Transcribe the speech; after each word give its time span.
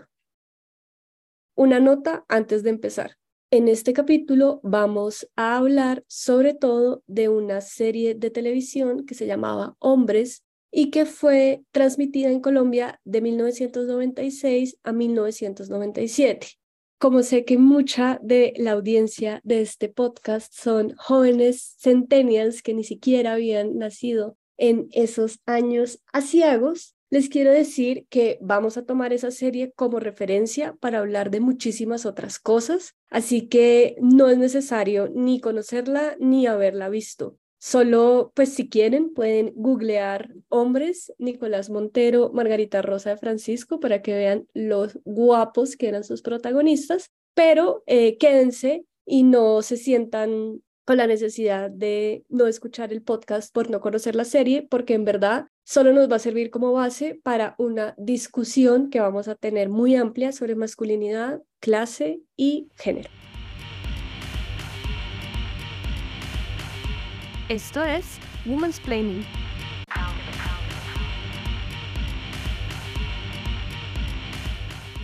Una 1.56 1.80
nota 1.80 2.26
antes 2.28 2.62
de 2.62 2.70
empezar. 2.70 3.18
En 3.56 3.70
este 3.70 3.94
capítulo 3.94 4.60
vamos 4.64 5.30
a 5.38 5.56
hablar 5.56 6.04
sobre 6.10 6.54
todo 6.54 7.04
de 7.08 7.30
una 7.30 7.62
serie 7.62 8.14
de 8.14 8.30
televisión 8.30 9.06
que 9.06 9.16
se 9.16 9.28
llamaba 9.28 9.78
Hombres 9.80 10.44
y 10.74 10.90
que 10.92 11.06
fue 11.06 11.64
transmitida 11.72 12.32
en 12.32 12.42
Colombia 12.42 13.00
de 13.06 13.22
1996 13.22 14.78
a 14.84 14.92
1997. 14.92 16.48
Como 16.98 17.24
sé 17.24 17.46
que 17.46 17.58
mucha 17.58 18.20
de 18.22 18.52
la 18.58 18.74
audiencia 18.74 19.40
de 19.46 19.62
este 19.62 19.88
podcast 19.88 20.54
son 20.54 20.94
jóvenes 20.98 21.78
centennials 21.80 22.62
que 22.62 22.74
ni 22.74 22.84
siquiera 22.84 23.32
habían 23.32 23.78
nacido 23.78 24.36
en 24.58 24.90
esos 24.92 25.40
años 25.46 26.02
asiagos, 26.12 26.95
les 27.16 27.30
quiero 27.30 27.54
decir 27.54 28.08
que 28.10 28.38
vamos 28.42 28.76
a 28.76 28.86
tomar 28.86 29.14
esa 29.14 29.32
serie 29.32 29.72
como 29.72 30.02
referencia 30.02 30.76
para 30.82 31.00
hablar 31.00 31.32
de 31.32 31.40
muchísimas 31.40 32.06
otras 32.06 32.40
cosas, 32.40 32.94
así 33.10 33.48
que 33.48 33.96
no 34.02 34.28
es 34.28 34.38
necesario 34.38 35.08
ni 35.16 35.40
conocerla 35.40 36.18
ni 36.20 36.46
haberla 36.46 36.90
visto. 36.90 37.38
Solo, 37.58 38.34
pues 38.36 38.50
si 38.50 38.68
quieren, 38.68 39.14
pueden 39.14 39.54
googlear 39.56 40.34
hombres, 40.50 41.14
Nicolás 41.18 41.70
Montero, 41.70 42.32
Margarita 42.34 42.82
Rosa 42.82 43.12
de 43.12 43.18
Francisco, 43.18 43.80
para 43.80 44.02
que 44.02 44.14
vean 44.14 44.48
los 44.54 45.00
guapos 45.06 45.78
que 45.78 45.88
eran 45.88 46.04
sus 46.04 46.22
protagonistas, 46.22 47.12
pero 47.34 47.82
eh, 47.88 48.18
quédense 48.18 48.84
y 49.06 49.24
no 49.24 49.62
se 49.62 49.78
sientan 49.78 50.62
con 50.86 50.98
la 50.98 51.08
necesidad 51.08 51.70
de 51.72 52.24
no 52.30 52.48
escuchar 52.48 52.94
el 52.94 53.02
podcast 53.02 53.54
por 53.54 53.70
no 53.70 53.82
conocer 53.82 54.16
la 54.16 54.24
serie, 54.24 54.62
porque 54.70 54.94
en 54.94 55.04
verdad 55.04 55.48
solo 55.64 55.92
nos 55.92 56.10
va 56.10 56.18
a 56.18 56.20
servir 56.20 56.52
como 56.52 56.72
base 56.72 57.20
para 57.24 57.56
una 57.58 57.96
discusión 57.98 58.90
que 58.92 59.00
vamos 59.00 59.28
a 59.28 59.36
tener 59.36 59.70
muy 59.70 59.96
amplia 59.96 60.32
sobre 60.32 60.56
masculinidad, 60.56 61.42
clase 61.60 62.22
y 62.38 62.70
género. 62.76 63.10
Esto 67.50 67.84
es 67.84 68.20
Woman's 68.46 68.80
Planning. 68.80 69.45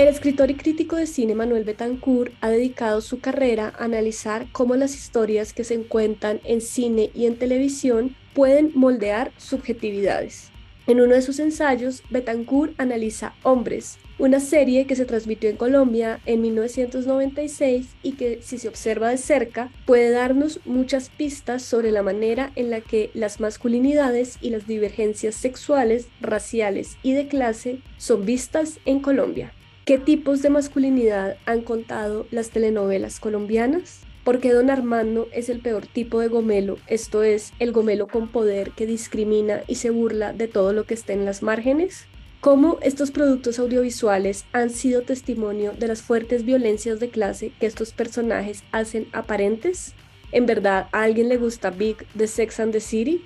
El 0.02 0.08
escritor 0.08 0.50
y 0.50 0.56
crítico 0.56 0.96
de 0.96 1.06
cine 1.06 1.36
Manuel 1.36 1.64
Betancourt 1.64 2.34
ha 2.42 2.50
dedicado 2.50 3.02
su 3.02 3.20
carrera 3.20 3.72
a 3.78 3.84
analizar 3.84 4.48
cómo 4.52 4.76
las 4.76 4.96
historias 4.96 5.54
que 5.54 5.64
se 5.64 5.76
encuentran 5.76 6.42
en 6.44 6.62
cine 6.62 7.12
y 7.14 7.28
en 7.28 7.38
televisión 7.38 8.16
pueden 8.34 8.72
moldear 8.74 9.32
subjetividades. 9.38 10.50
En 10.88 11.02
uno 11.02 11.14
de 11.14 11.22
sus 11.22 11.38
ensayos, 11.38 12.02
Betancourt 12.10 12.74
analiza 12.80 13.36
Hombres, 13.44 14.00
una 14.18 14.40
serie 14.40 14.88
que 14.88 14.96
se 14.96 15.06
transmitió 15.06 15.52
en 15.52 15.58
Colombia 15.58 16.20
en 16.26 16.42
1996 16.42 17.90
y 18.02 18.14
que, 18.14 18.40
si 18.42 18.58
se 18.58 18.70
observa 18.70 19.10
de 19.10 19.18
cerca, 19.18 19.70
puede 19.86 20.10
darnos 20.10 20.62
muchas 20.66 21.12
pistas 21.12 21.62
sobre 21.62 21.92
la 21.92 22.02
manera 22.02 22.52
en 22.56 22.72
la 22.72 22.82
que 22.82 23.12
las 23.14 23.40
masculinidades 23.40 24.40
y 24.42 24.50
las 24.50 24.66
divergencias 24.66 25.36
sexuales, 25.36 26.08
raciales 26.22 26.98
y 27.04 27.14
de 27.14 27.28
clase 27.28 27.82
son 28.00 28.26
vistas 28.26 28.80
en 28.86 29.00
Colombia. 29.00 29.54
¿Qué 29.86 29.98
tipos 29.98 30.42
de 30.42 30.50
masculinidad 30.50 31.38
han 31.46 31.62
contado 31.62 32.28
las 32.32 32.50
telenovelas 32.50 33.20
colombianas? 33.20 34.02
porque 34.24 34.54
don 34.54 34.70
Armando 34.70 35.28
es 35.32 35.50
el 35.50 35.60
peor 35.60 35.88
tipo 35.88 36.20
de 36.20 36.28
gomelo, 36.28 36.78
esto 36.88 37.24
es, 37.24 37.54
el 37.60 37.72
gomelo 37.72 38.08
con 38.08 38.28
poder 38.28 38.72
que 38.72 38.86
discrimina 38.86 39.62
y 39.68 39.76
se 39.76 39.90
burla 39.90 40.34
de 40.34 40.48
todo 40.48 40.74
lo 40.74 40.86
que 40.86 40.94
está 40.94 41.14
en 41.14 41.26
las 41.26 41.42
márgenes? 41.42 42.06
¿Cómo 42.40 42.80
estos 42.82 43.12
productos 43.12 43.60
audiovisuales 43.60 44.46
han 44.52 44.70
sido 44.70 45.02
testimonio 45.02 45.74
de 45.74 45.88
las 45.88 46.02
fuertes 46.02 46.44
violencias 46.44 47.00
de 47.00 47.10
clase 47.10 47.52
que 47.60 47.68
estos 47.68 47.94
personajes 47.94 48.64
hacen 48.72 49.08
aparentes? 49.12 49.94
¿En 50.32 50.46
verdad 50.46 50.88
a 50.92 51.04
alguien 51.04 51.30
le 51.30 51.38
gusta 51.38 51.70
Big 51.70 51.98
de 52.14 52.28
Sex 52.28 52.60
and 52.60 52.72
the 52.72 52.80
City? 52.80 53.26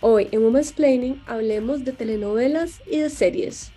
Hoy 0.00 0.28
en 0.32 0.44
Women's 0.44 0.72
Planning 0.72 1.20
hablemos 1.26 1.84
de 1.84 1.92
telenovelas 1.92 2.80
y 2.86 2.98
de 2.98 3.10
series. 3.10 3.72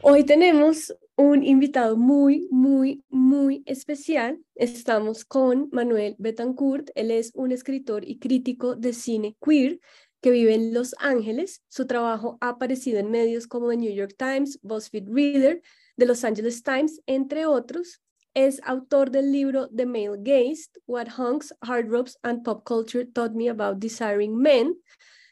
Hoy 0.00 0.24
tenemos 0.24 0.94
un 1.16 1.42
invitado 1.42 1.96
muy, 1.96 2.46
muy, 2.52 3.04
muy 3.08 3.64
especial. 3.66 4.38
Estamos 4.54 5.24
con 5.24 5.68
Manuel 5.72 6.14
Betancourt. 6.18 6.90
Él 6.94 7.10
es 7.10 7.32
un 7.34 7.50
escritor 7.50 8.08
y 8.08 8.20
crítico 8.20 8.76
de 8.76 8.92
cine 8.92 9.36
queer 9.44 9.80
que 10.20 10.30
vive 10.30 10.54
en 10.54 10.72
Los 10.72 10.94
Ángeles. 11.00 11.64
Su 11.66 11.88
trabajo 11.88 12.38
ha 12.40 12.50
aparecido 12.50 13.00
en 13.00 13.10
medios 13.10 13.48
como 13.48 13.70
The 13.70 13.76
New 13.76 13.92
York 13.92 14.14
Times, 14.16 14.60
BuzzFeed 14.62 15.08
Reader, 15.08 15.62
The 15.96 16.06
Los 16.06 16.22
Angeles 16.22 16.62
Times, 16.62 17.00
entre 17.06 17.46
otros. 17.46 18.00
Es 18.34 18.60
autor 18.64 19.10
del 19.10 19.32
libro 19.32 19.68
The 19.68 19.84
Male 19.84 20.18
Gaze, 20.20 20.70
What 20.86 21.08
Hunks, 21.18 21.52
Hard 21.60 21.88
Ropes 21.88 22.16
and 22.22 22.44
Pop 22.44 22.62
Culture 22.64 23.04
Taught 23.04 23.34
Me 23.34 23.48
About 23.48 23.80
Desiring 23.80 24.36
Men, 24.36 24.76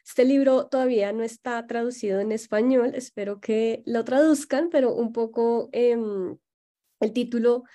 este 0.07 0.23
libro 0.23 0.67
todavía 0.67 1.11
no 1.11 1.21
está 1.21 1.67
traducido 1.67 2.21
en 2.21 2.31
español, 2.31 2.93
espero 2.95 3.41
que 3.41 3.83
lo 3.85 4.05
traduzcan, 4.05 4.69
pero 4.69 4.95
un 4.95 5.11
poco 5.11 5.67
em, 5.73 6.37
el 7.01 7.11
título 7.11 7.65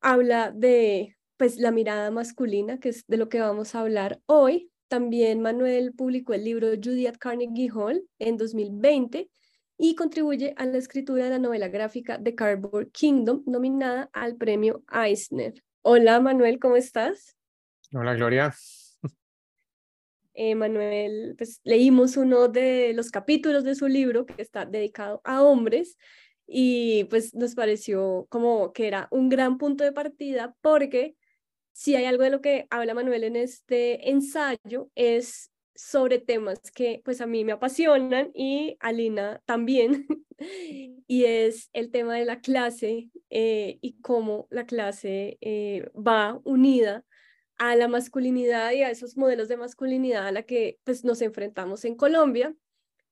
habla 0.00 0.52
de 0.52 1.16
pues 1.36 1.58
la 1.58 1.72
mirada 1.72 2.12
masculina, 2.12 2.78
que 2.78 2.90
es 2.90 3.04
de 3.08 3.16
lo 3.16 3.28
que 3.28 3.40
vamos 3.40 3.74
a 3.74 3.80
hablar 3.80 4.20
hoy. 4.26 4.70
También 4.86 5.42
Manuel 5.42 5.94
publicó 5.94 6.32
el 6.32 6.44
libro 6.44 6.68
Judy 6.68 7.08
at 7.08 7.16
Carnegie 7.18 7.70
Hall 7.70 8.08
en 8.20 8.36
2020 8.36 9.28
y 9.78 9.94
contribuye 9.96 10.54
a 10.56 10.64
la 10.64 10.78
escritura 10.78 11.24
de 11.24 11.30
la 11.30 11.38
novela 11.40 11.66
gráfica 11.66 12.22
The 12.22 12.36
Cardboard 12.36 12.92
Kingdom, 12.92 13.42
nominada 13.46 14.10
al 14.12 14.36
premio 14.36 14.84
Eisner. 14.92 15.54
Hola 15.82 16.20
Manuel, 16.20 16.60
¿cómo 16.60 16.76
estás? 16.76 17.36
Hola 17.92 18.14
Gloria, 18.14 18.54
eh, 20.38 20.54
Manuel, 20.54 21.34
pues 21.36 21.60
leímos 21.64 22.16
uno 22.16 22.46
de 22.46 22.92
los 22.94 23.10
capítulos 23.10 23.64
de 23.64 23.74
su 23.74 23.88
libro 23.88 24.24
que 24.24 24.40
está 24.40 24.64
dedicado 24.64 25.20
a 25.24 25.42
hombres 25.42 25.98
y 26.46 27.04
pues 27.10 27.34
nos 27.34 27.56
pareció 27.56 28.28
como 28.30 28.72
que 28.72 28.86
era 28.86 29.08
un 29.10 29.28
gran 29.28 29.58
punto 29.58 29.82
de 29.82 29.90
partida 29.90 30.54
porque 30.60 31.16
si 31.72 31.96
hay 31.96 32.04
algo 32.04 32.22
de 32.22 32.30
lo 32.30 32.40
que 32.40 32.68
habla 32.70 32.94
Manuel 32.94 33.24
en 33.24 33.34
este 33.34 34.10
ensayo 34.10 34.90
es 34.94 35.50
sobre 35.74 36.18
temas 36.18 36.60
que 36.72 37.02
pues 37.04 37.20
a 37.20 37.26
mí 37.26 37.44
me 37.44 37.52
apasionan 37.52 38.30
y 38.32 38.76
a 38.78 38.92
Lina 38.92 39.42
también, 39.44 40.06
y 41.08 41.24
es 41.24 41.68
el 41.72 41.90
tema 41.90 42.14
de 42.14 42.24
la 42.24 42.40
clase 42.40 43.10
eh, 43.30 43.78
y 43.80 44.00
cómo 44.02 44.46
la 44.50 44.66
clase 44.66 45.36
eh, 45.40 45.90
va 45.94 46.40
unida 46.44 47.04
a 47.58 47.76
la 47.76 47.88
masculinidad 47.88 48.72
y 48.72 48.82
a 48.82 48.90
esos 48.90 49.16
modelos 49.16 49.48
de 49.48 49.56
masculinidad 49.56 50.26
a 50.26 50.32
la 50.32 50.42
que 50.42 50.78
pues, 50.84 51.04
nos 51.04 51.20
enfrentamos 51.22 51.84
en 51.84 51.96
Colombia. 51.96 52.54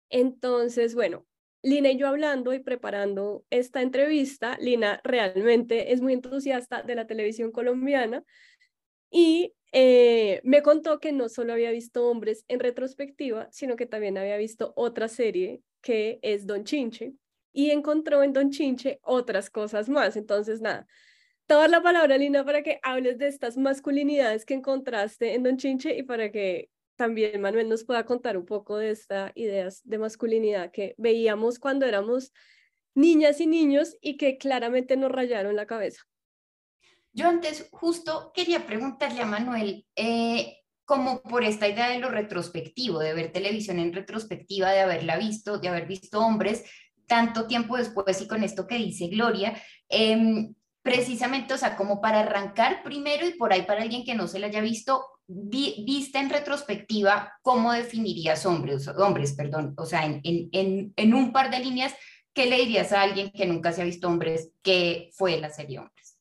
Entonces, 0.08 0.94
bueno, 0.94 1.26
Lina 1.62 1.90
y 1.90 1.96
yo 1.96 2.06
hablando 2.06 2.54
y 2.54 2.60
preparando 2.60 3.44
esta 3.50 3.82
entrevista, 3.82 4.56
Lina 4.60 5.00
realmente 5.02 5.92
es 5.92 6.00
muy 6.00 6.12
entusiasta 6.12 6.82
de 6.82 6.94
la 6.94 7.06
televisión 7.06 7.50
colombiana 7.50 8.24
y 9.10 9.52
me 9.72 10.62
contó 10.62 11.00
que 11.00 11.12
no 11.12 11.28
solo 11.28 11.52
había 11.52 11.70
visto 11.70 12.06
hombres 12.08 12.44
en 12.48 12.60
retrospectiva, 12.60 13.48
sino 13.50 13.76
que 13.76 13.84
también 13.84 14.16
había 14.16 14.36
visto 14.38 14.72
otra 14.76 15.08
serie 15.08 15.60
que 15.82 16.18
es 16.22 16.46
Don 16.46 16.64
Chinche 16.64 17.12
y 17.52 17.70
encontró 17.70 18.22
en 18.22 18.32
Don 18.32 18.50
Chinche 18.50 19.00
otras 19.02 19.50
cosas 19.50 19.88
más. 19.88 20.16
Entonces, 20.16 20.60
nada, 20.60 20.86
te 21.46 21.54
voy 21.54 21.60
a 21.60 21.62
dar 21.62 21.70
la 21.70 21.82
palabra, 21.82 22.18
Lina, 22.18 22.44
para 22.44 22.62
que 22.62 22.80
hables 22.82 23.18
de 23.18 23.28
estas 23.28 23.56
masculinidades 23.56 24.44
que 24.44 24.54
encontraste 24.54 25.34
en 25.34 25.44
Don 25.44 25.56
Chinche 25.56 25.96
y 25.96 26.02
para 26.02 26.32
que 26.32 26.70
también 26.96 27.40
Manuel 27.40 27.68
nos 27.68 27.84
pueda 27.84 28.04
contar 28.04 28.36
un 28.36 28.46
poco 28.46 28.78
de 28.78 28.90
estas 28.90 29.30
ideas 29.34 29.80
de 29.84 29.98
masculinidad 29.98 30.72
que 30.72 30.94
veíamos 30.98 31.58
cuando 31.58 31.86
éramos 31.86 32.32
niñas 32.94 33.40
y 33.40 33.46
niños 33.46 33.96
y 34.00 34.16
que 34.16 34.38
claramente 34.38 34.96
nos 34.96 35.12
rayaron 35.12 35.54
la 35.54 35.66
cabeza. 35.66 36.02
Yo 37.12 37.28
antes 37.28 37.68
justo 37.70 38.32
quería 38.34 38.66
preguntarle 38.66 39.22
a 39.22 39.26
Manuel, 39.26 39.86
eh, 39.94 40.58
como 40.84 41.22
por 41.22 41.44
esta 41.44 41.68
idea 41.68 41.90
de 41.90 41.98
lo 41.98 42.08
retrospectivo, 42.10 42.98
de 42.98 43.14
ver 43.14 43.32
televisión 43.32 43.78
en 43.78 43.92
retrospectiva, 43.92 44.70
de 44.70 44.80
haberla 44.80 45.16
visto, 45.16 45.58
de 45.58 45.68
haber 45.68 45.86
visto 45.86 46.20
hombres 46.20 46.64
tanto 47.06 47.46
tiempo 47.46 47.76
después 47.76 48.20
y 48.20 48.26
con 48.26 48.42
esto 48.42 48.66
que 48.66 48.76
dice 48.76 49.06
Gloria, 49.08 49.60
eh, 49.88 50.48
precisamente, 50.86 51.52
o 51.52 51.58
sea, 51.58 51.76
como 51.76 52.00
para 52.00 52.20
arrancar 52.20 52.84
primero 52.84 53.26
y 53.26 53.32
por 53.32 53.52
ahí 53.52 53.62
para 53.62 53.82
alguien 53.82 54.04
que 54.04 54.14
no 54.14 54.28
se 54.28 54.38
la 54.38 54.46
haya 54.46 54.60
visto, 54.60 55.04
vista 55.26 56.20
en 56.20 56.30
retrospectiva, 56.30 57.32
¿cómo 57.42 57.72
definirías 57.72 58.46
hombres, 58.46 58.86
hombres 58.86 59.32
perdón? 59.32 59.74
O 59.78 59.84
sea, 59.84 60.06
en, 60.06 60.20
en, 60.22 60.94
en, 60.94 61.14
un 61.14 61.32
par 61.32 61.50
de 61.50 61.58
líneas, 61.58 61.92
¿qué 62.32 62.46
le 62.46 62.58
dirías 62.58 62.92
a 62.92 63.02
alguien 63.02 63.32
que 63.32 63.46
nunca 63.46 63.72
se 63.72 63.82
ha 63.82 63.84
visto 63.84 64.06
hombres 64.06 64.52
que 64.62 65.10
fue 65.14 65.40
la 65.40 65.50
serie 65.50 65.80
Hombres? 65.80 66.20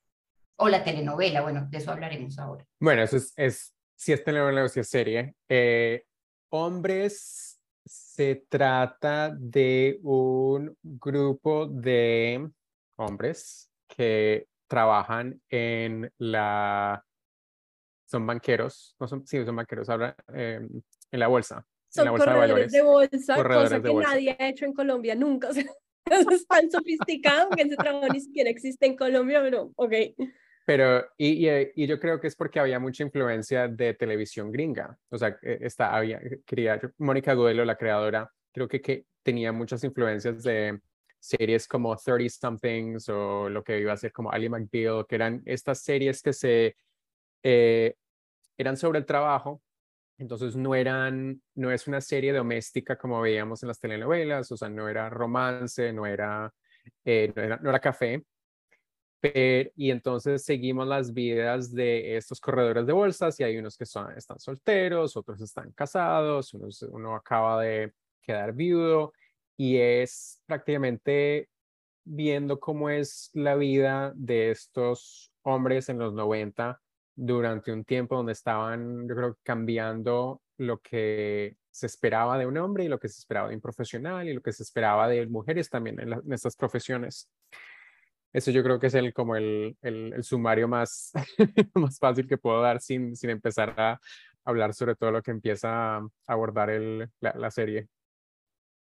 O 0.55 0.67
la 0.67 0.83
telenovela, 0.83 1.43
bueno, 1.43 1.67
de 1.69 1.77
eso 1.77 1.91
hablaremos 1.91 2.39
ahora. 2.39 2.65
Bueno, 2.79 3.03
eso 3.03 3.17
es, 3.17 3.33
es 3.35 3.75
si 3.95 4.13
es 4.13 4.23
telenovela 4.23 4.63
o 4.63 4.67
si 4.67 4.79
es 4.79 4.89
serie. 4.89 5.35
Eh, 5.47 6.05
hombres 6.49 7.61
se 7.85 8.47
trata 8.49 9.31
de 9.37 9.99
un 10.01 10.75
grupo 10.81 11.67
de 11.67 12.49
hombres 12.95 13.69
que 13.87 14.47
trabajan 14.67 15.41
en 15.49 16.11
la... 16.17 17.03
Son 18.05 18.25
banqueros, 18.25 18.95
no 18.99 19.07
son, 19.07 19.25
sí, 19.25 19.43
son 19.43 19.55
banqueros, 19.55 19.89
ahora 19.89 20.15
em, 20.27 20.69
en 21.11 21.19
la 21.19 21.27
bolsa. 21.27 21.65
Son 21.89 22.03
en 22.03 22.05
la 22.05 22.11
bolsa 22.11 22.25
corredores 22.25 22.71
de, 22.71 22.81
bolsa, 22.81 23.35
cosa 23.35 23.81
que 23.81 23.93
nadie 23.93 24.37
ha 24.39 24.49
hecho 24.49 24.65
en 24.65 24.73
Colombia 24.73 25.15
nunca. 25.15 25.49
O 26.07 26.13
sea, 26.21 26.35
es 26.35 26.45
tan 26.45 26.69
sofisticado 26.69 27.49
que 27.49 27.63
ese 27.63 27.75
trabajo 27.75 28.07
ni 28.13 28.19
siquiera 28.19 28.47
existe 28.47 28.85
en 28.85 28.95
Colombia, 28.95 29.41
pero 29.41 29.71
ok. 29.75 29.91
Pero, 30.63 31.03
y, 31.17 31.47
y, 31.49 31.71
y, 31.75 31.87
yo 31.87 31.99
creo 31.99 32.19
que 32.19 32.27
es 32.27 32.35
porque 32.35 32.59
había 32.59 32.79
mucha 32.79 33.01
influencia 33.01 33.67
de 33.67 33.95
televisión 33.95 34.51
gringa. 34.51 34.95
O 35.09 35.17
sea, 35.17 35.37
e, 35.41 35.57
esta, 35.61 35.95
había, 35.95 36.21
quería, 36.45 36.79
Mónica 36.99 37.33
Godelo, 37.33 37.65
la 37.65 37.75
creadora, 37.75 38.31
creo 38.51 38.67
que, 38.67 38.81
que 38.81 39.05
tenía 39.23 39.51
muchas 39.51 39.83
influencias 39.83 40.43
de 40.43 40.79
series 41.25 41.67
como 41.67 41.95
30 41.95 42.29
Somethings 42.29 43.09
o 43.09 43.49
lo 43.49 43.63
que 43.63 43.79
iba 43.79 43.93
a 43.93 43.97
ser 43.97 44.11
como 44.11 44.31
Ali 44.31 44.49
McBeal, 44.49 45.05
que 45.07 45.15
eran 45.15 45.41
estas 45.45 45.81
series 45.81 46.21
que 46.21 46.33
se 46.33 46.75
eh, 47.43 47.95
eran 48.57 48.77
sobre 48.77 48.99
el 48.99 49.05
trabajo, 49.05 49.61
entonces 50.17 50.55
no 50.55 50.75
eran, 50.75 51.41
no 51.55 51.71
es 51.71 51.87
una 51.87 52.01
serie 52.01 52.31
doméstica 52.31 52.97
como 52.97 53.21
veíamos 53.21 53.61
en 53.63 53.67
las 53.67 53.79
telenovelas, 53.79 54.51
o 54.51 54.57
sea, 54.57 54.69
no 54.69 54.87
era 54.87 55.09
romance, 55.09 55.91
no 55.91 56.05
era, 56.05 56.51
eh, 57.03 57.33
no, 57.35 57.41
era 57.43 57.57
no 57.57 57.69
era 57.69 57.79
café, 57.79 58.23
pero, 59.19 59.71
y 59.75 59.91
entonces 59.91 60.43
seguimos 60.45 60.87
las 60.87 61.13
vidas 61.13 61.73
de 61.73 62.15
estos 62.17 62.39
corredores 62.39 62.85
de 62.85 62.93
bolsas 62.93 63.39
y 63.39 63.43
hay 63.43 63.57
unos 63.57 63.77
que 63.77 63.85
son, 63.85 64.15
están 64.17 64.39
solteros, 64.39 65.17
otros 65.17 65.41
están 65.41 65.71
casados, 65.71 66.53
unos, 66.53 66.81
uno 66.83 67.15
acaba 67.15 67.61
de 67.61 67.93
quedar 68.21 68.53
viudo 68.53 69.13
y 69.57 69.77
es 69.77 70.41
prácticamente 70.45 71.49
viendo 72.03 72.59
cómo 72.59 72.89
es 72.89 73.31
la 73.33 73.55
vida 73.55 74.13
de 74.15 74.51
estos 74.51 75.31
hombres 75.41 75.89
en 75.89 75.97
los 75.99 76.13
90 76.13 76.81
durante 77.15 77.71
un 77.71 77.85
tiempo 77.85 78.15
donde 78.15 78.33
estaban, 78.33 79.07
yo 79.07 79.15
creo, 79.15 79.37
cambiando 79.43 80.41
lo 80.57 80.79
que 80.81 81.57
se 81.71 81.85
esperaba 81.87 82.37
de 82.37 82.45
un 82.45 82.57
hombre 82.57 82.85
y 82.85 82.87
lo 82.87 82.99
que 82.99 83.09
se 83.09 83.19
esperaba 83.19 83.49
de 83.49 83.55
un 83.55 83.61
profesional 83.61 84.27
y 84.27 84.33
lo 84.33 84.41
que 84.41 84.51
se 84.51 84.63
esperaba 84.63 85.07
de 85.07 85.25
mujeres 85.27 85.69
también 85.69 85.99
en, 85.99 86.33
estas 86.33 86.55
profesiones. 86.55 87.29
Eso 88.33 88.51
yo 88.51 88.63
creo 88.63 88.79
que 88.79 88.87
es 88.87 88.93
el, 88.93 89.13
como 89.13 89.35
el, 89.37 89.77
el, 89.81 90.23
sumario 90.23 90.67
más, 90.67 91.11
más 91.73 91.97
fácil 91.99 92.27
que 92.27 92.37
puedo 92.37 92.61
dar 92.61 92.81
sin, 92.81 93.15
sin 93.15 93.29
empezar 93.29 93.73
a 93.77 93.99
hablar 94.43 94.73
sobre 94.73 94.95
todo 94.95 95.11
lo 95.11 95.21
que 95.21 95.31
empieza 95.31 95.97
a 95.97 96.07
abordar 96.27 96.69
el, 96.69 97.09
la, 97.21 97.33
la 97.35 97.49
serie. 97.49 97.87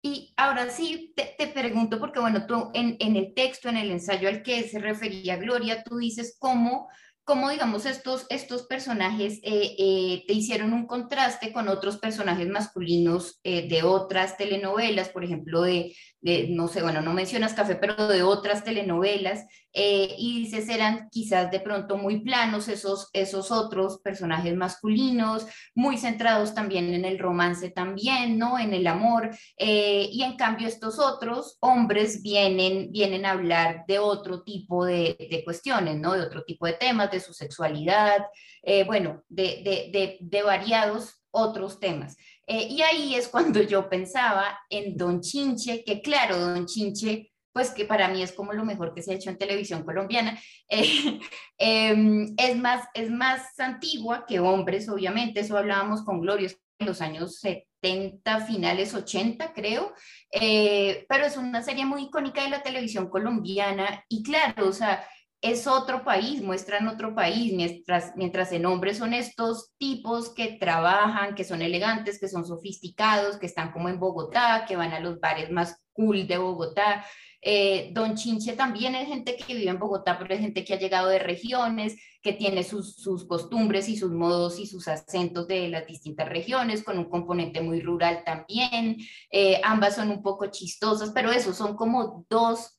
Y 0.01 0.33
ahora 0.37 0.69
sí 0.69 1.13
te, 1.15 1.35
te, 1.37 1.47
pregunto, 1.47 1.99
porque 1.99 2.21
bueno, 2.21 2.45
tú 2.45 2.71
en, 2.73 2.95
en, 2.99 3.17
el 3.17 3.33
texto, 3.33 3.67
en 3.67 3.77
el 3.77 3.91
ensayo 3.91 4.29
al 4.29 4.43
que 4.43 4.63
se 4.63 4.79
refería 4.79 5.35
Gloria, 5.35 5.83
tú 5.83 5.97
dices 5.97 6.37
cómo, 6.39 6.87
cómo 7.25 7.49
digamos, 7.49 7.85
estos, 7.85 8.25
estos 8.29 8.63
personajes 8.63 9.39
eh, 9.43 9.75
eh, 9.77 10.23
te 10.25 10.33
hicieron 10.33 10.73
un 10.73 10.87
contraste 10.87 11.51
con 11.51 11.67
otros 11.67 11.97
personajes 11.97 12.47
masculinos 12.47 13.39
eh, 13.43 13.67
de 13.67 13.83
otras 13.83 14.35
telenovelas, 14.35 15.09
por 15.09 15.23
ejemplo, 15.23 15.61
de, 15.61 15.95
no 16.21 16.67
sé, 16.67 16.81
bueno, 16.81 17.01
no 17.01 17.13
mencionas 17.13 17.53
Café, 17.53 17.75
pero 17.75 18.07
de 18.07 18.23
otras 18.23 18.63
telenovelas, 18.63 19.45
eh, 19.71 20.15
y 20.17 20.41
dices, 20.41 20.67
eran 20.69 21.09
quizás 21.09 21.51
de 21.51 21.59
pronto 21.59 21.97
muy 21.97 22.21
planos 22.21 22.67
esos, 22.67 23.09
esos 23.13 23.51
otros 23.51 23.99
personajes 23.99 24.55
masculinos, 24.55 25.45
muy 25.75 25.97
centrados 25.97 26.53
también 26.53 26.93
en 26.93 27.05
el 27.05 27.19
romance 27.19 27.69
también, 27.69 28.37
¿no? 28.37 28.59
En 28.59 28.73
el 28.73 28.87
amor, 28.87 29.29
eh, 29.57 30.09
y 30.11 30.23
en 30.23 30.35
cambio 30.35 30.67
estos 30.67 30.99
otros 30.99 31.57
hombres 31.61 32.21
vienen, 32.21 32.91
vienen 32.91 33.25
a 33.25 33.31
hablar 33.31 33.85
de 33.87 33.99
otro 33.99 34.43
tipo 34.43 34.85
de, 34.85 35.15
de 35.29 35.43
cuestiones, 35.45 35.97
¿no? 35.97 36.13
De 36.13 36.21
otro 36.21 36.43
tipo 36.43 36.65
de 36.65 36.73
temas, 36.73 37.11
de 37.11 37.19
su 37.19 37.33
sexualidad, 37.33 38.25
eh, 38.63 38.83
bueno, 38.83 39.23
de, 39.29 40.19
de, 40.19 40.43
variados 40.43 41.21
otros 41.31 41.79
temas. 41.79 42.17
Y 42.49 42.81
ahí 42.81 43.15
es 43.15 43.27
cuando 43.27 43.61
yo 43.61 43.89
pensaba 43.89 44.59
en 44.69 44.97
Don 44.97 45.21
Chinche, 45.21 45.83
que 45.83 46.01
claro, 46.01 46.37
Don 46.37 46.65
Chinche 46.65 47.29
pues 47.51 47.71
que 47.71 47.85
para 47.85 48.07
mí 48.07 48.21
es 48.21 48.31
como 48.31 48.53
lo 48.53 48.63
mejor 48.63 48.93
que 48.93 49.01
se 49.01 49.11
ha 49.11 49.15
hecho 49.15 49.29
en 49.29 49.37
televisión 49.37 49.83
colombiana. 49.83 50.39
Eh, 50.71 51.19
em, 51.57 52.35
es, 52.37 52.55
más, 52.55 52.87
es 52.93 53.09
más 53.09 53.59
antigua 53.59 54.25
que 54.27 54.39
Hombres, 54.39 54.87
obviamente, 54.87 55.39
eso 55.41 55.57
hablábamos 55.57 56.03
con 56.03 56.21
Gloria 56.21 56.49
en 56.77 56.87
los 56.87 57.01
años 57.01 57.39
70, 57.39 58.45
finales 58.45 58.93
80, 58.93 59.51
creo, 59.53 59.93
eh, 60.31 61.05
pero 61.09 61.25
es 61.25 61.35
una 61.37 61.61
serie 61.63 61.85
muy 61.85 62.03
icónica 62.03 62.43
de 62.43 62.49
la 62.49 62.63
televisión 62.63 63.09
colombiana 63.09 64.05
y 64.07 64.23
claro, 64.23 64.67
o 64.67 64.73
sea, 64.73 65.03
es 65.41 65.67
otro 65.67 66.03
país, 66.03 66.41
muestran 66.41 66.87
otro 66.87 67.15
país, 67.15 67.53
mientras, 67.53 68.13
mientras 68.15 68.51
en 68.51 68.65
hombres 68.65 68.97
son 68.97 69.13
estos 69.13 69.71
tipos 69.77 70.33
que 70.33 70.57
trabajan, 70.59 71.35
que 71.35 71.43
son 71.43 71.61
elegantes, 71.61 72.19
que 72.19 72.27
son 72.27 72.45
sofisticados, 72.45 73.37
que 73.37 73.45
están 73.45 73.71
como 73.71 73.89
en 73.89 73.99
Bogotá, 73.99 74.65
que 74.67 74.75
van 74.75 74.91
a 74.91 74.99
los 74.99 75.19
bares 75.19 75.49
más 75.49 75.81
cool 75.93 76.27
de 76.27 76.37
Bogotá, 76.37 77.05
eh, 77.41 77.91
Don 77.93 78.15
Chinche 78.15 78.53
también 78.53 78.95
es 78.95 79.07
gente 79.07 79.37
que 79.37 79.53
vive 79.53 79.69
en 79.69 79.79
Bogotá, 79.79 80.17
pero 80.19 80.33
es 80.33 80.41
gente 80.41 80.65
que 80.65 80.73
ha 80.73 80.79
llegado 80.79 81.07
de 81.07 81.19
regiones, 81.19 81.95
que 82.21 82.33
tiene 82.33 82.63
sus, 82.63 82.95
sus 82.95 83.25
costumbres 83.25 83.87
y 83.87 83.95
sus 83.95 84.11
modos 84.11 84.59
y 84.59 84.67
sus 84.67 84.89
acentos 84.89 85.47
de 85.47 85.69
las 85.69 85.87
distintas 85.87 86.27
regiones, 86.27 86.83
con 86.83 86.97
un 86.97 87.09
componente 87.09 87.61
muy 87.61 87.79
rural 87.79 88.23
también. 88.25 88.97
Eh, 89.31 89.61
ambas 89.63 89.95
son 89.95 90.09
un 90.09 90.21
poco 90.21 90.47
chistosas, 90.47 91.11
pero 91.13 91.31
eso 91.31 91.53
son 91.53 91.77
como 91.77 92.25
dos 92.29 92.78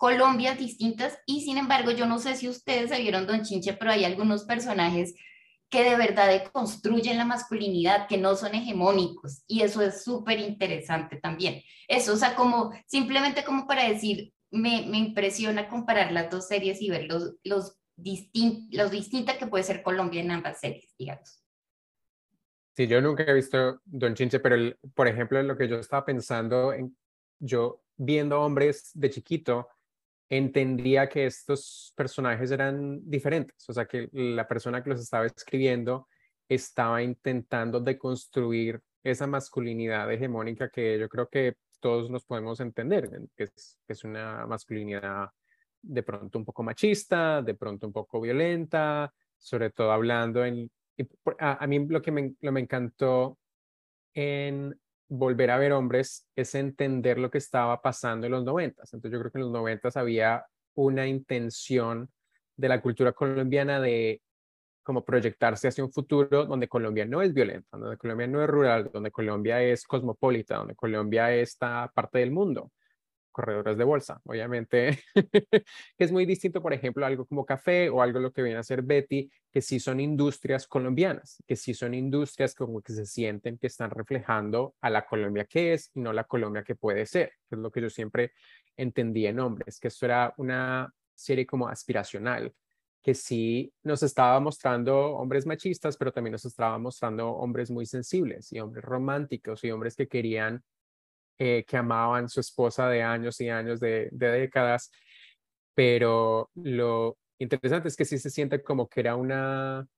Colombias 0.00 0.58
distintas 0.58 1.18
y 1.26 1.42
sin 1.42 1.58
embargo 1.58 1.90
yo 1.90 2.06
no 2.06 2.18
sé 2.18 2.34
si 2.34 2.48
ustedes 2.48 2.88
se 2.88 3.02
vieron 3.02 3.26
Don 3.26 3.42
Chinche, 3.42 3.74
pero 3.74 3.90
hay 3.90 4.06
algunos 4.06 4.44
personajes 4.44 5.14
que 5.68 5.84
de 5.84 5.94
verdad 5.94 6.42
construyen 6.52 7.18
la 7.18 7.26
masculinidad, 7.26 8.08
que 8.08 8.16
no 8.16 8.34
son 8.34 8.54
hegemónicos. 8.54 9.44
Y 9.46 9.60
eso 9.60 9.82
es 9.82 10.02
súper 10.02 10.40
interesante 10.40 11.18
también. 11.18 11.62
Eso, 11.86 12.14
o 12.14 12.16
sea, 12.16 12.34
como 12.34 12.72
simplemente 12.86 13.44
como 13.44 13.66
para 13.66 13.86
decir, 13.86 14.32
me, 14.50 14.86
me 14.86 14.96
impresiona 14.96 15.68
comparar 15.68 16.12
las 16.12 16.30
dos 16.30 16.48
series 16.48 16.80
y 16.80 16.88
ver 16.88 17.04
los, 17.04 17.34
los, 17.44 17.78
los 18.70 18.90
distintas 18.90 19.36
que 19.36 19.48
puede 19.48 19.64
ser 19.64 19.82
Colombia 19.82 20.22
en 20.22 20.30
ambas 20.30 20.60
series, 20.60 20.94
digamos. 20.98 21.44
Sí, 22.74 22.86
yo 22.86 23.02
nunca 23.02 23.24
he 23.24 23.34
visto 23.34 23.82
Don 23.84 24.14
Chinche, 24.14 24.40
pero 24.40 24.54
el, 24.54 24.78
por 24.94 25.08
ejemplo, 25.08 25.42
lo 25.42 25.58
que 25.58 25.68
yo 25.68 25.76
estaba 25.76 26.06
pensando, 26.06 26.72
en, 26.72 26.96
yo 27.38 27.82
viendo 27.98 28.40
hombres 28.40 28.92
de 28.94 29.10
chiquito, 29.10 29.68
entendía 30.30 31.08
que 31.08 31.26
estos 31.26 31.92
personajes 31.96 32.52
eran 32.52 33.00
diferentes, 33.02 33.68
o 33.68 33.72
sea, 33.72 33.84
que 33.84 34.08
la 34.12 34.46
persona 34.46 34.82
que 34.82 34.90
los 34.90 35.00
estaba 35.00 35.26
escribiendo 35.26 36.08
estaba 36.48 37.02
intentando 37.02 37.80
deconstruir 37.80 38.80
esa 39.02 39.26
masculinidad 39.26 40.10
hegemónica 40.12 40.70
que 40.70 40.98
yo 40.98 41.08
creo 41.08 41.28
que 41.28 41.56
todos 41.80 42.10
nos 42.10 42.24
podemos 42.24 42.60
entender, 42.60 43.10
que 43.36 43.48
es, 43.88 44.04
una 44.04 44.46
masculinidad 44.46 45.30
de 45.82 46.02
pronto 46.02 46.38
un 46.38 46.44
poco 46.44 46.62
machista, 46.62 47.42
de 47.42 47.54
pronto 47.54 47.88
un 47.88 47.92
poco 47.92 48.20
violenta, 48.20 49.12
sobre 49.36 49.70
todo 49.70 49.90
hablando 49.90 50.44
en, 50.44 50.70
a, 51.38 51.66
mí 51.66 51.86
lo 51.88 52.00
que 52.02 52.12
me, 52.12 52.34
lo 52.40 52.52
me 52.52 52.60
encantó 52.60 53.38
en 54.14 54.78
volver 55.10 55.50
a 55.50 55.58
ver 55.58 55.72
hombres 55.72 56.28
es 56.36 56.54
entender 56.54 57.18
lo 57.18 57.30
que 57.30 57.38
estaba 57.38 57.82
pasando 57.82 58.26
en 58.26 58.32
los 58.32 58.44
noventas. 58.44 58.94
Entonces 58.94 59.12
yo 59.12 59.20
creo 59.20 59.32
que 59.32 59.38
en 59.38 59.44
los 59.44 59.52
noventas 59.52 59.96
había 59.96 60.46
una 60.74 61.06
intención 61.06 62.08
de 62.56 62.68
la 62.68 62.80
cultura 62.80 63.12
colombiana 63.12 63.80
de 63.80 64.22
como 64.82 65.04
proyectarse 65.04 65.68
hacia 65.68 65.84
un 65.84 65.92
futuro 65.92 66.46
donde 66.46 66.68
Colombia 66.68 67.04
no 67.04 67.22
es 67.22 67.34
violenta, 67.34 67.76
donde 67.76 67.96
Colombia 67.96 68.26
no 68.28 68.42
es 68.42 68.48
rural, 68.48 68.90
donde 68.92 69.10
Colombia 69.10 69.62
es 69.62 69.84
cosmopolita, 69.84 70.56
donde 70.56 70.74
Colombia 70.74 71.34
es 71.34 71.50
esta 71.50 71.90
parte 71.94 72.20
del 72.20 72.30
mundo 72.30 72.70
corredores 73.30 73.76
de 73.76 73.84
bolsa, 73.84 74.20
obviamente, 74.24 74.98
que 75.96 76.04
es 76.04 76.12
muy 76.12 76.26
distinto, 76.26 76.62
por 76.62 76.72
ejemplo, 76.72 77.06
algo 77.06 77.26
como 77.26 77.44
café 77.44 77.88
o 77.88 78.02
algo 78.02 78.20
lo 78.20 78.32
que 78.32 78.42
viene 78.42 78.58
a 78.58 78.62
ser 78.62 78.82
Betty, 78.82 79.30
que 79.50 79.60
sí 79.60 79.80
son 79.80 80.00
industrias 80.00 80.66
colombianas, 80.66 81.42
que 81.46 81.56
sí 81.56 81.74
son 81.74 81.94
industrias 81.94 82.54
como 82.54 82.80
que 82.82 82.92
se 82.92 83.06
sienten 83.06 83.58
que 83.58 83.66
están 83.66 83.90
reflejando 83.90 84.74
a 84.80 84.90
la 84.90 85.06
Colombia 85.06 85.44
que 85.44 85.74
es 85.74 85.90
y 85.94 86.00
no 86.00 86.12
la 86.12 86.24
Colombia 86.24 86.62
que 86.62 86.74
puede 86.74 87.06
ser, 87.06 87.32
que 87.48 87.56
es 87.56 87.58
lo 87.58 87.70
que 87.70 87.80
yo 87.80 87.90
siempre 87.90 88.32
entendí 88.76 89.26
en 89.26 89.40
hombres, 89.40 89.78
que 89.78 89.88
esto 89.88 90.06
era 90.06 90.34
una 90.36 90.92
serie 91.14 91.46
como 91.46 91.68
aspiracional, 91.68 92.54
que 93.02 93.14
sí 93.14 93.72
nos 93.82 94.02
estaba 94.02 94.40
mostrando 94.40 95.12
hombres 95.12 95.46
machistas, 95.46 95.96
pero 95.96 96.12
también 96.12 96.32
nos 96.32 96.44
estaba 96.44 96.78
mostrando 96.78 97.30
hombres 97.30 97.70
muy 97.70 97.86
sensibles 97.86 98.52
y 98.52 98.60
hombres 98.60 98.84
románticos 98.84 99.64
y 99.64 99.70
hombres 99.70 99.96
que 99.96 100.08
querían 100.08 100.62
eh, 101.42 101.64
que 101.66 101.78
amaban 101.78 102.28
su 102.28 102.40
esposa 102.40 102.86
de 102.90 103.02
años 103.02 103.40
y 103.40 103.48
años, 103.48 103.80
de, 103.80 104.10
décadas, 104.12 104.90
pero 105.74 106.50
lo 106.54 107.16
interesante 107.38 107.88
es 107.88 107.96
que 107.96 108.04
sí 108.04 108.18
se 108.18 108.28
siente 108.28 108.62
como 108.62 108.86
que 108.86 109.00
era 109.00 109.16
una, 109.16 109.88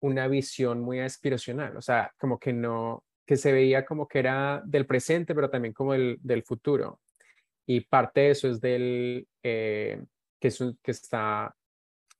una 0.00 0.28
visión 0.28 0.80
muy 0.80 1.00
aspiracional, 1.00 1.76
o 1.76 1.82
sea, 1.82 2.14
como 2.16 2.38
que 2.38 2.52
no, 2.52 3.02
que 3.26 3.36
se 3.36 3.50
veía 3.52 3.84
como 3.84 4.06
que 4.06 4.20
era 4.20 4.62
del 4.64 4.86
presente, 4.86 5.34
pero 5.34 5.50
también 5.50 5.74
como 5.74 5.92
el, 5.92 6.18
del 6.20 6.44
futuro. 6.44 7.00
Y 7.66 7.80
parte 7.80 8.20
de 8.20 8.30
eso 8.30 8.48
es 8.48 8.60
del, 8.60 9.26
eh, 9.42 10.04
que, 10.38 10.48
es 10.48 10.62
que 10.80 10.90
está 10.92 11.52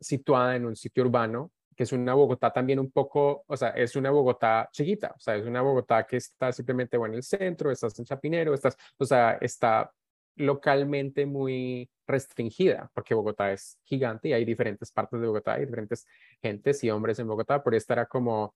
situada 0.01 0.57
en 0.57 0.67
un 0.67 0.75
sitio 0.75 1.05
urbano 1.05 1.53
que 1.75 1.83
es 1.85 1.93
una 1.93 2.15
Bogotá 2.15 2.53
también 2.53 2.79
un 2.79 2.91
poco, 2.91 3.45
o 3.47 3.57
sea, 3.57 3.71
es 3.71 3.97
una 3.97 4.11
Bogotá 4.11 4.69
chiquita, 4.73 5.13
o 5.17 5.21
sea, 5.21 5.37
es 5.37 5.47
una 5.47 5.63
Bogotá 5.63 6.07
que 6.07 6.17
está 6.17 6.53
simplemente 6.53 6.97
bueno, 6.97 7.15
en 7.15 7.19
el 7.19 7.23
centro, 7.23 7.71
estás 7.71 7.99
en 7.99 8.05
Chapinero, 8.05 8.55
estás, 8.55 8.77
o 8.99 9.05
sea, 9.05 9.39
está 9.41 9.93
localmente 10.37 11.27
muy 11.27 11.89
restringida, 12.07 12.91
porque 12.95 13.15
Bogotá 13.15 13.53
es 13.53 13.79
gigante 13.85 14.29
y 14.29 14.33
hay 14.33 14.45
diferentes 14.45 14.91
partes 14.91 15.21
de 15.21 15.27
Bogotá, 15.27 15.55
hay 15.55 15.65
diferentes 15.65 16.07
gentes 16.43 16.83
y 16.85 16.91
hombres 16.91 17.19
en 17.19 17.29
Bogotá, 17.29 17.63
por 17.63 17.75
esta 17.75 17.95
era 17.95 18.07
como 18.07 18.55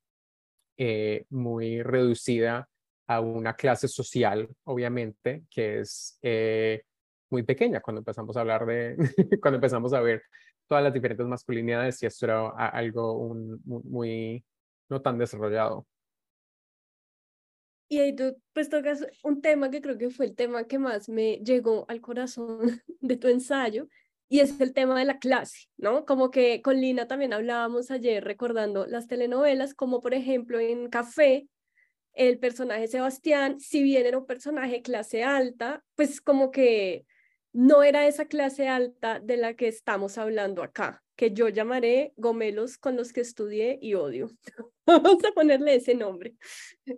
eh, 0.77 1.25
muy 1.31 1.83
reducida 1.83 2.69
a 3.07 3.21
una 3.21 3.55
clase 3.55 3.89
social, 3.89 4.49
obviamente, 4.65 5.45
que 5.51 5.81
es 5.81 6.19
eh, 6.23 6.83
muy 7.31 7.43
pequeña 7.43 7.81
cuando 7.81 8.01
empezamos 8.01 8.37
a 8.37 8.41
hablar 8.41 8.67
de, 8.67 8.97
cuando 9.43 9.57
empezamos 9.57 9.93
a 9.93 10.01
ver 10.01 10.23
todas 10.69 10.85
las 10.85 10.93
diferentes 10.93 11.27
masculinidades 11.27 12.03
y 12.03 12.07
esto 12.07 12.27
era 12.27 12.49
algo 12.49 13.15
un, 13.15 13.61
muy 13.65 14.45
no 14.89 15.03
tan 15.03 15.19
desarrollado. 15.19 15.87
Y 17.89 18.01
ahí 18.01 18.15
tú 18.15 18.37
pues 18.53 18.69
tocas 18.69 19.07
un 19.23 19.41
tema 19.41 19.71
que 19.71 19.81
creo 19.81 19.97
que 19.97 20.11
fue 20.11 20.27
el 20.27 20.35
tema 20.35 20.65
que 20.65 20.79
más 20.79 21.09
me 21.09 21.39
llegó 21.39 21.87
al 21.89 22.01
corazón 22.01 22.61
de 23.01 23.17
tu 23.17 23.29
ensayo 23.29 23.89
y 24.29 24.41
es 24.41 24.61
el 24.61 24.75
tema 24.75 24.99
de 24.99 25.07
la 25.07 25.19
clase, 25.19 25.69
¿no? 25.79 26.05
Como 26.05 26.31
que 26.31 26.61
con 26.61 26.79
Lina 26.79 27.09
también 27.09 27.33
hablábamos 27.33 27.91
ayer 27.91 28.23
recordando 28.23 28.87
las 28.87 29.07
telenovelas, 29.07 29.73
como 29.73 30.01
por 30.01 30.13
ejemplo 30.13 30.61
en 30.61 30.91
Café, 30.91 31.49
el 32.13 32.39
personaje 32.39 32.89
Sebastián, 32.89 33.59
si 33.59 33.83
bien 33.83 34.05
era 34.05 34.19
un 34.19 34.27
personaje 34.27 34.83
clase 34.83 35.23
alta, 35.23 35.83
pues 35.95 36.21
como 36.21 36.51
que 36.51 37.07
no 37.59 37.83
era 37.83 38.07
esa 38.07 38.27
clase 38.27 38.69
alta 38.69 39.19
de 39.19 39.37
la 39.37 39.55
que 39.55 39.67
estamos 39.67 40.17
hablando 40.17 40.63
acá, 40.63 41.03
que 41.17 41.33
yo 41.33 41.49
llamaré 41.49 42.13
gomelos 42.17 42.79
con 42.79 42.95
los 42.95 43.13
que 43.13 43.21
estudié 43.21 43.81
y 43.83 43.95
odio. 43.95 44.31
Vamos 44.87 45.25
a 45.25 45.33
ponerle 45.33 45.75
ese 45.75 45.97
nombre. 45.97 46.37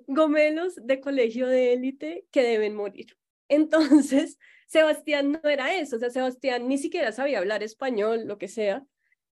Gomelos 0.06 0.74
de 0.76 1.00
colegio 1.00 1.46
de 1.46 1.72
élite 1.72 2.26
que 2.30 2.42
deben 2.42 2.74
morir. 2.74 3.16
Entonces, 3.48 4.36
Sebastián 4.66 5.32
no 5.32 5.48
era 5.48 5.74
eso, 5.74 5.96
o 5.96 5.98
sea, 5.98 6.10
Sebastián 6.10 6.68
ni 6.68 6.76
siquiera 6.76 7.10
sabía 7.10 7.38
hablar 7.38 7.62
español, 7.62 8.26
lo 8.26 8.36
que 8.36 8.48
sea. 8.48 8.84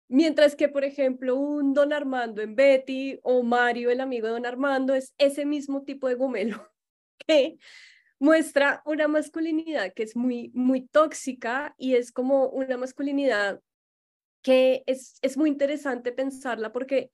Mientras 0.07 0.55
que, 0.55 0.69
por 0.69 0.83
ejemplo, 0.83 1.35
un 1.35 1.75
Don 1.75 1.93
Armando 1.93 2.41
en 2.41 2.55
Betty 2.55 3.19
o 3.21 3.43
Mario, 3.43 3.91
el 3.91 4.01
amigo 4.01 4.25
de 4.25 4.33
Don 4.33 4.47
Armando, 4.47 4.95
es 4.95 5.13
ese 5.19 5.45
mismo 5.45 5.83
tipo 5.83 6.07
de 6.07 6.15
gomelo 6.15 6.67
que 7.27 7.59
muestra 8.21 8.83
una 8.85 9.07
masculinidad 9.07 9.93
que 9.95 10.03
es 10.03 10.15
muy, 10.15 10.51
muy 10.53 10.85
tóxica 10.85 11.73
y 11.79 11.95
es 11.95 12.11
como 12.11 12.49
una 12.49 12.77
masculinidad 12.77 13.59
que 14.43 14.83
es, 14.85 15.17
es 15.23 15.37
muy 15.37 15.49
interesante 15.49 16.11
pensarla 16.11 16.71
porque 16.71 17.09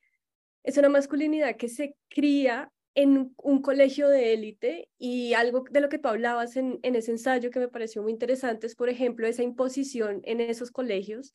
es 0.63 0.77
una 0.77 0.89
masculinidad 0.89 1.55
que 1.55 1.69
se 1.69 1.95
cría 2.09 2.73
en 2.93 3.33
un 3.37 3.61
colegio 3.61 4.09
de 4.09 4.33
élite 4.33 4.89
y 4.97 5.33
algo 5.33 5.63
de 5.71 5.79
lo 5.79 5.87
que 5.87 5.97
tú 5.97 6.09
hablabas 6.09 6.57
en, 6.57 6.77
en 6.83 6.95
ese 6.97 7.11
ensayo 7.11 7.51
que 7.51 7.59
me 7.59 7.69
pareció 7.69 8.03
muy 8.03 8.11
interesante 8.11 8.67
es, 8.67 8.75
por 8.75 8.89
ejemplo, 8.89 9.27
esa 9.27 9.43
imposición 9.43 10.19
en 10.25 10.41
esos 10.41 10.71
colegios 10.71 11.33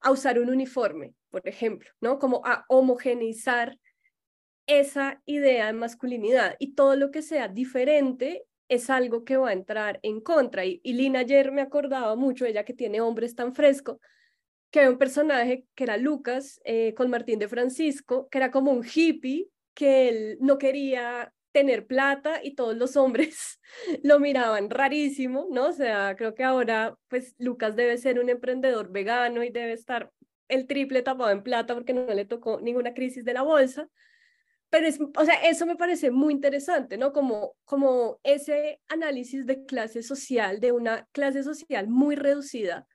a 0.00 0.12
usar 0.12 0.38
un 0.38 0.48
uniforme, 0.48 1.12
por 1.30 1.48
ejemplo, 1.48 1.90
¿no? 2.00 2.20
Como 2.20 2.42
a 2.44 2.64
homogeneizar 2.68 3.80
esa 4.68 5.20
idea 5.26 5.66
de 5.66 5.72
masculinidad 5.72 6.54
y 6.60 6.74
todo 6.74 6.94
lo 6.94 7.10
que 7.10 7.22
sea 7.22 7.48
diferente 7.48 8.44
es 8.72 8.88
algo 8.88 9.24
que 9.24 9.36
va 9.36 9.50
a 9.50 9.52
entrar 9.52 10.00
en 10.02 10.20
contra. 10.20 10.64
Y, 10.64 10.80
Lina 10.84 11.20
ayer 11.20 11.52
me 11.52 11.60
acordaba 11.60 12.16
mucho, 12.16 12.46
ella 12.46 12.64
que 12.64 12.72
tiene 12.72 13.00
hombres 13.00 13.34
tan 13.34 13.54
fresco, 13.54 14.00
que 14.70 14.80
hay 14.80 14.88
un 14.88 14.98
personaje 14.98 15.66
que 15.74 15.84
era 15.84 15.98
Lucas 15.98 16.60
eh, 16.64 16.94
con 16.94 17.10
Martín 17.10 17.38
de 17.38 17.48
Francisco, 17.48 18.28
que 18.30 18.38
era 18.38 18.50
como 18.50 18.72
un 18.72 18.84
hippie, 18.84 19.48
que 19.74 20.08
él 20.08 20.38
no 20.40 20.56
quería 20.56 21.32
tener 21.52 21.86
plata 21.86 22.40
y 22.42 22.54
todos 22.54 22.74
los 22.74 22.96
hombres 22.96 23.60
lo 24.02 24.18
miraban 24.18 24.70
rarísimo, 24.70 25.48
¿no? 25.50 25.66
O 25.66 25.72
sea, 25.72 26.16
creo 26.16 26.34
que 26.34 26.44
ahora 26.44 26.96
pues 27.08 27.34
Lucas 27.38 27.76
debe 27.76 27.98
ser 27.98 28.18
un 28.18 28.30
emprendedor 28.30 28.90
vegano 28.90 29.44
y 29.44 29.50
debe 29.50 29.72
estar 29.72 30.10
el 30.48 30.66
triple 30.66 31.02
tapado 31.02 31.30
en 31.30 31.42
plata 31.42 31.74
porque 31.74 31.92
no 31.92 32.06
le 32.06 32.24
tocó 32.24 32.60
ninguna 32.62 32.94
crisis 32.94 33.24
de 33.24 33.34
la 33.34 33.42
bolsa, 33.42 33.88
pero 34.72 34.86
es, 34.86 34.98
o 34.98 35.24
sea, 35.26 35.34
eso 35.34 35.66
me 35.66 35.76
parece 35.76 36.10
muy 36.10 36.32
interesante, 36.32 36.96
¿no? 36.96 37.12
Como, 37.12 37.56
como 37.66 38.18
ese 38.22 38.80
análisis 38.88 39.44
de 39.44 39.66
clase 39.66 40.02
social, 40.02 40.60
de 40.60 40.72
una 40.72 41.06
clase 41.12 41.42
social 41.42 41.88
muy 41.88 42.16
reducida 42.16 42.88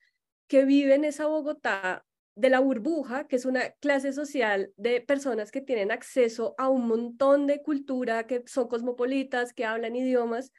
que 0.48 0.66
vive 0.66 0.96
en 0.96 1.06
esa 1.06 1.28
Bogotá 1.28 2.04
de 2.36 2.50
la 2.50 2.62
burbuja, 2.62 3.28
que 3.28 3.36
es 3.36 3.46
una 3.46 3.70
clase 3.74 4.12
social 4.12 4.74
de 4.76 5.02
personas 5.02 5.52
que 5.52 5.62
tienen 5.62 5.92
acceso 5.92 6.56
a 6.58 6.68
un 6.68 6.88
montón 6.88 7.46
de 7.46 7.62
cultura, 7.62 8.26
que 8.26 8.42
son 8.48 8.68
cosmopolitas, 8.70 9.54
que 9.54 9.66
hablan 9.66 9.96
idiomas 9.96 10.52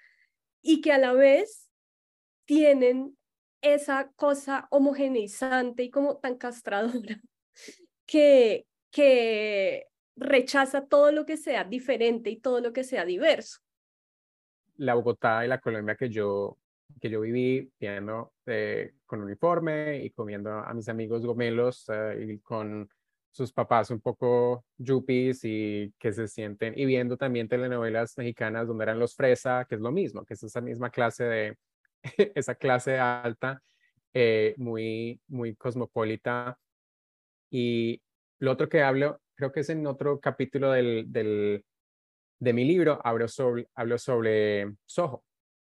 y 0.63 0.83
que 0.83 0.93
a 0.93 0.99
la 0.99 1.15
vez 1.15 1.69
tienen 2.45 3.19
esa 3.61 4.13
cosa 4.15 4.69
homogeneizante 4.71 5.83
y 5.83 5.91
como 5.91 6.19
tan 6.19 6.37
castradora 6.37 7.21
que, 8.07 8.69
que 8.93 9.88
rechaza 10.19 10.87
todo 10.87 11.13
lo 11.13 11.25
que 11.25 11.37
sea 11.37 11.65
diferente 11.65 12.31
y 12.31 12.37
todo 12.37 12.61
lo 12.61 12.73
que 12.73 12.85
sea 12.85 13.05
diverso. 13.05 13.59
La 14.77 14.95
Bogotá 14.95 15.45
y 15.45 15.49
la 15.49 15.59
Colombia 15.59 15.97
que 15.97 16.09
yo, 16.09 16.57
que 17.01 17.11
yo 17.11 17.21
viví 17.21 17.71
viendo 17.79 18.33
eh, 18.47 18.93
con 19.07 19.23
uniforme 19.23 20.05
y 20.05 20.11
comiendo 20.11 20.51
a 20.51 20.73
mis 20.75 20.89
amigos 20.89 21.25
gomelos 21.25 21.89
eh, 21.89 22.27
y 22.29 22.39
con 22.39 22.89
sus 23.31 23.53
papás 23.53 23.91
un 23.91 24.01
poco 24.01 24.65
yuppies 24.79 25.45
y 25.45 25.93
que 25.99 26.13
se 26.13 26.27
sienten, 26.27 26.75
y 26.77 26.87
viendo 26.87 27.17
también 27.17 27.49
telenovelas 27.49 28.17
mexicanas 28.17 28.67
donde 28.67 28.85
eran 28.85 28.99
los 28.99 29.15
fresa, 29.15 29.65
que 29.69 29.77
es 29.77 29.81
lo 29.81 29.93
mismo, 29.93 30.25
que 30.25 30.35
es 30.35 30.43
esa 30.43 30.61
misma 30.61 30.91
clase 30.91 31.25
de, 31.25 31.57
esa 32.35 32.55
clase 32.55 32.99
alta, 32.99 33.63
eh, 34.13 34.55
muy, 34.57 35.21
muy 35.29 35.55
cosmopolita. 35.55 36.59
Y 37.51 38.03
lo 38.39 38.53
otro 38.53 38.69
que 38.69 38.83
hablo 38.83 39.21
creo 39.39 39.53
que 39.53 39.61
es 39.61 39.71
en 39.71 39.87
otro 39.87 40.19
capítulo 40.19 40.73
del, 40.73 41.05
del, 41.07 41.65
de 42.41 42.53
mi 42.53 42.65
libro, 42.65 43.01
hablo 43.05 43.29
sobre, 43.29 43.69
hablo 43.77 43.97
sobre 43.97 44.75
Soho, 44.85 45.25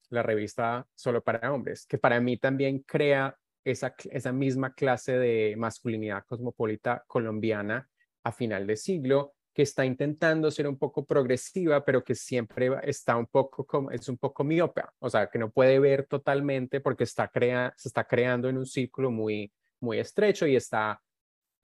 la 0.09 0.21
revista 0.21 0.87
solo 0.93 1.23
para 1.23 1.51
hombres, 1.51 1.87
que 1.87 1.97
para 1.97 2.21
mí 2.21 2.37
también 2.37 2.83
crea 2.83 3.35
esa, 3.63 3.95
esa 4.11 4.31
misma 4.31 4.75
clase 4.75 5.17
de 5.17 5.55
masculinidad 5.57 6.23
cosmopolita 6.27 7.03
colombiana 7.07 7.89
a 8.23 8.31
final 8.31 8.67
de 8.67 8.77
siglo, 8.77 9.33
que 9.55 9.63
está 9.63 9.85
intentando 9.85 10.51
ser 10.51 10.67
un 10.67 10.77
poco 10.77 11.03
progresiva, 11.03 11.83
pero 11.83 12.03
que 12.03 12.13
siempre 12.13 12.69
está 12.83 13.17
un 13.17 13.25
poco 13.25 13.65
como, 13.65 13.89
es 13.89 14.07
un 14.07 14.17
poco 14.19 14.43
miope, 14.43 14.83
o 14.99 15.09
sea, 15.09 15.31
que 15.31 15.39
no 15.39 15.49
puede 15.49 15.79
ver 15.79 16.05
totalmente 16.05 16.79
porque 16.79 17.05
está 17.05 17.27
crea, 17.27 17.73
se 17.75 17.87
está 17.87 18.03
creando 18.03 18.49
en 18.49 18.57
un 18.59 18.67
círculo 18.67 19.09
muy, 19.09 19.51
muy 19.79 19.97
estrecho 19.97 20.45
y 20.45 20.55
está 20.55 21.01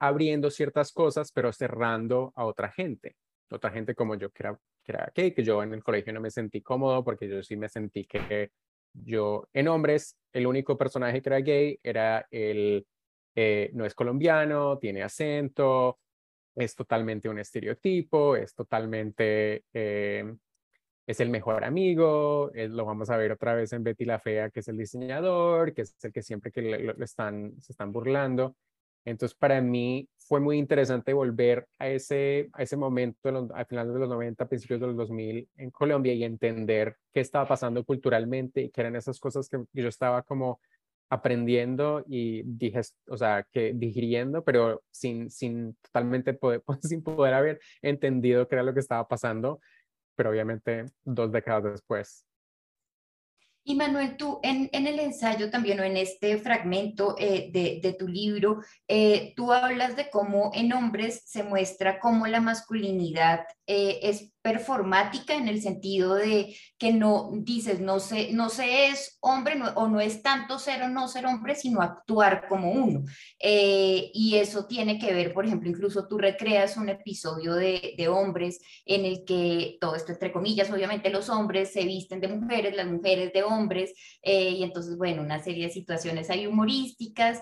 abriendo 0.00 0.50
ciertas 0.50 0.92
cosas, 0.92 1.30
pero 1.32 1.52
cerrando 1.52 2.32
a 2.34 2.44
otra 2.44 2.70
gente. 2.72 3.16
Otra 3.50 3.70
gente 3.70 3.94
como 3.94 4.14
yo, 4.14 4.30
que 4.30 4.42
era, 4.42 4.58
que 4.82 5.22
gay, 5.22 5.34
que 5.34 5.44
yo 5.44 5.62
en 5.62 5.74
el 5.74 5.84
colegio 5.84 6.12
no 6.12 6.20
me 6.20 6.30
sentí 6.30 6.62
cómodo 6.62 7.04
porque 7.04 7.28
yo 7.28 7.42
sí 7.42 7.56
me 7.56 7.68
sentí 7.68 8.04
que 8.04 8.50
yo, 8.92 9.48
en 9.52 9.68
hombres, 9.68 10.16
el 10.32 10.46
único 10.46 10.76
personaje 10.76 11.22
que 11.22 11.28
era 11.28 11.40
gay 11.40 11.78
era 11.82 12.26
el, 12.30 12.86
eh, 13.34 13.70
no 13.74 13.84
es 13.84 13.94
colombiano, 13.94 14.78
tiene 14.78 15.02
acento, 15.02 15.98
es 16.54 16.74
totalmente 16.74 17.28
un 17.28 17.38
estereotipo, 17.38 18.36
es 18.36 18.54
totalmente, 18.54 19.64
eh, 19.72 20.34
es 21.06 21.20
el 21.20 21.30
mejor 21.30 21.64
amigo, 21.64 22.50
lo 22.54 22.84
vamos 22.84 23.10
a 23.10 23.16
ver 23.16 23.32
otra 23.32 23.54
vez 23.54 23.72
en 23.72 23.84
Betty 23.84 24.04
la 24.04 24.18
Fea, 24.18 24.50
que 24.50 24.60
es 24.60 24.68
el 24.68 24.76
diseñador, 24.76 25.72
que 25.74 25.82
es 25.82 25.96
el 26.02 26.12
que 26.12 26.22
siempre 26.22 26.52
que 26.52 26.62
lo, 26.62 27.04
están, 27.04 27.60
se 27.60 27.72
están 27.72 27.92
burlando. 27.92 28.56
Entonces, 29.04 29.36
para 29.36 29.60
mí 29.60 30.08
fue 30.18 30.40
muy 30.40 30.58
interesante 30.58 31.12
volver 31.12 31.66
a 31.78 31.88
ese, 31.88 32.50
a 32.52 32.62
ese 32.62 32.76
momento, 32.76 33.48
a 33.54 33.64
finales 33.64 33.94
de 33.94 34.00
los 34.00 34.08
90, 34.08 34.46
principios 34.46 34.80
de 34.80 34.86
los 34.88 34.96
2000 34.96 35.48
en 35.56 35.70
Colombia 35.70 36.12
y 36.14 36.24
entender 36.24 36.96
qué 37.12 37.20
estaba 37.20 37.48
pasando 37.48 37.84
culturalmente 37.84 38.62
y 38.62 38.70
qué 38.70 38.82
eran 38.82 38.96
esas 38.96 39.18
cosas 39.18 39.48
que 39.48 39.64
yo 39.72 39.88
estaba 39.88 40.22
como 40.22 40.60
aprendiendo 41.10 42.04
y 42.06 42.42
dije, 42.44 42.80
o 43.08 43.16
sea, 43.16 43.44
que 43.50 43.72
digiriendo, 43.74 44.44
pero 44.44 44.82
sin, 44.90 45.30
sin 45.30 45.74
totalmente 45.82 46.34
poder, 46.34 46.62
sin 46.82 47.02
poder 47.02 47.34
haber 47.34 47.60
entendido 47.82 48.46
qué 48.46 48.54
era 48.54 48.62
lo 48.62 48.74
que 48.74 48.80
estaba 48.80 49.08
pasando, 49.08 49.60
pero 50.14 50.30
obviamente 50.30 50.86
dos 51.04 51.32
décadas 51.32 51.64
después 51.64 52.24
y 53.70 53.76
Manuel, 53.76 54.16
tú 54.16 54.40
en, 54.42 54.68
en, 54.72 54.88
el 54.88 54.98
ensayo 54.98 55.48
también 55.48 55.78
o 55.78 55.84
en 55.84 55.96
este 55.96 56.38
fragmento 56.38 57.14
eh, 57.20 57.50
de, 57.52 57.78
de, 57.80 57.92
tu 57.92 58.08
libro, 58.08 58.62
eh, 58.88 59.32
tú 59.36 59.52
hablas 59.52 59.94
de 59.94 60.10
cómo 60.10 60.50
en 60.54 60.72
hombres 60.72 61.22
se 61.24 61.44
muestra 61.44 62.00
cómo 62.00 62.26
la 62.26 62.40
masculinidad 62.40 63.44
eh, 63.72 64.00
es 64.02 64.32
performática 64.42 65.34
en 65.34 65.46
el 65.46 65.62
sentido 65.62 66.14
de 66.14 66.56
que 66.76 66.92
no 66.92 67.30
dices, 67.34 67.78
no 67.78 68.00
sé, 68.00 68.32
no 68.32 68.48
se 68.48 68.88
es 68.88 69.16
hombre 69.20 69.60
o 69.76 69.86
no 69.86 70.00
es 70.00 70.22
tanto 70.22 70.58
ser 70.58 70.82
o 70.82 70.88
no 70.88 71.06
ser 71.06 71.26
hombre, 71.26 71.54
sino 71.54 71.80
actuar 71.80 72.48
como 72.48 72.72
uno. 72.72 73.04
Eh, 73.38 74.10
y 74.12 74.36
eso 74.36 74.66
tiene 74.66 74.98
que 74.98 75.12
ver, 75.12 75.32
por 75.32 75.46
ejemplo, 75.46 75.68
incluso 75.68 76.08
tú 76.08 76.18
recreas 76.18 76.76
un 76.76 76.88
episodio 76.88 77.54
de, 77.54 77.94
de, 77.96 78.08
hombres 78.08 78.60
en 78.86 79.04
el 79.04 79.24
que 79.24 79.76
todo 79.80 79.94
esto 79.94 80.10
entre 80.10 80.32
comillas, 80.32 80.70
obviamente 80.70 81.10
los 81.10 81.28
hombres 81.28 81.72
se 81.72 81.84
visten 81.84 82.20
de 82.20 82.26
mujeres, 82.28 82.74
las 82.74 82.86
mujeres 82.86 83.32
de 83.32 83.44
hombres, 83.44 83.92
eh, 84.22 84.50
y 84.50 84.64
entonces, 84.64 84.96
bueno, 84.96 85.22
una 85.22 85.40
serie 85.40 85.66
de 85.66 85.72
situaciones 85.72 86.28
hay 86.28 86.48
humorísticas, 86.48 87.40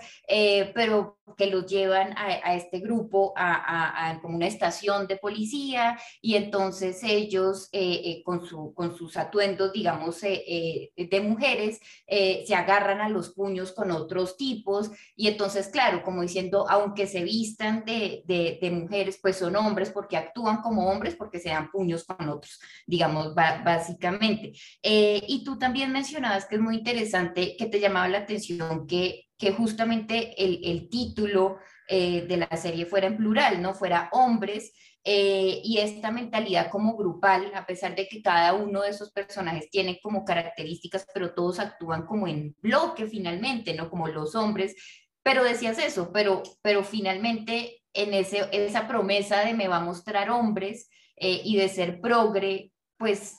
pero 0.74 1.18
que 1.36 1.46
los 1.46 1.66
llevan 1.66 2.16
a, 2.18 2.26
a 2.42 2.54
este 2.54 2.80
grupo 2.80 3.32
a, 3.36 3.52
a, 3.52 4.10
a 4.10 4.20
como 4.20 4.36
una 4.36 4.46
estación 4.46 5.06
de 5.06 5.16
policía 5.16 5.98
y 6.20 6.34
entonces 6.34 7.00
ellos 7.04 7.68
eh, 7.72 8.00
eh, 8.04 8.22
con, 8.24 8.44
su, 8.44 8.72
con 8.74 8.96
sus 8.96 9.16
atuendos, 9.16 9.72
digamos, 9.72 10.22
eh, 10.22 10.90
de 10.96 11.20
mujeres, 11.20 11.80
se 12.08 12.54
agarran 12.54 13.00
a 13.00 13.08
los 13.08 13.30
puños 13.30 13.72
con 13.72 13.90
otros 13.90 14.36
tipos 14.36 14.90
y 15.14 15.28
entonces, 15.28 15.68
claro, 15.68 16.02
como 16.02 16.22
diciendo, 16.22 16.66
aunque 16.68 17.06
se 17.06 17.22
vistan 17.22 17.84
de, 17.84 18.22
de, 18.26 18.70
mujeres, 18.70 19.18
pues 19.20 19.36
son 19.36 19.56
hombres 19.56 19.90
porque 19.90 20.16
actúan 20.16 20.60
como 20.62 20.88
hombres 20.88 21.14
porque 21.16 21.38
se 21.38 21.50
dan 21.50 21.70
puños 21.70 22.04
con 22.04 22.28
otros, 22.28 22.58
digamos, 22.86 23.34
básicamente. 23.34 24.52
y 24.82 25.44
tú 25.44 25.58
también 25.58 25.92
mencionabas 25.92 26.46
que 26.46 26.56
es 26.56 26.60
muy 26.60 26.76
interesante, 26.76 27.56
que 27.56 27.66
te 27.66 27.80
llamaba 27.80 28.08
la 28.08 28.18
atención 28.18 28.86
que, 28.86 29.28
que 29.36 29.52
justamente 29.52 30.34
el, 30.42 30.60
el 30.64 30.88
título 30.88 31.58
de 31.88 32.36
la 32.36 32.56
serie 32.56 32.84
fuera 32.84 33.06
en 33.06 33.16
plural, 33.16 33.62
¿no? 33.62 33.72
Fuera 33.72 34.10
hombres 34.12 34.72
eh, 35.04 35.60
y 35.64 35.78
esta 35.78 36.10
mentalidad 36.10 36.70
como 36.70 36.96
grupal, 36.96 37.52
a 37.54 37.66
pesar 37.66 37.94
de 37.94 38.06
que 38.08 38.20
cada 38.22 38.54
uno 38.54 38.82
de 38.82 38.90
esos 38.90 39.10
personajes 39.10 39.70
tiene 39.70 40.00
como 40.02 40.24
características, 40.24 41.06
pero 41.14 41.34
todos 41.34 41.58
actúan 41.58 42.06
como 42.06 42.26
en 42.26 42.54
bloque 42.60 43.06
finalmente, 43.06 43.74
¿no? 43.74 43.88
Como 43.90 44.08
los 44.08 44.34
hombres. 44.34 44.74
Pero 45.22 45.44
decías 45.44 45.78
eso, 45.78 46.10
pero, 46.12 46.42
pero 46.62 46.84
finalmente 46.84 47.82
en 47.92 48.14
ese, 48.14 48.48
esa 48.52 48.86
promesa 48.86 49.40
de 49.40 49.54
me 49.54 49.68
va 49.68 49.78
a 49.78 49.84
mostrar 49.84 50.30
hombres 50.30 50.90
eh, 51.16 51.40
y 51.44 51.56
de 51.56 51.68
ser 51.68 52.00
progre, 52.00 52.72
pues 52.96 53.36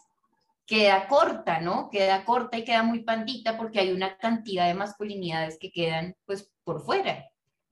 queda 0.65 1.07
corta, 1.07 1.59
¿no? 1.61 1.89
Queda 1.89 2.25
corta 2.25 2.57
y 2.57 2.63
queda 2.63 2.83
muy 2.83 3.03
pandita 3.03 3.57
porque 3.57 3.79
hay 3.79 3.91
una 3.91 4.17
cantidad 4.17 4.67
de 4.67 4.73
masculinidades 4.73 5.57
que 5.59 5.71
quedan 5.71 6.15
pues 6.25 6.51
por 6.63 6.81
fuera. 6.81 7.28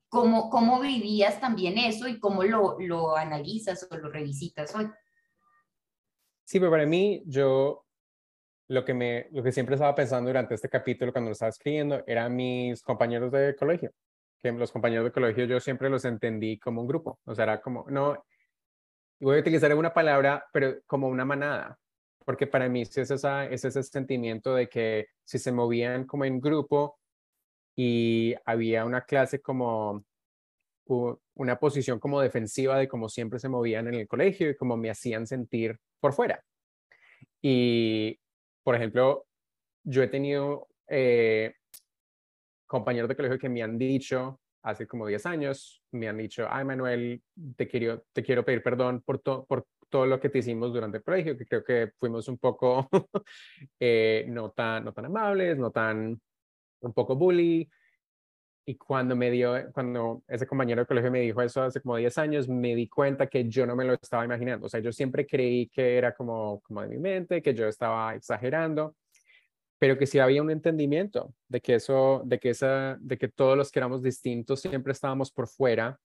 ¿Cómo, 0.09 0.49
cómo 0.49 0.79
vivías 0.79 1.39
también 1.39 1.77
eso 1.77 2.07
y 2.07 2.19
cómo 2.19 2.43
lo, 2.43 2.77
lo 2.79 3.15
analizas 3.15 3.87
o 3.89 3.97
lo 3.97 4.09
revisitas 4.09 4.73
hoy? 4.75 4.89
Sí, 6.45 6.59
pero 6.59 6.71
para 6.71 6.85
mí, 6.85 7.23
yo 7.25 7.85
lo 8.69 8.85
que, 8.85 8.93
me, 8.93 9.27
lo 9.31 9.43
que 9.43 9.51
siempre 9.51 9.75
estaba 9.75 9.95
pensando 9.95 10.29
durante 10.29 10.55
este 10.55 10.69
capítulo 10.69 11.11
cuando 11.11 11.29
lo 11.29 11.33
estaba 11.33 11.49
escribiendo 11.49 12.03
eran 12.05 12.35
mis 12.35 12.81
compañeros 12.81 13.31
de 13.31 13.55
colegio, 13.55 13.91
que 14.41 14.51
los 14.51 14.71
compañeros 14.71 15.05
de 15.05 15.11
colegio 15.11 15.45
yo 15.45 15.59
siempre 15.59 15.89
los 15.89 16.05
entendí 16.05 16.59
como 16.59 16.81
un 16.81 16.87
grupo, 16.87 17.19
o 17.25 17.35
sea, 17.35 17.43
era 17.43 17.61
como, 17.61 17.85
no, 17.89 18.23
voy 19.19 19.37
a 19.37 19.39
utilizar 19.39 19.73
una 19.73 19.93
palabra, 19.93 20.45
pero 20.51 20.75
como 20.85 21.07
una 21.07 21.25
manada, 21.25 21.77
porque 22.25 22.47
para 22.47 22.67
mí 22.67 22.81
es, 22.81 22.97
esa, 22.97 23.45
es 23.45 23.63
ese 23.63 23.83
sentimiento 23.83 24.53
de 24.53 24.67
que 24.67 25.07
si 25.23 25.39
se 25.39 25.51
movían 25.51 26.05
como 26.05 26.25
en 26.25 26.39
grupo, 26.39 26.99
y 27.79 28.33
había 28.43 28.83
una 28.85 29.05
clase 29.05 29.39
como 29.39 30.03
una 31.35 31.59
posición 31.59 31.99
como 31.99 32.19
defensiva 32.21 32.77
de 32.77 32.87
cómo 32.87 33.07
siempre 33.07 33.39
se 33.39 33.49
movían 33.49 33.87
en 33.87 33.95
el 33.95 34.07
colegio 34.07 34.49
y 34.49 34.55
cómo 34.55 34.75
me 34.77 34.89
hacían 34.89 35.27
sentir 35.27 35.77
por 35.99 36.13
fuera. 36.13 36.43
Y, 37.41 38.19
por 38.63 38.75
ejemplo, 38.75 39.27
yo 39.83 40.01
he 40.01 40.07
tenido 40.07 40.69
eh, 40.87 41.53
compañeros 42.65 43.09
de 43.09 43.15
colegio 43.15 43.37
que 43.37 43.49
me 43.49 43.61
han 43.61 43.77
dicho 43.77 44.39
hace 44.63 44.87
como 44.87 45.05
10 45.05 45.25
años, 45.25 45.83
me 45.91 46.07
han 46.07 46.17
dicho, 46.17 46.47
ay 46.49 46.65
Manuel, 46.65 47.21
te 47.55 47.67
quiero, 47.67 48.03
te 48.11 48.23
quiero 48.23 48.43
pedir 48.43 48.63
perdón 48.63 49.01
por, 49.01 49.21
por 49.21 49.67
todo 49.89 50.05
lo 50.05 50.19
que 50.19 50.29
te 50.29 50.39
hicimos 50.39 50.73
durante 50.73 50.97
el 50.97 51.03
colegio, 51.03 51.37
que 51.37 51.45
creo 51.45 51.63
que 51.63 51.91
fuimos 51.97 52.27
un 52.27 52.37
poco 52.37 52.89
eh, 53.79 54.25
no, 54.29 54.51
tan, 54.51 54.83
no 54.83 54.93
tan 54.93 55.05
amables, 55.05 55.57
no 55.57 55.71
tan 55.71 56.19
un 56.81 56.93
poco 56.93 57.15
bully. 57.15 57.69
Y 58.65 58.75
cuando 58.75 59.15
me 59.15 59.31
dio, 59.31 59.53
cuando 59.73 60.23
ese 60.27 60.45
compañero 60.45 60.81
de 60.81 60.87
colegio 60.87 61.09
me 61.09 61.21
dijo 61.21 61.41
eso 61.41 61.63
hace 61.63 61.79
como 61.79 61.95
10 61.95 62.17
años, 62.17 62.49
me 62.49 62.75
di 62.75 62.89
cuenta 62.89 63.27
que 63.27 63.47
yo 63.47 63.65
no 63.65 63.75
me 63.75 63.85
lo 63.85 63.93
estaba 63.93 64.25
imaginando. 64.25 64.65
O 64.65 64.69
sea, 64.69 64.81
yo 64.81 64.91
siempre 64.91 65.25
creí 65.25 65.69
que 65.69 65.97
era 65.97 66.13
como, 66.13 66.59
como 66.61 66.81
de 66.81 66.89
mi 66.89 66.97
mente, 66.97 67.41
que 67.41 67.53
yo 67.53 67.67
estaba 67.67 68.15
exagerando, 68.15 68.95
pero 69.79 69.97
que 69.97 70.05
sí 70.05 70.19
había 70.19 70.41
un 70.41 70.51
entendimiento 70.51 71.33
de 71.47 71.61
que 71.61 71.75
eso, 71.75 72.21
de 72.25 72.39
que 72.39 72.49
esa, 72.49 72.97
de 72.99 73.17
que 73.17 73.29
todos 73.29 73.55
los 73.57 73.71
que 73.71 73.79
éramos 73.79 74.03
distintos 74.03 74.59
siempre 74.61 74.91
estábamos 74.91 75.31
por 75.31 75.47
fuera, 75.47 75.97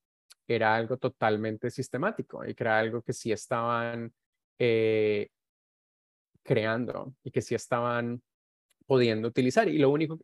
era 0.47 0.75
algo 0.75 0.97
totalmente 0.99 1.71
sistemático 1.71 2.45
y 2.47 2.55
que 2.55 2.65
era 2.65 2.79
algo 2.79 3.03
que 3.03 3.13
sí 3.13 3.33
estaban 3.33 4.13
eh, 4.59 5.29
creando 6.43 7.15
y 7.23 7.31
que 7.31 7.43
sí 7.43 7.55
estaban 7.55 8.23
pudiendo 8.87 9.29
utilizar. 9.29 9.69
Y 9.69 9.79
lo 9.79 9.91
único, 9.91 10.19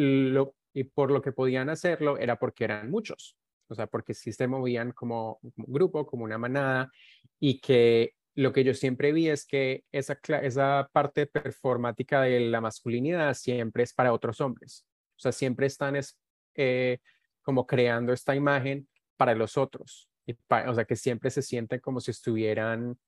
lo, 0.00 0.54
y 0.72 0.84
por 0.84 1.10
lo 1.10 1.22
que 1.22 1.32
podían 1.32 1.68
hacerlo 1.68 2.18
era 2.18 2.36
porque 2.36 2.64
eran 2.64 2.90
muchos. 2.90 3.36
O 3.68 3.74
sea, 3.74 3.86
porque 3.86 4.14
sí 4.14 4.32
se 4.32 4.48
movían 4.48 4.92
como, 4.92 5.38
un 5.42 5.52
grupo, 5.68 6.06
como 6.06 6.24
una 6.24 6.38
manada, 6.38 6.90
y 7.38 7.60
que 7.60 8.14
lo 8.34 8.52
que 8.52 8.64
yo 8.64 8.74
siempre 8.74 9.12
vi 9.12 9.28
es 9.28 9.46
que 9.46 9.84
esa, 9.92 10.18
esa 10.42 10.88
parte 10.92 11.26
performática 11.26 12.22
de 12.22 12.40
la 12.40 12.60
masculinidad 12.60 13.34
siempre 13.34 13.84
es 13.84 13.92
para 13.92 14.12
otros 14.12 14.40
hombres. 14.40 14.86
O 15.16 15.20
sea, 15.20 15.32
siempre 15.32 15.66
están 15.66 15.96
es, 15.96 16.18
eh, 16.54 16.98
como 17.42 17.66
creando 17.66 18.12
esta 18.12 18.34
imagen 18.34 18.88
para 19.16 19.34
los 19.34 19.56
otros. 19.56 20.08
Y 20.26 20.32
o 20.32 20.74
sea, 20.74 20.84
que 20.84 20.96
siempre 20.96 21.30
se 21.30 21.42
sienten 21.42 21.80
como 21.80 22.00
si 22.00 22.10
estuvieran 22.10 22.98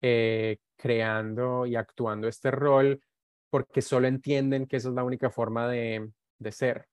eh, 0.00 0.58
creando 0.76 1.66
y 1.66 1.76
actuando 1.76 2.28
este 2.28 2.50
rol 2.50 3.00
porque 3.50 3.82
solo 3.82 4.08
entienden 4.08 4.66
que 4.66 4.76
esa 4.76 4.88
es 4.88 4.94
la 4.94 5.04
única 5.04 5.30
forma 5.30 5.68
de, 5.68 6.10
de 6.42 6.52
ser. 6.52 6.86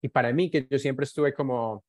Y 0.00 0.08
para 0.08 0.32
mí, 0.32 0.50
que 0.50 0.66
yo 0.70 0.78
siempre 0.78 1.04
estuve 1.04 1.34
como 1.34 1.84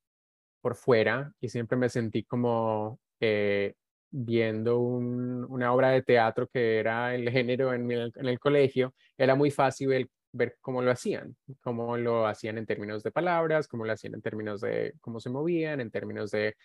por 0.61 0.75
fuera 0.75 1.31
y 1.39 1.49
siempre 1.49 1.77
me 1.77 1.89
sentí 1.89 2.23
como 2.23 2.99
eh, 3.19 3.75
viendo 4.09 4.79
una 4.79 5.73
obra 5.73 5.89
de 5.91 6.01
teatro 6.01 6.47
que 6.47 6.79
era 6.79 7.15
el 7.15 7.29
género 7.29 7.73
en 7.73 7.89
el, 7.91 8.11
en 8.15 8.27
el 8.27 8.39
colegio, 8.39 8.93
era 9.17 9.35
muy 9.35 9.51
fácil 9.51 10.09
ver, 10.31 10.57
cómo 10.61 10.81
lo 10.81 10.91
hacían, 10.91 11.35
cómo 11.61 11.97
lo 11.97 12.27
hacían 12.27 12.57
en 12.57 12.65
términos 12.65 13.03
de 13.03 13.11
palabras, 13.11 13.67
cómo 13.67 13.85
lo 13.85 13.93
hacían 13.93 14.15
en 14.15 14.21
términos 14.21 14.61
de 14.61 14.93
cómo 15.01 15.19
se 15.19 15.29
movían, 15.29 15.79
en 15.81 15.91
términos 15.91 16.31
de 16.31 16.55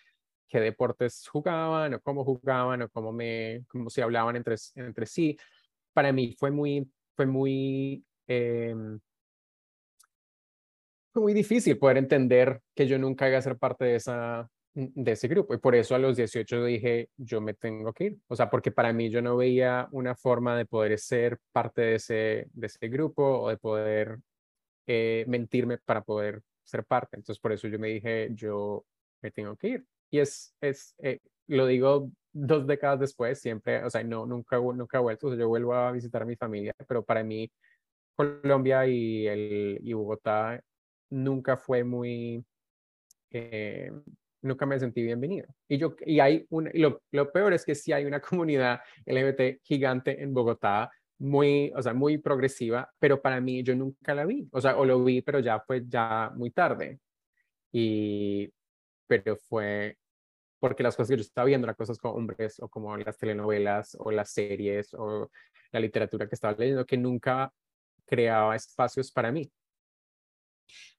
qué 0.47 0.59
deportes 0.59 1.27
jugaban 1.27 1.95
o 1.95 1.99
cómo 2.01 2.23
jugaban 2.23 2.83
o 2.83 2.89
cómo, 2.89 3.11
me, 3.11 3.63
cómo 3.67 3.89
se 3.89 4.01
hablaban 4.03 4.35
entre, 4.35 4.55
entre 4.75 5.05
sí 5.05 5.37
para 5.95 6.11
mí 6.11 6.35
fue 6.37 6.51
muy, 6.51 6.91
fue 7.15 7.25
muy, 7.25 8.05
fue 8.27 8.75
muy 11.15 11.33
difícil 11.33 11.77
poder 11.77 11.97
entender 11.97 12.61
que 12.75 12.87
yo 12.87 12.97
nunca 12.97 13.27
iba 13.27 13.37
a 13.37 13.41
ser 13.41 13.57
parte 13.57 13.85
de, 13.85 13.95
esa, 13.95 14.49
de 14.73 15.11
ese 15.11 15.27
grupo. 15.27 15.53
Y 15.53 15.57
por 15.57 15.75
eso 15.75 15.95
a 15.95 15.99
los 15.99 16.17
18 16.17 16.63
dije, 16.65 17.09
yo 17.17 17.41
me 17.41 17.53
tengo 17.53 17.93
que 17.93 18.03
ir. 18.05 18.17
O 18.27 18.35
sea, 18.35 18.49
porque 18.49 18.71
para 18.71 18.93
mí 18.93 19.09
yo 19.09 19.21
no 19.21 19.37
veía 19.37 19.87
una 19.91 20.15
forma 20.15 20.57
de 20.57 20.65
poder 20.65 20.97
ser 20.99 21.39
parte 21.51 21.81
de 21.81 21.95
ese, 21.95 22.47
de 22.51 22.67
ese 22.67 22.87
grupo 22.87 23.23
o 23.23 23.49
de 23.49 23.57
poder 23.57 24.19
eh, 24.87 25.25
mentirme 25.27 25.77
para 25.79 26.01
poder 26.01 26.41
ser 26.63 26.85
parte. 26.85 27.17
Entonces, 27.17 27.39
por 27.41 27.51
eso 27.51 27.67
yo 27.67 27.79
me 27.79 27.89
dije, 27.89 28.29
yo 28.31 28.85
me 29.21 29.31
tengo 29.31 29.55
que 29.55 29.67
ir. 29.67 29.85
Y 30.11 30.19
es, 30.19 30.55
es 30.61 30.95
eh, 30.99 31.19
lo 31.47 31.65
digo 31.67 32.11
dos 32.33 32.67
décadas 32.67 32.99
después, 32.99 33.39
siempre, 33.39 33.83
o 33.83 33.89
sea, 33.89 34.03
no, 34.03 34.25
nunca, 34.25 34.57
nunca 34.59 34.97
he 34.97 35.01
vuelto, 35.01 35.27
o 35.27 35.29
sea, 35.29 35.39
yo 35.39 35.47
vuelvo 35.47 35.73
a 35.73 35.91
visitar 35.91 36.21
a 36.21 36.25
mi 36.25 36.35
familia, 36.35 36.73
pero 36.87 37.03
para 37.03 37.23
mí 37.23 37.49
Colombia 38.15 38.85
y, 38.87 39.27
el, 39.27 39.79
y 39.81 39.93
Bogotá 39.93 40.61
nunca 41.09 41.57
fue 41.57 41.83
muy, 41.83 42.43
eh, 43.31 43.91
nunca 44.41 44.65
me 44.65 44.79
sentí 44.79 45.03
bienvenido. 45.03 45.47
Y, 45.67 45.77
yo, 45.77 45.95
y 46.05 46.19
hay 46.19 46.45
un, 46.49 46.69
lo, 46.73 47.01
lo 47.11 47.31
peor 47.31 47.53
es 47.53 47.65
que 47.65 47.75
sí 47.75 47.91
hay 47.91 48.05
una 48.05 48.21
comunidad 48.21 48.79
LGBT 49.05 49.61
gigante 49.63 50.21
en 50.21 50.33
Bogotá, 50.33 50.91
muy, 51.17 51.71
o 51.75 51.81
sea, 51.81 51.93
muy 51.93 52.17
progresiva, 52.17 52.91
pero 52.99 53.21
para 53.21 53.39
mí 53.39 53.63
yo 53.63 53.75
nunca 53.75 54.13
la 54.13 54.25
vi, 54.25 54.47
o 54.51 54.59
sea, 54.61 54.77
o 54.77 54.85
lo 54.85 55.03
vi, 55.03 55.21
pero 55.21 55.39
ya 55.39 55.59
fue 55.59 55.83
ya 55.87 56.31
muy 56.35 56.51
tarde. 56.51 56.99
Y, 57.71 58.51
pero 59.07 59.35
fue 59.35 59.97
porque 60.59 60.83
las 60.83 60.95
cosas 60.95 61.09
que 61.09 61.17
yo 61.17 61.21
estaba 61.21 61.45
viendo 61.45 61.65
eran 61.65 61.75
cosas 61.75 61.97
como 61.99 62.15
hombres 62.15 62.59
o 62.59 62.67
como 62.69 62.97
las 62.97 63.17
telenovelas 63.17 63.95
o 63.99 64.11
las 64.11 64.31
series 64.31 64.93
o 64.93 65.29
la 65.71 65.79
literatura 65.79 66.27
que 66.27 66.35
estaba 66.35 66.55
leyendo 66.57 66.85
que 66.85 66.97
nunca 66.97 67.51
creaba 68.05 68.55
espacios 68.55 69.11
para 69.11 69.31
mí. 69.31 69.51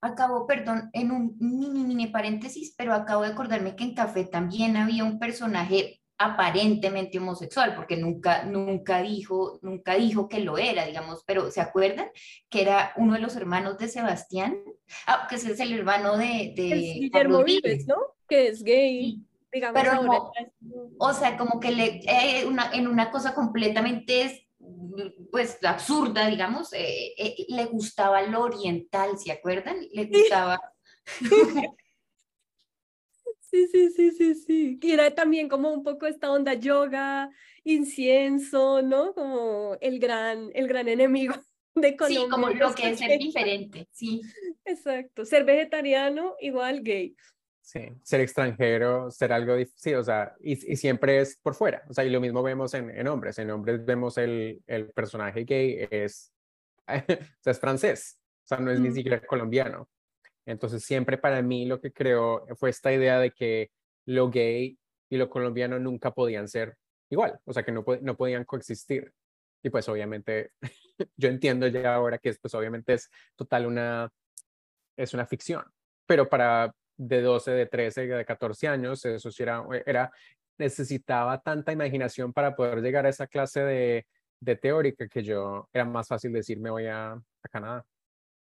Acabo, 0.01 0.47
perdón, 0.47 0.91
en 0.93 1.11
un 1.11 1.37
mini, 1.39 1.85
mini 1.85 2.07
paréntesis, 2.09 2.75
pero 2.77 2.95
acabo 2.95 3.23
de 3.23 3.29
acordarme 3.29 3.77
que 3.77 3.85
en 3.85 3.95
Café 3.95 4.25
también 4.25 4.77
había 4.77 5.05
un 5.05 5.19
personaje 5.19 6.01
aparentemente 6.19 7.19
homosexual, 7.19 7.75
porque 7.75 7.97
nunca, 7.97 8.45
nunca 8.45 9.03
dijo, 9.03 9.59
nunca 9.63 9.95
dijo 9.95 10.29
que 10.29 10.41
lo 10.41 10.57
era, 10.57 10.87
digamos, 10.87 11.23
pero 11.27 11.51
¿se 11.51 11.61
acuerdan? 11.61 12.09
Que 12.49 12.63
era 12.63 12.93
uno 12.97 13.15
de 13.15 13.21
los 13.21 13.37
hermanos 13.37 13.79
de 13.79 13.89
Sebastián, 13.89 14.57
ah, 15.07 15.27
que 15.29 15.37
es 15.37 15.61
el 15.61 15.73
hermano 15.73 16.17
de... 16.17 16.55
de 16.57 16.77
Guillermo 17.01 17.45
Vives, 17.45 17.87
¿no? 17.87 17.97
Que 18.29 18.49
es 18.49 18.63
gay. 18.63 19.23
Digamos, 19.53 19.81
pero 19.81 20.03
no, 20.03 20.33
o 20.99 21.13
sea, 21.13 21.37
como 21.37 21.61
que 21.61 21.71
le, 21.71 22.01
eh, 22.07 22.45
una, 22.47 22.71
en 22.73 22.89
una 22.89 23.11
cosa 23.11 23.35
completamente 23.35 24.46
pues 25.31 25.59
absurda, 25.63 26.27
digamos, 26.29 26.73
eh, 26.73 27.15
eh, 27.17 27.47
le 27.49 27.67
gustaba 27.67 28.23
lo 28.23 28.43
oriental, 28.43 29.19
¿se 29.19 29.33
acuerdan? 29.33 29.77
Le 29.93 30.07
gustaba... 30.07 30.61
Sí, 33.49 33.69
sí, 33.69 33.91
sí, 33.91 34.11
sí, 34.11 34.35
sí. 34.35 34.79
Y 34.83 34.91
era 34.91 35.15
también 35.15 35.49
como 35.49 35.73
un 35.73 35.85
poco 35.85 36.07
esta 36.07 36.33
onda 36.33 36.55
yoga, 36.55 37.31
incienso, 37.63 38.83
¿no? 38.83 39.15
Como 39.15 39.77
el 39.81 40.01
gran, 40.01 40.51
el 40.53 40.67
gran 40.67 40.89
enemigo 40.89 41.35
de 41.75 41.97
Colombia. 41.97 42.25
Sí, 42.25 42.29
como 42.29 42.49
lo 42.49 42.75
que 42.75 42.91
es 42.91 42.99
ser 42.99 43.19
diferente, 43.19 43.89
sí. 43.93 44.21
Exacto, 44.65 45.25
ser 45.25 45.45
vegetariano 45.45 46.35
igual 46.41 46.83
gay. 46.83 47.15
Sí, 47.67 47.81
ser 48.05 48.21
extranjero, 48.21 49.11
ser 49.11 49.33
algo 49.33 49.57
difícil, 49.57 49.97
o 49.97 50.05
sea, 50.05 50.37
y, 50.39 50.53
y, 50.53 50.77
siempre 50.77 51.19
es 51.19 51.37
por 51.43 51.57
fuera, 51.57 51.83
o 51.89 51.93
sea, 51.93 52.05
y 52.05 52.11
lo 52.11 52.21
mismo 52.21 52.41
vemos 52.41 52.73
en, 52.75 52.91
en 52.91 53.09
hombres, 53.09 53.41
en 53.41 53.51
hombres 53.51 53.85
vemos 53.85 54.19
el, 54.19 54.63
el 54.69 54.93
personaje 54.93 55.43
gay 55.43 55.85
es, 55.91 56.33
o 56.87 56.93
sea, 57.41 57.51
es 57.51 57.59
francés, 57.59 58.21
o 58.45 58.47
sea, 58.47 58.59
no 58.59 58.71
es 58.71 58.79
ni 58.79 58.91
mm. 58.91 58.95
siquiera 58.95 59.21
colombiano. 59.21 59.89
Entonces, 60.45 60.85
siempre 60.85 61.19
para 61.19 61.43
mí 61.43 61.67
lo 61.67 61.81
que 61.81 61.93
creo 61.93 62.47
fue 62.55 62.71
esta 62.71 62.93
idea 62.93 63.19
de 63.19 63.33
que 63.33 63.73
lo 64.05 64.31
gay 64.31 64.79
y 65.11 65.17
lo 65.17 65.29
colombiano 65.29 65.81
nunca 65.81 66.13
podían 66.13 66.47
ser 66.47 66.77
igual, 67.11 67.41
o 67.45 67.53
sea, 67.53 67.65
que 67.65 67.73
no, 67.73 67.85
no 68.01 68.17
podían 68.17 68.45
coexistir. 68.45 69.13
Y 69.61 69.71
pues 69.71 69.89
obviamente, 69.89 70.53
yo 71.17 71.29
entiendo 71.29 71.67
ya 71.67 71.97
ahora 71.97 72.19
que 72.19 72.33
pues 72.35 72.55
obviamente 72.55 72.93
es 72.93 73.11
total 73.35 73.67
una, 73.67 74.09
es 74.97 75.15
una 75.15 75.27
ficción, 75.27 75.65
pero 76.07 76.29
para 76.29 76.73
de 76.97 77.21
12, 77.21 77.51
de 77.51 77.67
13, 77.67 78.07
de 78.07 78.25
14 78.25 78.69
años, 78.69 79.05
eso 79.05 79.31
sí 79.31 79.43
era, 79.43 79.65
era 79.85 80.11
necesitaba 80.59 81.41
tanta 81.41 81.73
imaginación 81.73 82.33
para 82.33 82.57
poder 82.57 82.81
llegar 82.81 83.07
a 83.07 83.11
esa 83.11 83.27
clase 83.27 83.61
de, 83.61 84.07
de 84.41 84.57
teórica 84.57 85.09
que 85.09 85.23
yo 85.23 85.69
era 85.73 85.85
más 85.85 86.09
fácil 86.09 86.33
decir 86.33 86.59
me 86.59 86.71
voy 86.71 86.87
a, 86.87 87.13
a 87.13 87.49
Canadá. 87.51 87.85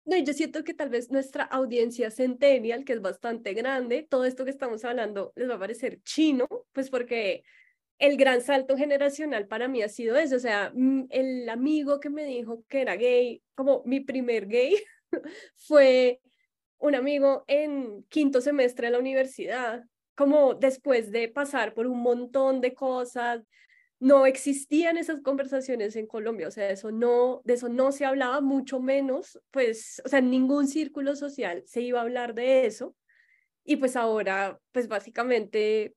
No, 0.05 0.17
yo 0.17 0.31
siento 0.31 0.63
que 0.63 0.73
tal 0.73 0.89
vez 0.89 1.11
nuestra 1.11 1.43
audiencia 1.43 2.09
centennial, 2.11 2.85
que 2.85 2.93
es 2.93 3.01
bastante 3.01 3.53
grande, 3.53 4.07
todo 4.09 4.23
esto 4.23 4.45
que 4.45 4.51
estamos 4.51 4.85
hablando 4.85 5.33
les 5.35 5.49
va 5.49 5.55
a 5.55 5.59
parecer 5.59 6.01
chino, 6.03 6.47
pues 6.71 6.89
porque 6.89 7.43
el 7.99 8.15
gran 8.15 8.41
salto 8.41 8.77
generacional 8.77 9.47
para 9.47 9.67
mí 9.67 9.81
ha 9.81 9.89
sido 9.89 10.15
eso, 10.15 10.37
o 10.37 10.39
sea, 10.39 10.71
mm, 10.73 11.07
el 11.09 11.49
amigo 11.49 11.99
que 11.99 12.09
me 12.09 12.23
dijo 12.23 12.63
que 12.69 12.81
era 12.81 12.95
gay, 12.95 13.43
como 13.53 13.83
mi 13.85 13.99
primer 13.99 14.47
gay, 14.47 14.75
fue 15.57 16.21
un 16.79 16.95
amigo 16.95 17.43
en 17.47 18.03
quinto 18.09 18.41
semestre 18.41 18.87
de 18.87 18.91
la 18.91 18.99
universidad, 18.99 19.83
como 20.15 20.53
después 20.55 21.11
de 21.11 21.27
pasar 21.27 21.73
por 21.73 21.87
un 21.87 21.99
montón 22.01 22.61
de 22.61 22.73
cosas, 22.73 23.43
no 23.99 24.25
existían 24.25 24.97
esas 24.97 25.21
conversaciones 25.21 25.95
en 25.95 26.05
Colombia, 26.05 26.47
o 26.47 26.51
sea, 26.51 26.69
eso 26.69 26.91
no, 26.91 27.41
de 27.45 27.55
eso 27.55 27.67
no 27.67 27.91
se 27.91 28.05
hablaba, 28.05 28.41
mucho 28.41 28.79
menos, 28.79 29.39
pues, 29.51 30.01
o 30.05 30.09
sea, 30.09 30.19
en 30.19 30.29
ningún 30.29 30.67
círculo 30.67 31.15
social 31.15 31.63
se 31.65 31.81
iba 31.81 31.99
a 31.99 32.03
hablar 32.03 32.35
de 32.35 32.65
eso. 32.67 32.95
Y 33.63 33.77
pues 33.77 33.95
ahora, 33.95 34.59
pues 34.71 34.87
básicamente, 34.87 35.95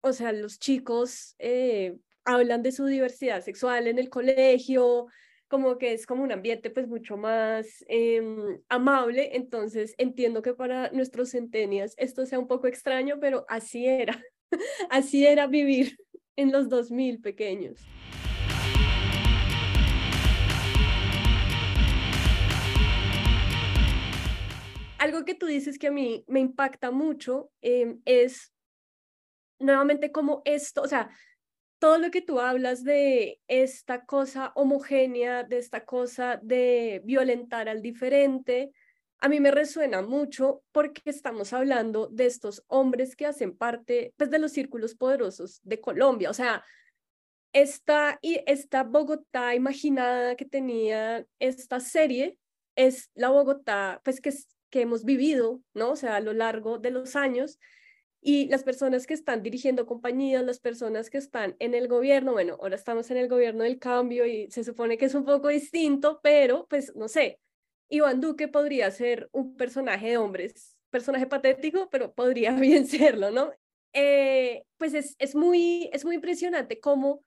o 0.00 0.12
sea, 0.12 0.32
los 0.32 0.58
chicos 0.58 1.36
eh, 1.38 1.96
hablan 2.24 2.62
de 2.62 2.72
su 2.72 2.86
diversidad 2.86 3.42
sexual 3.42 3.86
en 3.86 3.98
el 3.98 4.08
colegio, 4.08 5.06
como 5.48 5.78
que 5.78 5.94
es 5.94 6.06
como 6.06 6.22
un 6.22 6.32
ambiente 6.32 6.70
pues 6.70 6.86
mucho 6.86 7.16
más 7.16 7.84
em, 7.88 8.60
amable, 8.68 9.36
entonces 9.36 9.94
entiendo 9.98 10.42
que 10.42 10.54
para 10.54 10.90
nuestros 10.90 11.30
centenias 11.30 11.94
esto 11.96 12.26
sea 12.26 12.38
un 12.38 12.46
poco 12.46 12.66
extraño, 12.66 13.18
pero 13.18 13.46
así 13.48 13.86
era, 13.86 14.22
así 14.90 15.26
era 15.26 15.46
vivir 15.46 15.96
en 16.36 16.52
los 16.52 16.68
2000 16.68 17.20
pequeños. 17.20 17.80
Algo 24.98 25.24
que 25.24 25.34
tú 25.34 25.46
dices 25.46 25.78
que 25.78 25.86
a 25.86 25.92
mí 25.92 26.24
me 26.26 26.40
impacta 26.40 26.90
mucho 26.90 27.50
em, 27.62 28.02
es 28.04 28.52
nuevamente 29.60 30.12
como 30.12 30.42
esto, 30.44 30.82
o 30.82 30.88
sea, 30.88 31.10
todo 31.78 31.98
lo 31.98 32.10
que 32.10 32.22
tú 32.22 32.40
hablas 32.40 32.84
de 32.84 33.40
esta 33.46 34.04
cosa 34.04 34.52
homogénea, 34.54 35.44
de 35.44 35.58
esta 35.58 35.84
cosa 35.84 36.40
de 36.42 37.00
violentar 37.04 37.68
al 37.68 37.82
diferente, 37.82 38.72
a 39.20 39.28
mí 39.28 39.40
me 39.40 39.50
resuena 39.50 40.02
mucho 40.02 40.62
porque 40.72 41.02
estamos 41.06 41.52
hablando 41.52 42.08
de 42.08 42.26
estos 42.26 42.64
hombres 42.68 43.16
que 43.16 43.26
hacen 43.26 43.56
parte 43.56 44.14
pues, 44.16 44.30
de 44.30 44.38
los 44.38 44.52
círculos 44.52 44.94
poderosos 44.94 45.60
de 45.64 45.80
Colombia. 45.80 46.30
O 46.30 46.34
sea, 46.34 46.64
esta, 47.52 48.18
esta 48.22 48.84
Bogotá 48.84 49.54
imaginada 49.54 50.36
que 50.36 50.44
tenía 50.44 51.26
esta 51.40 51.80
serie 51.80 52.36
es 52.76 53.10
la 53.14 53.30
Bogotá 53.30 54.00
pues, 54.04 54.20
que, 54.20 54.32
que 54.70 54.82
hemos 54.82 55.04
vivido, 55.04 55.60
¿no? 55.74 55.90
O 55.92 55.96
sea, 55.96 56.16
a 56.16 56.20
lo 56.20 56.32
largo 56.32 56.78
de 56.78 56.90
los 56.90 57.16
años. 57.16 57.58
Y 58.20 58.48
las 58.48 58.64
personas 58.64 59.06
que 59.06 59.14
están 59.14 59.42
dirigiendo 59.42 59.86
compañías, 59.86 60.44
las 60.44 60.58
personas 60.58 61.08
que 61.08 61.18
están 61.18 61.54
en 61.60 61.74
el 61.74 61.86
gobierno, 61.86 62.32
bueno, 62.32 62.58
ahora 62.60 62.74
estamos 62.74 63.10
en 63.10 63.16
el 63.16 63.28
gobierno 63.28 63.62
del 63.62 63.78
cambio 63.78 64.26
y 64.26 64.50
se 64.50 64.64
supone 64.64 64.98
que 64.98 65.04
es 65.04 65.14
un 65.14 65.24
poco 65.24 65.48
distinto, 65.48 66.20
pero 66.22 66.66
pues 66.68 66.94
no 66.96 67.06
sé, 67.08 67.38
Iván 67.88 68.20
Duque 68.20 68.48
podría 68.48 68.90
ser 68.90 69.28
un 69.32 69.56
personaje 69.56 70.08
de 70.08 70.16
hombres, 70.18 70.76
personaje 70.90 71.26
patético, 71.26 71.88
pero 71.90 72.12
podría 72.12 72.52
bien 72.58 72.86
serlo, 72.86 73.30
¿no? 73.30 73.52
Eh, 73.92 74.64
pues 74.76 74.94
es, 74.94 75.14
es, 75.18 75.34
muy, 75.34 75.88
es 75.92 76.04
muy 76.04 76.16
impresionante 76.16 76.80
cómo 76.80 77.22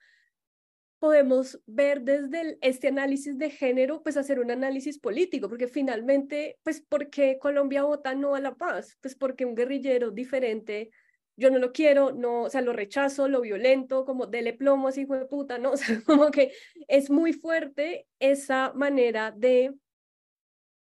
podemos 1.02 1.60
ver 1.66 2.04
desde 2.04 2.60
este 2.62 2.90
análisis 2.90 3.36
de 3.40 3.50
género, 3.50 4.04
pues 4.04 4.18
hacer 4.18 4.40
un 4.40 4.52
análisis 4.52 5.00
político, 5.00 5.50
porque 5.50 5.68
finalmente, 5.68 6.60
pues, 6.62 6.82
¿por 6.82 7.10
qué 7.10 7.40
Colombia 7.40 7.82
vota 7.82 8.14
no 8.14 8.36
a 8.36 8.40
la 8.40 8.54
paz? 8.54 9.00
Pues 9.02 9.16
porque 9.16 9.46
un 9.46 9.56
guerrillero 9.56 10.12
diferente, 10.12 10.92
yo 11.36 11.50
no 11.50 11.58
lo 11.58 11.72
quiero, 11.72 12.12
no, 12.12 12.44
o 12.44 12.50
sea, 12.52 12.62
lo 12.62 12.72
rechazo, 12.72 13.28
lo 13.28 13.42
violento, 13.42 14.06
como 14.06 14.28
dele 14.28 14.54
plomo 14.54 14.90
así, 14.90 15.02
hijo 15.02 15.16
de 15.16 15.26
puta, 15.26 15.58
¿no? 15.58 15.72
O 15.74 15.78
sea, 15.78 16.00
como 16.06 16.30
que 16.30 16.54
es 16.88 17.10
muy 17.10 17.34
fuerte 17.34 18.08
esa 18.20 18.72
manera 18.76 19.32
de 19.36 19.74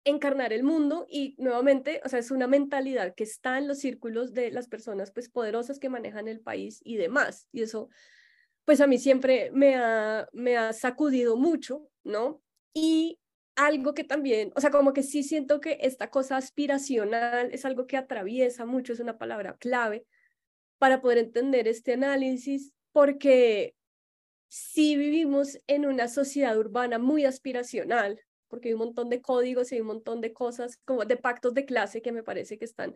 encarnar 0.04 0.52
el 0.52 0.63
mundo 0.63 1.06
y 1.08 1.36
nuevamente, 1.38 2.02
o 2.04 2.10
sea, 2.10 2.19
es 2.19 2.32
una 2.32 2.47
mentalidad 2.47 3.15
que 3.15 3.24
está 3.24 3.58
en 3.58 3.69
los 3.69 3.80
círculos 3.80 4.34
de 4.34 4.52
las 4.52 4.67
personas 4.67 5.12
pues 5.12 5.30
poderosas 5.30 5.80
que 5.80 5.88
manejan 5.88 6.28
el 6.28 6.41
país 6.41 6.82
y 6.84 6.97
demás. 6.97 7.47
Y 7.54 7.62
eso 7.62 7.88
pues 8.65 8.82
a 8.82 8.88
mí 8.88 8.97
siempre 8.97 9.52
me 9.52 9.76
ha, 9.76 10.28
me 10.34 10.58
ha 10.58 10.74
sacudido 10.74 11.36
mucho, 11.38 11.88
¿no? 12.04 12.41
Y 12.74 13.19
algo 13.56 13.93
que 13.93 14.04
también, 14.04 14.52
o 14.56 14.62
sea, 14.62 14.71
como 14.71 14.93
que 14.93 15.04
sí 15.04 15.24
siento 15.24 15.60
que 15.60 15.80
esta 15.82 16.10
cosa 16.10 16.38
aspiracional 16.38 17.50
es 17.52 17.65
algo 17.65 17.88
que 17.88 17.97
atraviesa 17.97 18.65
mucho, 18.65 18.93
es 18.93 19.00
una 19.00 19.17
palabra 19.17 19.58
clave 19.58 20.06
para 20.78 21.02
poder 21.02 21.19
entender 21.19 21.67
este 21.67 21.93
análisis, 21.93 22.74
porque 22.91 23.76
sí 24.47 24.95
vivimos 24.95 25.58
en 25.67 25.86
una 25.86 26.08
sociedad 26.08 26.58
urbana 26.58 26.97
muy 26.97 27.26
aspiracional, 27.26 28.19
porque 28.47 28.69
hay 28.69 28.74
un 28.74 28.80
montón 28.80 29.10
de 29.10 29.21
códigos 29.21 29.71
y 29.71 29.76
hay 29.76 29.82
un 29.82 29.88
montón 29.88 30.21
de 30.21 30.34
cosas, 30.34 30.78
como 30.86 31.06
de 31.06 31.17
pactos 31.17 31.54
de 31.54 31.65
clase 31.65 32.02
que 32.02 32.12
me 32.12 32.24
parece 32.24 32.58
que 32.58 32.65
están 32.65 32.95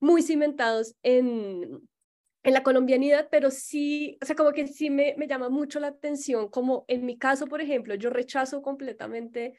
muy 0.00 0.22
cimentados 0.22 0.96
en, 1.02 1.88
en 2.42 2.54
la 2.54 2.62
colombianidad, 2.62 3.28
pero 3.30 3.50
sí, 3.50 4.18
o 4.22 4.26
sea, 4.26 4.34
como 4.34 4.52
que 4.52 4.66
sí 4.66 4.90
me, 4.90 5.14
me 5.16 5.28
llama 5.28 5.48
mucho 5.48 5.80
la 5.80 5.88
atención, 5.88 6.48
como 6.48 6.84
en 6.88 7.06
mi 7.06 7.16
caso, 7.16 7.46
por 7.46 7.60
ejemplo, 7.60 7.94
yo 7.94 8.10
rechazo 8.10 8.62
completamente 8.62 9.54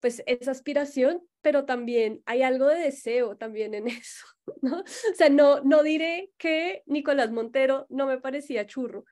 pues 0.00 0.22
esa 0.26 0.50
aspiración, 0.50 1.22
pero 1.42 1.64
también 1.64 2.22
hay 2.26 2.42
algo 2.42 2.66
de 2.66 2.78
deseo 2.80 3.36
también 3.36 3.74
en 3.74 3.86
eso, 3.88 4.26
¿no? 4.62 4.80
O 4.80 5.14
sea, 5.14 5.28
no, 5.28 5.60
no 5.62 5.82
diré 5.82 6.30
que 6.38 6.82
Nicolás 6.86 7.30
Montero 7.32 7.86
no 7.88 8.06
me 8.06 8.18
parecía 8.18 8.66
churro, 8.66 9.04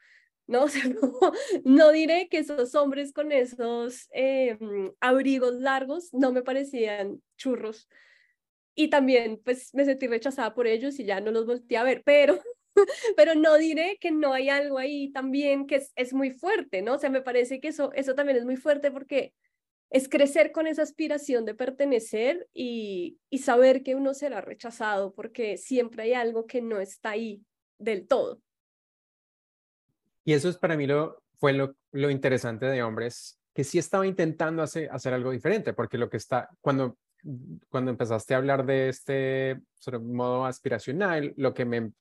¿no? 0.46 0.64
O 0.64 0.68
sea, 0.68 0.84
no, 1.64 1.90
diré 1.92 2.28
que 2.28 2.38
esos 2.38 2.74
hombres 2.74 3.12
con 3.12 3.32
esos 3.32 4.08
em, 4.12 4.92
abrigos 5.00 5.54
largos 5.54 6.12
no 6.12 6.32
me 6.32 6.42
parecían 6.42 7.22
churros. 7.36 7.88
Y 8.76 8.88
también, 8.88 9.40
pues, 9.44 9.72
me 9.74 9.84
sentí 9.84 10.08
rechazada 10.08 10.52
por 10.54 10.66
ellos 10.66 10.98
y 10.98 11.04
ya 11.04 11.20
no 11.20 11.30
los 11.30 11.46
volteé 11.46 11.78
a 11.78 11.84
ver, 11.84 12.02
pero 12.04 12.40
pero 13.16 13.34
no 13.34 13.56
diré 13.56 13.98
que 14.00 14.10
no 14.10 14.32
hay 14.32 14.48
algo 14.48 14.78
ahí 14.78 15.10
también 15.12 15.66
que 15.66 15.76
es, 15.76 15.92
es, 15.96 16.12
muy 16.12 16.30
fuerte, 16.30 16.82
¿no? 16.82 16.94
O 16.94 16.98
sea, 16.98 17.10
me 17.10 17.22
parece 17.22 17.60
que 17.60 17.68
eso, 17.68 17.92
eso 17.94 18.14
también 18.14 18.38
es 18.38 18.44
muy 18.44 18.56
fuerte 18.56 18.90
porque 18.90 19.34
es 19.90 20.08
crecer 20.08 20.50
con 20.52 20.66
esa 20.66 20.82
aspiración 20.82 21.44
de 21.44 21.54
pertenecer 21.54 22.48
y, 22.52 23.18
y 23.30 23.38
saber 23.38 23.82
que 23.82 23.94
uno 23.94 24.14
será 24.14 24.40
rechazado 24.40 25.12
porque 25.14 25.56
siempre 25.56 26.04
hay 26.04 26.14
algo 26.14 26.46
que 26.46 26.60
no 26.62 26.80
está 26.80 27.10
ahí 27.10 27.42
del 27.78 28.06
todo. 28.06 28.40
Y 30.24 30.32
eso 30.32 30.48
es 30.48 30.56
para 30.56 30.76
mí 30.76 30.87
lo, 30.87 31.22
fue 31.37 31.52
lo, 31.52 31.76
lo 31.92 32.10
interesante 32.10 32.66
de 32.66 32.82
hombres, 32.82 33.38
que 33.54 33.62
sí 33.62 33.78
estaba 33.78 34.06
intentando 34.06 34.62
hacer, 34.62 34.88
hacer 34.90 35.12
algo 35.12 35.30
diferente, 35.30 35.74
porque 35.74 35.98
lo 35.98 36.08
que 36.08 36.16
está, 36.16 36.48
cuando, 36.60 36.98
cuando 37.68 37.90
empezaste 37.90 38.34
a 38.34 38.38
hablar 38.38 38.64
de 38.64 38.88
este 38.88 39.60
modo 40.00 40.46
aspiracional, 40.46 41.34
lo 41.37 41.54
que 41.54 41.64
me 41.64 41.92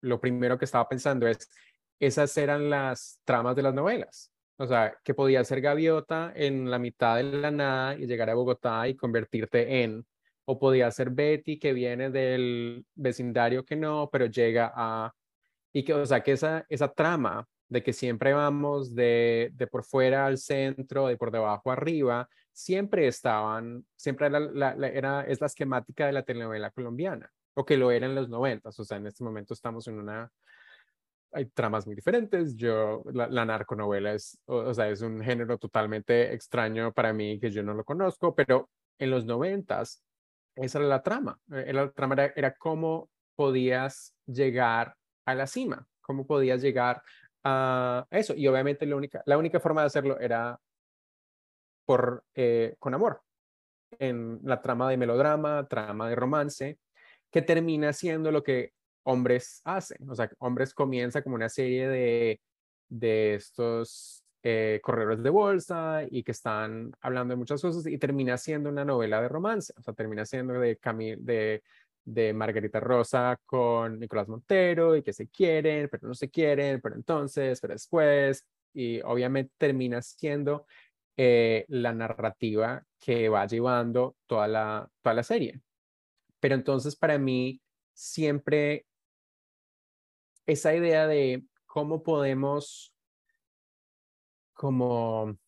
lo 0.00 0.20
primero 0.20 0.58
que 0.58 0.64
estaba 0.64 0.88
pensando 0.88 1.26
es, 1.26 1.48
esas 1.98 2.36
eran 2.36 2.70
las 2.70 3.20
tramas 3.24 3.56
de 3.56 3.62
las 3.62 3.74
novelas. 3.74 4.32
O 4.56 4.66
sea, 4.66 4.94
que 5.04 5.14
podía 5.14 5.42
ser 5.44 5.60
gaviota 5.60 6.32
en 6.34 6.70
la 6.70 6.78
mitad 6.78 7.16
de 7.16 7.24
la 7.24 7.50
nada 7.50 7.94
y 7.96 8.06
llegar 8.06 8.28
a 8.30 8.34
Bogotá 8.34 8.88
y 8.88 8.96
convertirte 8.96 9.82
en, 9.82 10.06
o 10.44 10.58
podía 10.58 10.90
ser 10.90 11.10
Betty 11.10 11.58
que 11.58 11.72
viene 11.72 12.10
del 12.10 12.84
vecindario 12.94 13.64
que 13.64 13.76
no, 13.76 14.10
pero 14.12 14.26
llega 14.26 14.72
a, 14.74 15.12
y 15.72 15.84
que, 15.84 15.94
o 15.94 16.06
sea, 16.06 16.22
que 16.22 16.32
esa, 16.32 16.66
esa 16.68 16.92
trama 16.92 17.46
de 17.68 17.82
que 17.82 17.92
siempre 17.92 18.32
vamos 18.34 18.94
de, 18.94 19.50
de 19.54 19.66
por 19.66 19.84
fuera 19.84 20.26
al 20.26 20.38
centro, 20.38 21.06
de 21.06 21.16
por 21.16 21.30
debajo 21.30 21.70
arriba, 21.70 22.28
siempre 22.52 23.06
estaban, 23.06 23.86
siempre 23.96 24.26
era, 24.26 24.40
la, 24.40 24.74
era, 24.88 25.22
es 25.22 25.40
la 25.40 25.46
esquemática 25.46 26.06
de 26.06 26.12
la 26.12 26.22
telenovela 26.24 26.70
colombiana 26.70 27.30
o 27.54 27.64
que 27.64 27.76
lo 27.76 27.90
era 27.90 28.06
en 28.06 28.14
los 28.14 28.28
noventas. 28.28 28.78
O 28.78 28.84
sea, 28.84 28.98
en 28.98 29.06
este 29.06 29.24
momento 29.24 29.54
estamos 29.54 29.86
en 29.88 29.98
una, 29.98 30.30
hay 31.32 31.46
tramas 31.46 31.86
muy 31.86 31.94
diferentes. 31.94 32.56
Yo, 32.56 33.02
la, 33.12 33.28
la 33.28 33.44
narconovela 33.44 34.12
es, 34.14 34.38
o, 34.46 34.72
sea, 34.74 34.88
es 34.88 35.02
un 35.02 35.20
género 35.22 35.58
totalmente 35.58 36.32
extraño 36.32 36.92
para 36.92 37.12
mí 37.12 37.38
que 37.40 37.50
yo 37.50 37.62
no 37.62 37.74
lo 37.74 37.84
conozco, 37.84 38.34
pero 38.34 38.70
en 38.98 39.10
los 39.10 39.24
noventas 39.24 40.02
esa 40.56 40.78
era 40.78 40.88
la 40.88 41.02
trama. 41.02 41.38
Eh, 41.52 41.64
era, 41.68 41.84
la 41.84 41.92
trama 41.92 42.14
era, 42.14 42.32
era 42.36 42.54
cómo 42.54 43.08
podías 43.36 44.14
llegar 44.26 44.94
a 45.24 45.34
la 45.34 45.46
cima, 45.46 45.86
cómo 46.00 46.26
podías 46.26 46.60
llegar 46.60 47.02
a 47.44 48.06
eso. 48.10 48.34
Y 48.34 48.46
obviamente 48.48 48.86
la 48.86 48.96
única, 48.96 49.22
la 49.26 49.38
única 49.38 49.60
forma 49.60 49.82
de 49.82 49.86
hacerlo 49.86 50.18
era 50.20 50.58
por, 51.86 52.24
eh, 52.34 52.76
con 52.78 52.94
amor. 52.94 53.22
En 53.98 54.40
la 54.44 54.62
trama 54.62 54.88
de 54.88 54.96
melodrama, 54.96 55.66
trama 55.66 56.08
de 56.08 56.14
romance, 56.14 56.78
que 57.30 57.42
termina 57.42 57.92
siendo 57.92 58.30
lo 58.30 58.42
que 58.42 58.72
hombres 59.04 59.60
hacen. 59.64 60.08
O 60.08 60.14
sea, 60.14 60.30
hombres 60.38 60.74
comienza 60.74 61.22
como 61.22 61.36
una 61.36 61.48
serie 61.48 61.88
de, 61.88 62.40
de 62.88 63.34
estos 63.34 64.24
eh, 64.42 64.80
corredores 64.82 65.22
de 65.22 65.30
bolsa 65.30 66.02
y 66.10 66.22
que 66.22 66.32
están 66.32 66.92
hablando 67.00 67.32
de 67.32 67.38
muchas 67.38 67.60
cosas 67.60 67.86
y 67.86 67.98
termina 67.98 68.36
siendo 68.38 68.68
una 68.70 68.84
novela 68.84 69.20
de 69.20 69.28
romance. 69.28 69.72
O 69.76 69.82
sea, 69.82 69.94
termina 69.94 70.24
siendo 70.24 70.54
de, 70.54 70.78
de, 71.18 71.62
de 72.04 72.32
Margarita 72.32 72.80
Rosa 72.80 73.38
con 73.46 73.98
Nicolás 74.00 74.28
Montero 74.28 74.96
y 74.96 75.02
que 75.02 75.12
se 75.12 75.28
quieren, 75.28 75.88
pero 75.90 76.08
no 76.08 76.14
se 76.14 76.30
quieren, 76.30 76.80
pero 76.80 76.96
entonces, 76.96 77.60
pero 77.60 77.74
después. 77.74 78.46
Y 78.72 79.00
obviamente 79.02 79.52
termina 79.58 80.00
siendo 80.00 80.66
eh, 81.16 81.64
la 81.68 81.92
narrativa 81.92 82.84
que 82.98 83.28
va 83.28 83.46
llevando 83.46 84.16
toda 84.26 84.48
la, 84.48 84.88
toda 85.02 85.14
la 85.14 85.22
serie. 85.22 85.60
Pero 86.40 86.54
entonces 86.54 86.96
para 86.96 87.18
mí 87.18 87.60
siempre 87.92 88.86
esa 90.46 90.74
idea 90.74 91.06
de 91.06 91.44
cómo 91.66 92.02
podemos 92.02 92.92
como 94.52 95.38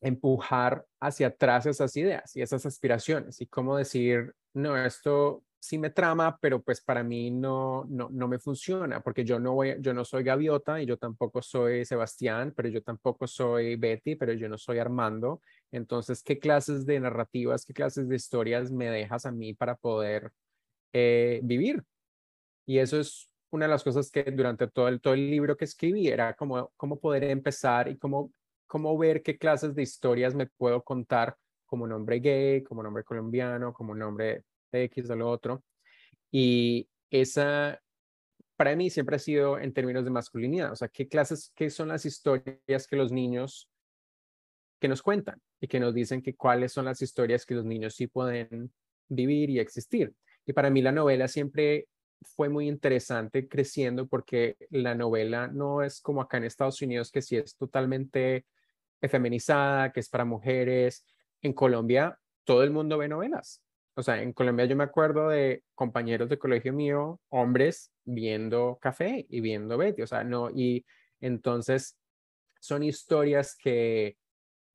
empujar 0.00 0.86
hacia 1.00 1.28
atrás 1.28 1.66
esas 1.66 1.96
ideas 1.96 2.36
y 2.36 2.42
esas 2.42 2.66
aspiraciones 2.66 3.40
y 3.40 3.46
cómo 3.46 3.76
decir, 3.76 4.34
no, 4.52 4.76
esto 4.76 5.42
sí 5.58 5.78
me 5.78 5.90
trama, 5.90 6.38
pero 6.40 6.62
pues 6.62 6.80
para 6.80 7.02
mí 7.02 7.30
no, 7.30 7.84
no, 7.88 8.08
no 8.10 8.28
me 8.28 8.38
funciona, 8.38 9.00
porque 9.00 9.24
yo 9.24 9.38
no, 9.38 9.54
voy, 9.54 9.76
yo 9.80 9.92
no 9.94 10.04
soy 10.04 10.22
Gaviota 10.22 10.80
y 10.80 10.86
yo 10.86 10.96
tampoco 10.96 11.42
soy 11.42 11.84
Sebastián, 11.84 12.52
pero 12.56 12.68
yo 12.68 12.82
tampoco 12.82 13.26
soy 13.26 13.76
Betty, 13.76 14.16
pero 14.16 14.32
yo 14.32 14.48
no 14.48 14.58
soy 14.58 14.78
Armando. 14.78 15.40
Entonces, 15.72 16.22
¿qué 16.22 16.38
clases 16.38 16.86
de 16.86 17.00
narrativas, 17.00 17.64
qué 17.64 17.72
clases 17.72 18.08
de 18.08 18.16
historias 18.16 18.70
me 18.70 18.90
dejas 18.90 19.26
a 19.26 19.32
mí 19.32 19.54
para 19.54 19.76
poder 19.76 20.32
eh, 20.92 21.40
vivir? 21.42 21.82
Y 22.66 22.78
eso 22.78 23.00
es 23.00 23.30
una 23.50 23.66
de 23.66 23.70
las 23.72 23.84
cosas 23.84 24.10
que 24.10 24.24
durante 24.24 24.68
todo 24.68 24.88
el, 24.88 25.00
todo 25.00 25.14
el 25.14 25.30
libro 25.30 25.56
que 25.56 25.64
escribí 25.64 26.08
era 26.08 26.34
como 26.34 26.72
cómo 26.76 26.98
poder 26.98 27.24
empezar 27.24 27.88
y 27.88 27.96
cómo, 27.96 28.32
cómo 28.66 28.96
ver 28.98 29.22
qué 29.22 29.38
clases 29.38 29.74
de 29.74 29.82
historias 29.82 30.34
me 30.34 30.46
puedo 30.46 30.82
contar 30.82 31.36
como 31.64 31.86
nombre 31.86 32.20
gay, 32.20 32.62
como 32.62 32.82
nombre 32.82 33.04
colombiano, 33.04 33.72
como 33.72 33.94
nombre 33.94 34.44
X 34.84 35.10
o 35.10 35.16
lo 35.16 35.28
otro. 35.28 35.64
Y 36.30 36.88
esa, 37.10 37.80
para 38.56 38.76
mí 38.76 38.90
siempre 38.90 39.16
ha 39.16 39.18
sido 39.18 39.58
en 39.58 39.72
términos 39.72 40.04
de 40.04 40.10
masculinidad, 40.10 40.72
o 40.72 40.76
sea, 40.76 40.88
qué 40.88 41.08
clases, 41.08 41.52
qué 41.54 41.70
son 41.70 41.88
las 41.88 42.04
historias 42.04 42.86
que 42.88 42.96
los 42.96 43.12
niños 43.12 43.70
que 44.80 44.88
nos 44.88 45.02
cuentan 45.02 45.40
y 45.60 45.68
que 45.68 45.80
nos 45.80 45.94
dicen 45.94 46.22
que 46.22 46.34
cuáles 46.34 46.72
son 46.72 46.84
las 46.84 47.00
historias 47.00 47.46
que 47.46 47.54
los 47.54 47.64
niños 47.64 47.94
sí 47.94 48.06
pueden 48.06 48.72
vivir 49.08 49.50
y 49.50 49.58
existir. 49.58 50.12
Y 50.44 50.52
para 50.52 50.70
mí 50.70 50.82
la 50.82 50.92
novela 50.92 51.28
siempre 51.28 51.88
fue 52.22 52.48
muy 52.48 52.68
interesante 52.68 53.48
creciendo 53.48 54.06
porque 54.06 54.56
la 54.70 54.94
novela 54.94 55.48
no 55.48 55.82
es 55.82 56.00
como 56.00 56.20
acá 56.20 56.38
en 56.38 56.44
Estados 56.44 56.80
Unidos 56.82 57.10
que 57.10 57.22
sí 57.22 57.36
es 57.36 57.56
totalmente 57.56 58.46
feminizada, 59.02 59.92
que 59.92 60.00
es 60.00 60.08
para 60.08 60.24
mujeres. 60.24 61.04
En 61.42 61.52
Colombia 61.52 62.18
todo 62.44 62.62
el 62.62 62.70
mundo 62.70 62.98
ve 62.98 63.08
novelas 63.08 63.62
o 63.96 64.02
sea, 64.02 64.22
en 64.22 64.34
Colombia 64.34 64.66
yo 64.66 64.76
me 64.76 64.84
acuerdo 64.84 65.28
de 65.30 65.64
compañeros 65.74 66.28
de 66.28 66.38
colegio 66.38 66.72
mío, 66.72 67.18
hombres, 67.30 67.90
viendo 68.04 68.78
café 68.80 69.26
y 69.30 69.40
viendo 69.40 69.78
Betty, 69.78 70.02
o 70.02 70.06
sea, 70.06 70.22
no, 70.22 70.50
y 70.50 70.84
entonces 71.20 71.96
son 72.60 72.82
historias 72.82 73.56
que 73.56 74.18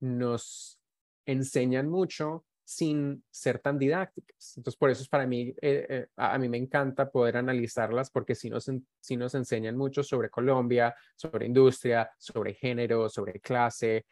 nos 0.00 0.80
enseñan 1.24 1.88
mucho 1.88 2.44
sin 2.64 3.22
ser 3.30 3.60
tan 3.60 3.78
didácticas. 3.78 4.54
Entonces, 4.56 4.78
por 4.78 4.90
eso 4.90 5.02
es 5.02 5.08
para 5.08 5.26
mí, 5.26 5.54
eh, 5.62 5.86
eh, 5.88 6.06
a, 6.16 6.38
mí 6.38 6.48
me 6.48 6.56
encanta 6.56 7.10
poder 7.10 7.36
analizarlas 7.36 8.10
porque 8.10 8.34
sí 8.34 8.50
nos, 8.50 8.70
sí 9.00 9.16
nos 9.16 9.34
enseñan 9.34 9.76
mucho 9.76 10.02
sobre 10.02 10.30
Colombia, 10.30 10.94
sobre 11.14 11.46
industria, 11.46 12.10
sobre 12.18 12.54
género, 12.54 13.08
sobre 13.08 13.40
clase. 13.40 14.06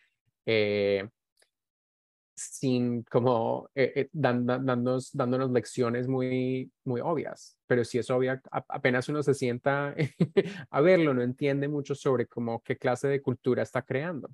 Eh, 0.46 1.08
sin 2.40 3.02
como 3.04 3.68
eh, 3.74 3.92
eh, 3.94 4.08
dándonos, 4.12 5.10
dándonos 5.12 5.50
lecciones 5.50 6.08
muy, 6.08 6.70
muy 6.84 7.00
obvias. 7.00 7.58
Pero 7.66 7.84
si 7.84 7.98
es 7.98 8.10
obvia, 8.10 8.40
apenas 8.50 9.08
uno 9.08 9.22
se 9.22 9.34
sienta 9.34 9.94
a 10.70 10.80
verlo, 10.80 11.14
no 11.14 11.22
entiende 11.22 11.68
mucho 11.68 11.94
sobre 11.94 12.26
cómo 12.26 12.62
qué 12.62 12.76
clase 12.76 13.08
de 13.08 13.22
cultura 13.22 13.62
está 13.62 13.82
creando. 13.82 14.30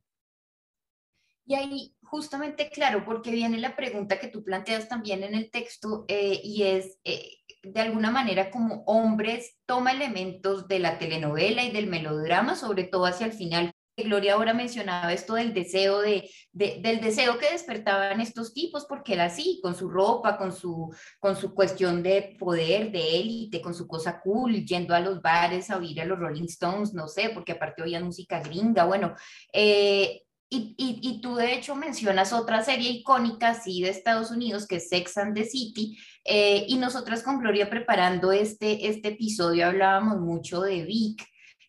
Y 1.49 1.55
ahí 1.55 1.95
justamente, 2.03 2.71
claro, 2.71 3.05
porque 3.05 3.31
viene 3.31 3.59
la 3.59 3.77
pregunta 3.77 4.19
que 4.19 4.29
tú 4.29 4.43
planteas 4.43 4.89
también 4.89 5.23
en 5.23 5.35
el 5.35 5.51
texto 5.51 6.05
eh, 6.09 6.41
y 6.43 6.65
es, 6.65 6.99
de 7.05 7.81
alguna 7.81 8.11
manera, 8.11 8.51
como 8.51 8.83
hombres 8.87 9.57
toma 9.65 9.93
elementos 9.93 10.67
de 10.67 10.81
la 10.81 10.99
telenovela 10.99 11.63
y 11.63 11.71
del 11.71 11.87
melodrama, 11.87 12.57
sobre 12.57 12.85
todo 12.85 13.07
hacia 13.07 13.27
el 13.27 13.33
final, 13.33 13.73
Gloria 14.05 14.35
ahora 14.35 14.53
mencionaba 14.53 15.13
esto 15.13 15.35
del 15.35 15.55
deseo, 15.55 16.01
de, 16.01 16.31
del 16.53 17.01
deseo 17.01 17.39
que 17.39 17.51
despertaban 17.51 18.21
estos 18.21 18.53
tipos, 18.53 18.85
porque 18.85 19.15
era 19.15 19.25
así, 19.25 19.59
con 19.63 19.75
su 19.75 19.89
ropa, 19.89 20.37
con 20.37 20.53
su, 20.53 20.95
con 21.19 21.35
su 21.37 21.55
cuestión 21.55 22.03
de 22.03 22.37
poder, 22.39 22.93
de 22.93 23.21
élite, 23.21 23.63
con 23.63 23.75
su 23.75 23.87
cosa 23.87 24.21
cool, 24.21 24.67
yendo 24.67 24.95
a 24.95 25.01
los 25.01 25.23
bares 25.23 25.71
a 25.71 25.79
oír 25.79 26.01
a 26.01 26.05
los 26.05 26.19
Rolling 26.19 26.45
Stones, 26.45 26.93
no 26.93 27.09
sé, 27.09 27.31
porque 27.31 27.53
aparte 27.53 27.83
oían 27.83 28.05
música 28.05 28.41
gringa, 28.41 28.85
bueno. 28.85 29.15
Eh, 29.53 30.23
y, 30.49 30.75
y, 30.79 31.21
tú 31.21 31.35
de 31.35 31.55
hecho 31.55 31.75
mencionas 31.75 32.33
otra 32.33 32.63
serie 32.63 32.91
icónica, 32.91 33.55
sí, 33.55 33.83
de 33.83 33.89
Estados 33.89 34.31
Unidos, 34.31 34.67
que 34.69 34.77
es 34.77 34.89
Sex 34.89 35.17
and 35.19 35.35
the 35.35 35.45
City, 35.45 35.99
eh, 36.25 36.65
y 36.69 36.77
nosotras 36.77 37.25
con 37.25 37.41
Gloria 37.41 37.69
preparando 37.69 38.31
este, 38.31 38.89
este 38.89 39.09
episodio 39.09 39.67
hablábamos 39.67 40.21
mucho 40.21 40.61
de 40.61 40.85
Vic, 40.85 41.27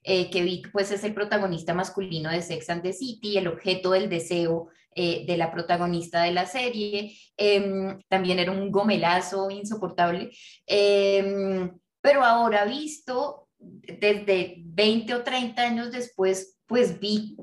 eh, 0.10 0.30
que 0.30 0.42
Vic 0.42 0.72
pues 0.72 0.90
es 0.92 1.04
el 1.04 1.14
protagonista 1.14 1.74
masculino 1.74 2.30
de 2.30 2.42
Sex 2.42 2.70
and 2.70 2.82
the 2.82 2.94
City, 2.94 3.38
el 3.38 3.50
objeto 3.50 3.92
del 3.92 4.08
deseo 4.08 4.70
eh, 4.96 5.26
de 5.28 5.36
la 5.36 5.52
protagonista 5.52 6.24
de 6.24 6.32
la 6.32 6.46
serie, 6.46 7.14
em, 7.36 8.00
también 8.08 8.40
era 8.40 8.54
un 8.54 8.72
gomelazo 8.72 9.50
insoportable, 9.50 10.32
em, 10.66 11.78
pero 12.00 12.24
ahora 12.24 12.64
visto 12.64 13.50
desde 13.60 14.56
20 14.60 15.14
o 15.14 15.24
30 15.24 15.62
años 15.62 15.92
después, 15.92 16.58
pues 16.68 17.02
Vic 17.02 17.38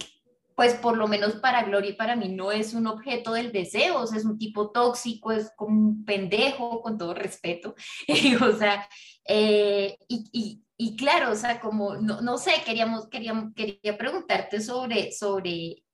pues 0.56 0.72
por 0.74 0.96
lo 0.96 1.06
menos 1.06 1.34
para 1.34 1.64
Gloria 1.64 1.90
y 1.90 1.96
para 1.96 2.16
mí 2.16 2.28
no 2.28 2.50
es 2.50 2.72
un 2.72 2.86
objeto 2.86 3.32
del 3.34 3.52
deseo, 3.52 4.04
es 4.04 4.24
un 4.24 4.38
tipo 4.38 4.70
tóxico, 4.70 5.32
es 5.32 5.52
como 5.56 5.78
un 5.78 6.04
pendejo, 6.06 6.80
con 6.80 6.96
todo 6.96 7.12
respeto, 7.12 7.74
o 8.42 8.52
sea, 8.56 8.88
eh, 9.26 9.98
y 10.08 10.63
claro, 10.96 11.32
o 11.32 11.36
sea, 11.36 11.60
como, 11.60 11.96
no, 11.96 12.20
no 12.20 12.36
sé, 12.38 12.52
queríamos, 12.64 13.08
queríamos, 13.08 13.54
quería 13.54 13.96
preguntarte 13.96 14.60
sobre, 14.60 15.12
sobre 15.12 15.84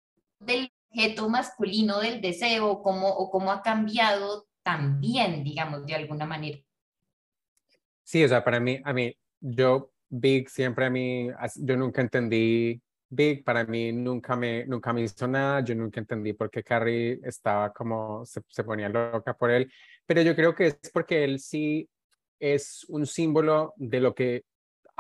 el 0.47 0.73
objeto 0.91 1.29
masculino 1.29 2.01
del 2.01 2.21
deseo, 2.21 2.83
cómo, 2.83 3.09
o 3.09 3.31
cómo 3.31 3.53
ha 3.53 3.63
cambiado 3.63 4.47
también, 4.63 5.45
digamos, 5.45 5.87
de 5.87 5.95
alguna 5.95 6.27
manera. 6.27 6.59
Sí, 8.03 8.25
o 8.25 8.29
sea, 8.29 8.43
para 8.43 8.59
mí, 8.59 8.81
a 8.85 8.93
mí, 8.93 9.17
yo, 9.41 9.93
Big, 10.09 10.49
siempre 10.49 10.87
a 10.87 10.91
mí, 10.91 11.29
yo 11.57 11.77
nunca 11.77 12.01
entendí 12.01 12.81
Big, 13.09 13.45
para 13.45 13.65
mí 13.65 13.93
nunca 13.93 14.35
me, 14.35 14.65
nunca 14.67 14.93
me 14.93 15.03
hizo 15.03 15.29
nada, 15.29 15.61
yo 15.61 15.75
nunca 15.75 16.01
entendí 16.01 16.33
por 16.33 16.51
qué 16.51 16.63
Carrie 16.63 17.21
estaba 17.23 17.73
como, 17.73 18.25
se, 18.25 18.41
se 18.49 18.65
ponía 18.65 18.89
loca 18.89 19.35
por 19.35 19.51
él, 19.51 19.71
pero 20.07 20.23
yo 20.23 20.35
creo 20.35 20.55
que 20.55 20.67
es 20.69 20.91
porque 20.93 21.25
él 21.25 21.39
sí 21.39 21.89
es 22.39 22.85
un 22.89 23.07
símbolo 23.07 23.75
de 23.77 24.01
lo 24.01 24.15
que 24.15 24.45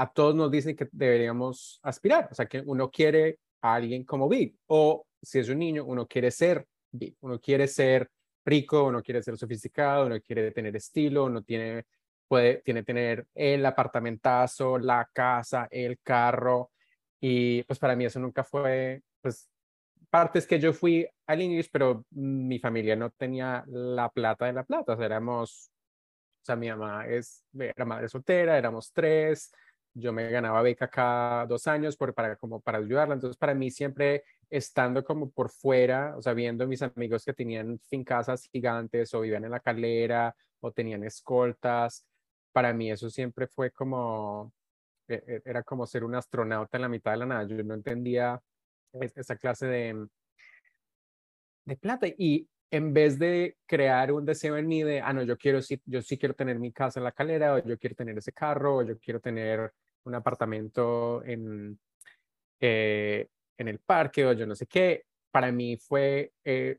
a 0.00 0.10
todos 0.10 0.34
nos 0.34 0.50
dicen 0.50 0.74
que 0.74 0.88
deberíamos 0.90 1.78
aspirar, 1.82 2.28
o 2.30 2.34
sea, 2.34 2.46
que 2.46 2.62
uno 2.64 2.90
quiere 2.90 3.38
a 3.60 3.74
alguien 3.74 4.02
como 4.04 4.30
Big, 4.30 4.56
o 4.66 5.04
si 5.20 5.40
es 5.40 5.50
un 5.50 5.58
niño, 5.58 5.84
uno 5.84 6.06
quiere 6.06 6.30
ser 6.30 6.66
Big, 6.90 7.16
uno 7.20 7.38
quiere 7.38 7.68
ser 7.68 8.08
rico, 8.46 8.84
uno 8.84 9.02
quiere 9.02 9.22
ser 9.22 9.36
sofisticado, 9.36 10.06
uno 10.06 10.18
quiere 10.22 10.52
tener 10.52 10.74
estilo, 10.74 11.26
uno 11.26 11.42
tiene, 11.42 11.84
puede, 12.26 12.62
tiene 12.62 12.82
tener 12.82 13.26
el 13.34 13.66
apartamentazo, 13.66 14.78
la 14.78 15.06
casa, 15.12 15.68
el 15.70 15.98
carro, 16.02 16.70
y 17.20 17.62
pues 17.64 17.78
para 17.78 17.94
mí 17.94 18.06
eso 18.06 18.18
nunca 18.20 18.42
fue, 18.42 19.02
pues 19.20 19.50
parte 20.08 20.38
es 20.38 20.46
que 20.46 20.58
yo 20.58 20.72
fui 20.72 21.06
al 21.26 21.42
English, 21.42 21.68
pero 21.70 22.06
mi 22.12 22.58
familia 22.58 22.96
no 22.96 23.10
tenía 23.10 23.64
la 23.66 24.08
plata 24.08 24.46
de 24.46 24.54
la 24.54 24.64
plata, 24.64 24.94
o 24.94 24.96
sea, 24.96 25.04
éramos, 25.04 25.70
o 26.40 26.44
sea, 26.46 26.56
mi 26.56 26.70
mamá 26.70 27.06
es, 27.06 27.44
era 27.52 27.84
madre 27.84 28.08
soltera, 28.08 28.56
éramos 28.56 28.90
tres, 28.94 29.52
yo 29.94 30.12
me 30.12 30.30
ganaba 30.30 30.62
beca 30.62 30.88
cada 30.88 31.46
dos 31.46 31.66
años 31.66 31.96
por, 31.96 32.14
para, 32.14 32.36
como 32.36 32.60
para 32.60 32.78
ayudarla. 32.78 33.14
Entonces, 33.14 33.36
para 33.36 33.54
mí 33.54 33.70
siempre 33.70 34.24
estando 34.48 35.04
como 35.04 35.30
por 35.30 35.50
fuera, 35.50 36.16
o 36.16 36.22
sea, 36.22 36.32
viendo 36.34 36.66
mis 36.66 36.82
amigos 36.82 37.24
que 37.24 37.32
tenían 37.32 37.78
fincasas 37.88 38.48
gigantes 38.50 39.12
o 39.14 39.20
vivían 39.20 39.44
en 39.44 39.50
la 39.52 39.60
calera 39.60 40.34
o 40.60 40.72
tenían 40.72 41.04
escoltas, 41.04 42.06
para 42.52 42.72
mí 42.72 42.90
eso 42.90 43.10
siempre 43.10 43.46
fue 43.46 43.70
como, 43.70 44.52
e, 45.08 45.14
e, 45.14 45.42
era 45.44 45.62
como 45.62 45.86
ser 45.86 46.04
un 46.04 46.14
astronauta 46.14 46.78
en 46.78 46.82
la 46.82 46.88
mitad 46.88 47.12
de 47.12 47.18
la 47.18 47.26
nada. 47.26 47.44
Yo 47.44 47.62
no 47.64 47.74
entendía 47.74 48.40
esa 48.92 49.36
clase 49.36 49.66
de, 49.66 50.06
de 51.64 51.76
plata. 51.76 52.06
Y 52.18 52.48
en 52.70 52.92
vez 52.92 53.18
de 53.18 53.56
crear 53.66 54.12
un 54.12 54.24
deseo 54.24 54.56
en 54.56 54.66
mí 54.66 54.82
de, 54.82 55.00
ah, 55.00 55.12
no, 55.12 55.22
yo 55.22 55.36
quiero, 55.36 55.60
sí, 55.62 55.80
yo 55.84 56.02
sí 56.02 56.18
quiero 56.18 56.34
tener 56.34 56.58
mi 56.58 56.72
casa 56.72 57.00
en 57.00 57.04
la 57.04 57.12
calera, 57.12 57.54
o 57.54 57.58
yo 57.64 57.78
quiero 57.78 57.96
tener 57.96 58.16
ese 58.18 58.32
carro, 58.32 58.76
o 58.78 58.82
yo 58.82 58.98
quiero 58.98 59.20
tener 59.20 59.72
un 60.04 60.14
apartamento 60.14 61.22
en, 61.24 61.78
eh, 62.60 63.28
en 63.58 63.68
el 63.68 63.78
parque, 63.78 64.26
o 64.26 64.32
yo 64.32 64.46
no 64.46 64.54
sé 64.54 64.66
qué, 64.66 65.04
para 65.30 65.52
mí 65.52 65.76
fue, 65.76 66.32
eh, 66.44 66.78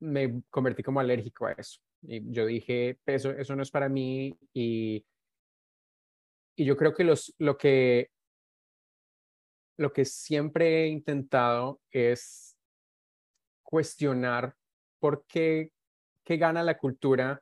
me 0.00 0.42
convertí 0.50 0.82
como 0.82 1.00
alérgico 1.00 1.46
a 1.46 1.52
eso. 1.52 1.80
Y 2.02 2.32
yo 2.32 2.46
dije, 2.46 2.98
eso, 3.06 3.30
eso 3.30 3.54
no 3.54 3.62
es 3.62 3.70
para 3.70 3.88
mí, 3.88 4.36
y, 4.52 5.04
y 6.56 6.64
yo 6.64 6.76
creo 6.76 6.94
que 6.94 7.04
los, 7.04 7.34
lo 7.38 7.56
que 7.56 8.10
lo 9.78 9.92
que 9.92 10.04
siempre 10.04 10.84
he 10.84 10.88
intentado 10.88 11.80
es 11.90 12.56
cuestionar 13.62 14.54
¿por 15.00 15.24
qué, 15.26 15.72
qué 16.24 16.36
gana 16.36 16.62
la 16.62 16.78
cultura 16.78 17.40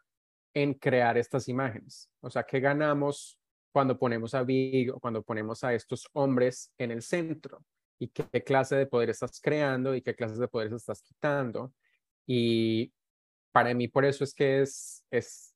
en 0.54 0.74
crear 0.74 1.18
estas 1.18 1.48
imágenes? 1.48 2.08
O 2.20 2.30
sea, 2.30 2.44
¿qué 2.44 2.60
ganamos 2.60 3.38
cuando 3.72 3.98
ponemos 3.98 4.34
a 4.34 4.42
Big 4.42 4.90
o 4.92 5.00
cuando 5.00 5.22
ponemos 5.22 5.64
a 5.64 5.74
estos 5.74 6.08
hombres 6.12 6.72
en 6.78 6.90
el 6.90 7.02
centro? 7.02 7.64
¿Y 7.98 8.08
qué, 8.08 8.42
clase 8.42 8.76
de 8.76 8.86
poder 8.86 9.10
estás 9.10 9.40
creando 9.40 9.94
y 9.94 10.02
qué 10.02 10.14
clase 10.14 10.36
de 10.36 10.48
poder 10.48 10.72
estás 10.72 11.02
quitando? 11.02 11.72
Y 12.26 12.92
para 13.52 13.74
mí 13.74 13.88
por 13.88 14.04
eso 14.04 14.24
es 14.24 14.34
que 14.34 14.62
es, 14.62 15.04
es 15.10 15.54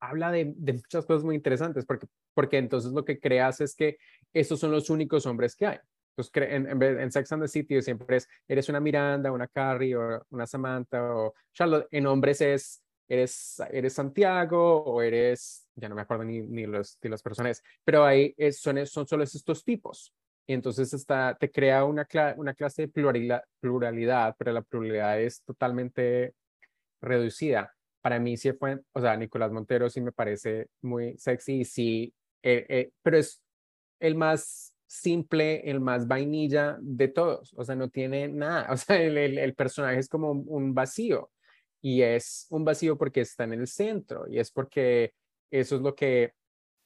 habla 0.00 0.32
de, 0.32 0.52
de, 0.56 0.72
muchas 0.72 1.06
cosas 1.06 1.22
muy 1.22 1.36
interesantes, 1.36 1.86
porque, 1.86 2.06
porque 2.34 2.58
entonces 2.58 2.92
lo 2.92 3.04
que 3.04 3.20
creas 3.20 3.60
es 3.60 3.76
que 3.76 3.98
esos 4.32 4.58
son 4.58 4.72
los 4.72 4.90
únicos 4.90 5.26
hombres 5.26 5.54
que 5.54 5.66
hay. 5.66 5.78
Pues 6.14 6.30
en, 6.34 6.82
en, 6.82 7.12
Sex 7.12 7.32
and 7.32 7.42
the 7.42 7.48
City 7.48 7.80
siempre 7.80 8.18
es, 8.18 8.28
eres 8.46 8.68
una 8.68 8.80
Miranda, 8.80 9.32
una 9.32 9.48
Carrie 9.48 9.96
o 9.96 10.22
una 10.30 10.46
Samantha 10.46 11.14
o 11.14 11.34
Charlotte. 11.54 11.86
En 11.90 12.06
hombres 12.06 12.40
es, 12.40 12.82
eres, 13.08 13.62
eres 13.70 13.94
Santiago 13.94 14.82
o 14.82 15.00
eres, 15.00 15.61
ya 15.74 15.88
no 15.88 15.94
me 15.94 16.02
acuerdo 16.02 16.24
ni, 16.24 16.40
ni 16.40 16.66
los, 16.66 16.98
de 17.00 17.08
los 17.08 17.22
personajes, 17.22 17.62
pero 17.84 18.04
ahí 18.04 18.34
es, 18.36 18.60
son, 18.60 18.84
son 18.86 19.06
solo 19.06 19.24
estos 19.24 19.64
tipos. 19.64 20.14
Y 20.46 20.54
entonces 20.54 20.92
está, 20.92 21.36
te 21.38 21.50
crea 21.50 21.84
una, 21.84 22.06
una 22.36 22.54
clase 22.54 22.82
de 22.82 22.88
pluralidad, 22.88 23.42
pluralidad, 23.60 24.34
pero 24.38 24.52
la 24.52 24.62
pluralidad 24.62 25.20
es 25.20 25.42
totalmente 25.42 26.34
reducida. 27.00 27.74
Para 28.00 28.18
mí 28.18 28.36
sí 28.36 28.52
fue, 28.52 28.80
o 28.92 29.00
sea, 29.00 29.16
Nicolás 29.16 29.52
Montero 29.52 29.88
sí 29.88 30.00
me 30.00 30.12
parece 30.12 30.68
muy 30.80 31.16
sexy 31.18 31.60
y 31.60 31.64
sí, 31.64 32.14
eh, 32.42 32.66
eh, 32.68 32.90
pero 33.02 33.18
es 33.18 33.40
el 34.00 34.16
más 34.16 34.74
simple, 34.86 35.70
el 35.70 35.80
más 35.80 36.06
vainilla 36.06 36.76
de 36.80 37.08
todos, 37.08 37.54
o 37.56 37.64
sea, 37.64 37.76
no 37.76 37.88
tiene 37.88 38.28
nada, 38.28 38.66
o 38.72 38.76
sea, 38.76 39.00
el, 39.00 39.16
el, 39.16 39.54
personaje 39.54 39.98
es 40.00 40.08
como 40.08 40.32
un 40.32 40.74
vacío 40.74 41.30
y 41.80 42.02
es 42.02 42.46
un 42.50 42.64
vacío 42.64 42.98
porque 42.98 43.22
está 43.22 43.44
en 43.44 43.54
el 43.54 43.68
centro 43.68 44.26
y 44.28 44.38
es 44.38 44.50
porque 44.50 45.14
eso 45.52 45.76
es 45.76 45.82
lo 45.82 45.94
que 45.94 46.34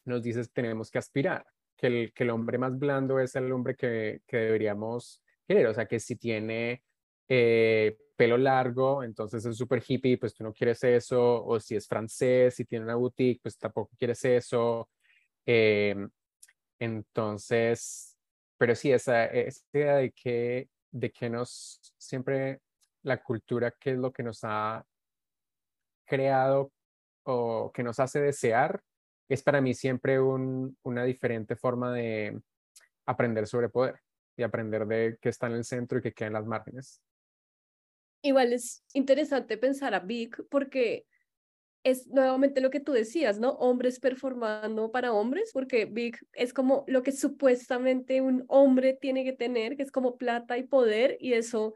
nos 0.04 0.22
dice 0.22 0.42
que 0.42 0.48
tenemos 0.48 0.90
que 0.90 0.98
aspirar, 0.98 1.46
que 1.76 1.86
el, 1.86 2.12
que 2.12 2.24
el 2.24 2.30
hombre 2.30 2.58
más 2.58 2.78
blando 2.78 3.20
es 3.20 3.34
el 3.36 3.50
hombre 3.52 3.76
que, 3.76 4.20
que 4.26 4.36
deberíamos 4.36 5.22
querer, 5.46 5.66
o 5.68 5.74
sea, 5.74 5.86
que 5.86 6.00
si 6.00 6.16
tiene 6.16 6.82
eh, 7.28 7.96
pelo 8.16 8.36
largo, 8.36 9.04
entonces 9.04 9.44
es 9.44 9.56
súper 9.56 9.82
hippie, 9.86 10.18
pues 10.18 10.34
tú 10.34 10.42
no 10.42 10.52
quieres 10.52 10.82
eso, 10.84 11.44
o 11.44 11.60
si 11.60 11.76
es 11.76 11.86
francés, 11.86 12.54
si 12.54 12.64
tiene 12.64 12.84
una 12.84 12.96
boutique, 12.96 13.40
pues 13.42 13.56
tampoco 13.58 13.92
quieres 13.96 14.24
eso. 14.24 14.90
Eh, 15.44 15.94
entonces, 16.78 18.18
pero 18.58 18.74
sí, 18.74 18.92
esa, 18.92 19.26
esa 19.26 19.60
idea 19.72 19.96
de 19.96 20.12
que, 20.12 20.68
de 20.90 21.10
que 21.12 21.30
nos 21.30 21.80
siempre 21.98 22.60
la 23.02 23.22
cultura, 23.22 23.72
qué 23.78 23.92
es 23.92 23.98
lo 23.98 24.12
que 24.12 24.22
nos 24.22 24.40
ha 24.42 24.84
creado 26.04 26.72
o 27.26 27.70
que 27.72 27.82
nos 27.82 28.00
hace 28.00 28.20
desear, 28.20 28.80
es 29.28 29.42
para 29.42 29.60
mí 29.60 29.74
siempre 29.74 30.20
un, 30.20 30.76
una 30.82 31.04
diferente 31.04 31.56
forma 31.56 31.92
de 31.92 32.40
aprender 33.06 33.46
sobre 33.46 33.68
poder 33.68 34.00
y 34.36 34.42
aprender 34.42 34.86
de 34.86 35.18
qué 35.20 35.28
está 35.28 35.46
en 35.46 35.54
el 35.54 35.64
centro 35.64 35.98
y 35.98 36.02
qué 36.02 36.12
queda 36.12 36.28
en 36.28 36.34
las 36.34 36.46
márgenes. 36.46 37.00
Igual 38.22 38.52
es 38.52 38.84
interesante 38.92 39.56
pensar 39.56 39.94
a 39.94 40.00
Vic 40.00 40.42
porque 40.50 41.06
es 41.84 42.08
nuevamente 42.08 42.60
lo 42.60 42.70
que 42.70 42.80
tú 42.80 42.92
decías, 42.92 43.38
¿no? 43.38 43.50
Hombres 43.50 44.00
performando 44.00 44.90
para 44.90 45.12
hombres, 45.12 45.50
porque 45.52 45.84
Big 45.84 46.18
es 46.32 46.52
como 46.52 46.84
lo 46.88 47.04
que 47.04 47.12
supuestamente 47.12 48.20
un 48.20 48.44
hombre 48.48 48.98
tiene 49.00 49.22
que 49.22 49.32
tener, 49.32 49.76
que 49.76 49.84
es 49.84 49.92
como 49.92 50.16
plata 50.16 50.58
y 50.58 50.64
poder, 50.64 51.16
y 51.20 51.34
eso 51.34 51.74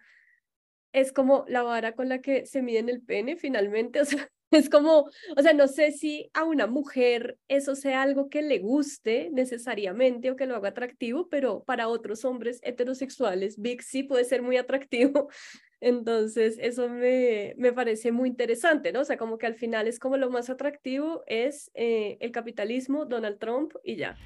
es 0.92 1.12
como 1.12 1.44
la 1.46 1.62
vara 1.62 1.94
con 1.94 2.08
la 2.08 2.20
que 2.20 2.44
se 2.44 2.60
mide 2.60 2.80
el 2.80 3.02
pene 3.02 3.36
finalmente, 3.36 4.00
o 4.00 4.04
sea, 4.04 4.28
Es 4.50 4.68
como, 4.68 5.08
o 5.36 5.42
sea, 5.42 5.52
no 5.52 5.68
sé 5.68 5.92
si 5.92 6.28
a 6.34 6.42
una 6.42 6.66
mujer 6.66 7.38
eso 7.46 7.76
sea 7.76 8.02
algo 8.02 8.28
que 8.28 8.42
le 8.42 8.58
guste 8.58 9.30
necesariamente 9.32 10.28
o 10.30 10.36
que 10.36 10.46
lo 10.46 10.56
haga 10.56 10.70
atractivo, 10.70 11.28
pero 11.28 11.62
para 11.62 11.86
otros 11.86 12.24
hombres 12.24 12.58
heterosexuales, 12.64 13.60
Big 13.60 13.82
sí 13.82 14.02
puede 14.02 14.24
ser 14.24 14.42
muy 14.42 14.56
atractivo. 14.56 15.28
Entonces, 15.80 16.58
eso 16.60 16.88
me, 16.88 17.54
me 17.58 17.72
parece 17.72 18.10
muy 18.10 18.28
interesante, 18.28 18.92
¿no? 18.92 19.00
O 19.00 19.04
sea, 19.04 19.16
como 19.16 19.38
que 19.38 19.46
al 19.46 19.54
final 19.54 19.86
es 19.86 20.00
como 20.00 20.16
lo 20.16 20.30
más 20.30 20.50
atractivo 20.50 21.22
es 21.26 21.70
eh, 21.74 22.18
el 22.20 22.32
capitalismo, 22.32 23.06
Donald 23.06 23.38
Trump 23.38 23.74
y 23.84 23.96
ya. 23.96 24.16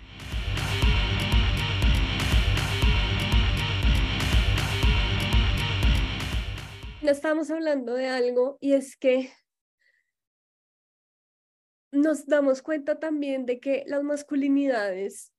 No 7.03 7.11
estamos 7.11 7.51
hablando 7.51 7.93
de 7.95 8.09
algo 8.09 8.57
y 8.63 8.73
es 8.73 8.97
que 8.97 9.31
nos 11.95 12.27
damos 12.27 12.63
cuenta 12.63 12.99
también 12.99 13.47
de 13.47 13.61
que 13.61 13.85
las 13.87 14.03
masculinidades, 14.03 15.33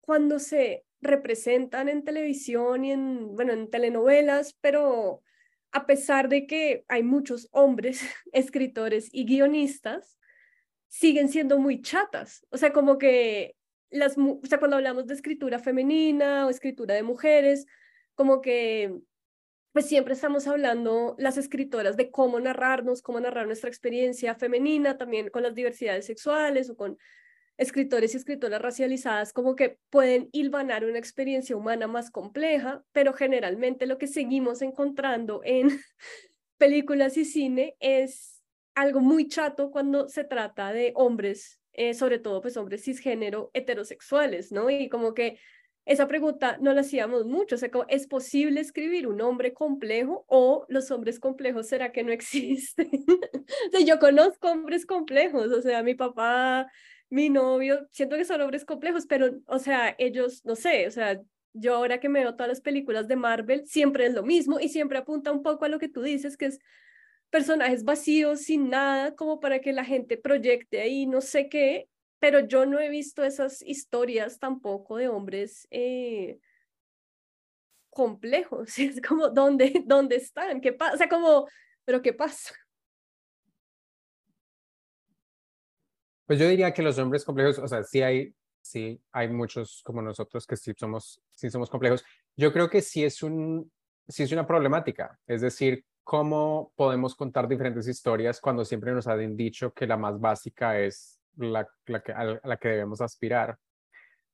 cuando 0.00 0.38
se 0.38 0.84
representan 1.00 1.88
en 1.88 2.04
televisión 2.04 2.84
y 2.84 2.92
en, 2.92 3.34
bueno, 3.34 3.52
en 3.52 3.70
telenovelas, 3.70 4.56
pero 4.60 5.22
a 5.72 5.86
pesar 5.86 6.28
de 6.28 6.46
que 6.46 6.84
hay 6.88 7.02
muchos 7.02 7.48
hombres 7.52 8.00
escritores 8.32 9.08
y 9.12 9.24
guionistas, 9.24 10.18
siguen 10.88 11.28
siendo 11.28 11.58
muy 11.58 11.82
chatas. 11.82 12.46
O 12.50 12.56
sea, 12.56 12.72
como 12.72 12.98
que 12.98 13.56
las, 13.90 14.16
o 14.18 14.40
sea, 14.44 14.58
cuando 14.58 14.76
hablamos 14.76 15.06
de 15.06 15.14
escritura 15.14 15.58
femenina 15.58 16.46
o 16.46 16.50
escritura 16.50 16.94
de 16.94 17.02
mujeres, 17.02 17.66
como 18.14 18.40
que 18.40 18.94
pues 19.76 19.90
siempre 19.90 20.14
estamos 20.14 20.46
hablando 20.46 21.16
las 21.18 21.36
escritoras 21.36 21.98
de 21.98 22.10
cómo 22.10 22.40
narrarnos, 22.40 23.02
cómo 23.02 23.20
narrar 23.20 23.44
nuestra 23.44 23.68
experiencia 23.68 24.34
femenina, 24.34 24.96
también 24.96 25.28
con 25.28 25.42
las 25.42 25.54
diversidades 25.54 26.06
sexuales 26.06 26.70
o 26.70 26.76
con 26.78 26.96
escritores 27.58 28.14
y 28.14 28.16
escritoras 28.16 28.62
racializadas, 28.62 29.34
como 29.34 29.54
que 29.54 29.78
pueden 29.90 30.30
hilvanar 30.32 30.86
una 30.86 30.98
experiencia 30.98 31.54
humana 31.58 31.88
más 31.88 32.10
compleja, 32.10 32.86
pero 32.92 33.12
generalmente 33.12 33.84
lo 33.84 33.98
que 33.98 34.06
seguimos 34.06 34.62
encontrando 34.62 35.42
en 35.44 35.68
películas 36.56 37.18
y 37.18 37.26
cine 37.26 37.76
es 37.78 38.42
algo 38.74 39.00
muy 39.00 39.28
chato 39.28 39.70
cuando 39.70 40.08
se 40.08 40.24
trata 40.24 40.72
de 40.72 40.92
hombres, 40.94 41.60
eh, 41.74 41.92
sobre 41.92 42.18
todo 42.18 42.40
pues 42.40 42.56
hombres 42.56 42.82
cisgénero 42.82 43.50
heterosexuales, 43.52 44.52
¿no? 44.52 44.70
Y 44.70 44.88
como 44.88 45.12
que 45.12 45.38
esa 45.86 46.08
pregunta 46.08 46.58
no 46.60 46.74
la 46.74 46.80
hacíamos 46.80 47.26
mucho, 47.26 47.54
o 47.54 47.58
sea, 47.58 47.70
¿es 47.88 48.08
posible 48.08 48.60
escribir 48.60 49.06
un 49.06 49.20
hombre 49.20 49.54
complejo 49.54 50.24
o 50.28 50.66
los 50.68 50.90
hombres 50.90 51.20
complejos 51.20 51.68
será 51.68 51.92
que 51.92 52.02
no 52.02 52.10
existen? 52.12 52.90
o 53.68 53.70
sea, 53.70 53.80
yo 53.86 53.98
conozco 54.00 54.50
hombres 54.50 54.84
complejos, 54.84 55.52
o 55.52 55.62
sea, 55.62 55.84
mi 55.84 55.94
papá, 55.94 56.66
mi 57.08 57.30
novio, 57.30 57.86
siento 57.92 58.16
que 58.16 58.24
son 58.24 58.40
hombres 58.40 58.64
complejos, 58.64 59.06
pero, 59.06 59.30
o 59.46 59.60
sea, 59.60 59.94
ellos, 59.98 60.44
no 60.44 60.56
sé, 60.56 60.88
o 60.88 60.90
sea, 60.90 61.20
yo 61.52 61.76
ahora 61.76 62.00
que 62.00 62.08
me 62.08 62.20
veo 62.20 62.34
todas 62.34 62.48
las 62.48 62.60
películas 62.60 63.06
de 63.06 63.16
Marvel, 63.16 63.64
siempre 63.66 64.06
es 64.06 64.12
lo 64.12 64.24
mismo 64.24 64.58
y 64.58 64.68
siempre 64.68 64.98
apunta 64.98 65.30
un 65.30 65.44
poco 65.44 65.64
a 65.64 65.68
lo 65.68 65.78
que 65.78 65.88
tú 65.88 66.02
dices, 66.02 66.36
que 66.36 66.46
es 66.46 66.58
personajes 67.30 67.84
vacíos, 67.84 68.40
sin 68.40 68.70
nada, 68.70 69.14
como 69.14 69.38
para 69.38 69.60
que 69.60 69.72
la 69.72 69.84
gente 69.84 70.16
proyecte 70.16 70.80
ahí 70.80 71.06
no 71.06 71.20
sé 71.20 71.48
qué, 71.48 71.88
pero 72.26 72.40
yo 72.40 72.66
no 72.66 72.80
he 72.80 72.88
visto 72.88 73.22
esas 73.22 73.62
historias 73.62 74.40
tampoco 74.40 74.96
de 74.96 75.06
hombres 75.06 75.68
eh, 75.70 76.40
complejos. 77.88 78.76
Es 78.78 79.00
como, 79.00 79.28
¿dónde, 79.28 79.84
¿dónde 79.86 80.16
están? 80.16 80.60
¿Qué 80.60 80.72
pasa? 80.72 80.94
O 80.94 80.96
sea, 80.96 81.08
como, 81.08 81.46
¿pero 81.84 82.02
qué 82.02 82.12
pasa? 82.12 82.52
Pues 86.26 86.40
yo 86.40 86.48
diría 86.48 86.74
que 86.74 86.82
los 86.82 86.98
hombres 86.98 87.24
complejos, 87.24 87.60
o 87.60 87.68
sea, 87.68 87.84
sí 87.84 88.02
hay, 88.02 88.34
sí 88.60 89.00
hay 89.12 89.28
muchos 89.28 89.80
como 89.84 90.02
nosotros 90.02 90.48
que 90.48 90.56
sí 90.56 90.72
somos, 90.76 91.22
sí 91.30 91.48
somos 91.48 91.70
complejos. 91.70 92.04
Yo 92.34 92.52
creo 92.52 92.68
que 92.68 92.82
sí 92.82 93.04
es 93.04 93.22
un, 93.22 93.70
sí 94.08 94.24
es 94.24 94.32
una 94.32 94.48
problemática. 94.48 95.16
Es 95.28 95.42
decir, 95.42 95.84
cómo 96.02 96.72
podemos 96.74 97.14
contar 97.14 97.46
diferentes 97.46 97.86
historias 97.86 98.40
cuando 98.40 98.64
siempre 98.64 98.90
nos 98.90 99.06
han 99.06 99.36
dicho 99.36 99.72
que 99.72 99.86
la 99.86 99.96
más 99.96 100.18
básica 100.18 100.80
es 100.80 101.15
la, 101.36 101.66
que, 102.04 102.12
a 102.12 102.24
la 102.42 102.56
que 102.56 102.68
debemos 102.68 103.00
aspirar. 103.00 103.58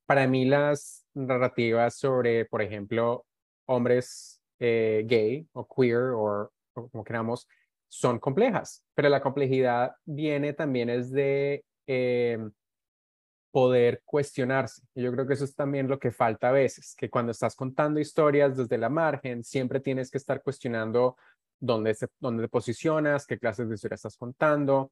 Para 0.06 0.26
mí 0.26 0.44
las 0.44 1.06
narrativas 1.14 1.96
sobre, 1.96 2.44
por 2.46 2.62
ejemplo, 2.62 3.26
hombres 3.66 4.40
eh, 4.58 5.04
gay 5.06 5.46
o 5.52 5.66
queer 5.66 6.12
o, 6.14 6.52
como 6.72 7.04
queramos, 7.04 7.48
son 7.88 8.18
complejas, 8.18 8.82
pero 8.94 9.08
la 9.08 9.20
complejidad 9.20 9.92
viene 10.04 10.54
también 10.54 10.88
es 10.88 11.10
de 11.10 11.64
eh, 11.86 12.38
poder 13.50 14.02
cuestionarse. 14.04 14.82
Y 14.94 15.02
yo 15.02 15.12
creo 15.12 15.26
que 15.26 15.34
eso 15.34 15.44
es 15.44 15.54
también 15.54 15.88
lo 15.88 15.98
que 15.98 16.10
falta 16.10 16.48
a 16.48 16.52
veces, 16.52 16.94
que 16.96 17.10
cuando 17.10 17.32
estás 17.32 17.54
contando 17.54 18.00
historias 18.00 18.56
desde 18.56 18.78
la 18.78 18.88
margen, 18.88 19.44
siempre 19.44 19.78
tienes 19.80 20.10
que 20.10 20.18
estar 20.18 20.42
cuestionando 20.42 21.16
dónde, 21.60 21.94
se, 21.94 22.08
dónde 22.18 22.44
te 22.44 22.48
posicionas, 22.48 23.26
qué 23.26 23.38
clases 23.38 23.68
de 23.68 23.74
historia 23.74 23.96
estás 23.96 24.16
contando, 24.16 24.90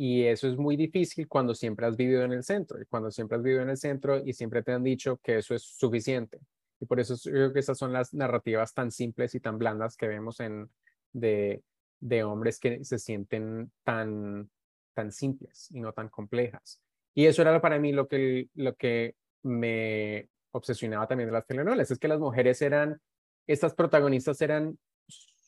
y 0.00 0.22
eso 0.22 0.46
es 0.46 0.56
muy 0.56 0.76
difícil 0.76 1.26
cuando 1.26 1.56
siempre 1.56 1.84
has 1.84 1.96
vivido 1.96 2.22
en 2.22 2.32
el 2.32 2.44
centro 2.44 2.80
y 2.80 2.86
cuando 2.86 3.10
siempre 3.10 3.36
has 3.36 3.42
vivido 3.42 3.62
en 3.62 3.70
el 3.70 3.76
centro 3.76 4.24
y 4.24 4.32
siempre 4.32 4.62
te 4.62 4.72
han 4.72 4.84
dicho 4.84 5.18
que 5.20 5.38
eso 5.38 5.56
es 5.56 5.62
suficiente. 5.64 6.38
Y 6.80 6.86
por 6.86 7.00
eso 7.00 7.16
creo 7.20 7.52
que 7.52 7.58
esas 7.58 7.76
son 7.76 7.92
las 7.92 8.14
narrativas 8.14 8.72
tan 8.72 8.92
simples 8.92 9.34
y 9.34 9.40
tan 9.40 9.58
blandas 9.58 9.96
que 9.96 10.06
vemos 10.06 10.38
en, 10.38 10.70
de, 11.12 11.64
de 11.98 12.22
hombres 12.22 12.60
que 12.60 12.84
se 12.84 12.96
sienten 13.00 13.72
tan, 13.82 14.48
tan 14.94 15.10
simples 15.10 15.68
y 15.72 15.80
no 15.80 15.92
tan 15.92 16.08
complejas. 16.08 16.80
Y 17.12 17.26
eso 17.26 17.42
era 17.42 17.60
para 17.60 17.80
mí 17.80 17.90
lo 17.90 18.06
que, 18.06 18.48
lo 18.54 18.76
que 18.76 19.16
me 19.42 20.28
obsesionaba 20.52 21.08
también 21.08 21.28
de 21.28 21.32
las 21.32 21.46
telenovelas, 21.46 21.90
es 21.90 21.98
que 21.98 22.06
las 22.06 22.20
mujeres 22.20 22.62
eran, 22.62 23.00
estas 23.48 23.74
protagonistas 23.74 24.40
eran 24.42 24.78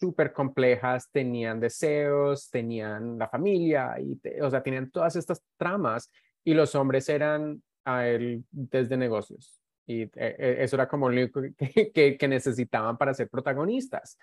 súper 0.01 0.33
complejas, 0.33 1.11
tenían 1.13 1.61
deseos, 1.61 2.51
tenían 2.51 3.19
la 3.19 3.29
familia, 3.29 3.95
y 4.01 4.19
o 4.41 4.51
sea, 4.51 4.63
tenían 4.63 4.91
todas 4.91 5.15
estas 5.17 5.43
tramas 5.59 6.11
y 6.43 6.55
los 6.55 6.75
hombres 6.75 7.09
eran 7.09 7.63
a 7.85 8.09
él 8.09 8.45
desde 8.51 8.97
negocios. 8.97 9.61
Y 9.87 10.03
eh, 10.03 10.11
eh, 10.15 10.57
eso 10.61 10.77
era 10.77 10.89
como 10.89 11.11
lo 11.11 11.31
que, 11.93 12.17
que, 12.19 12.29
necesitaban 12.29 12.97
para 12.97 13.13
ser 13.13 13.29
protagonistas. 13.29 14.19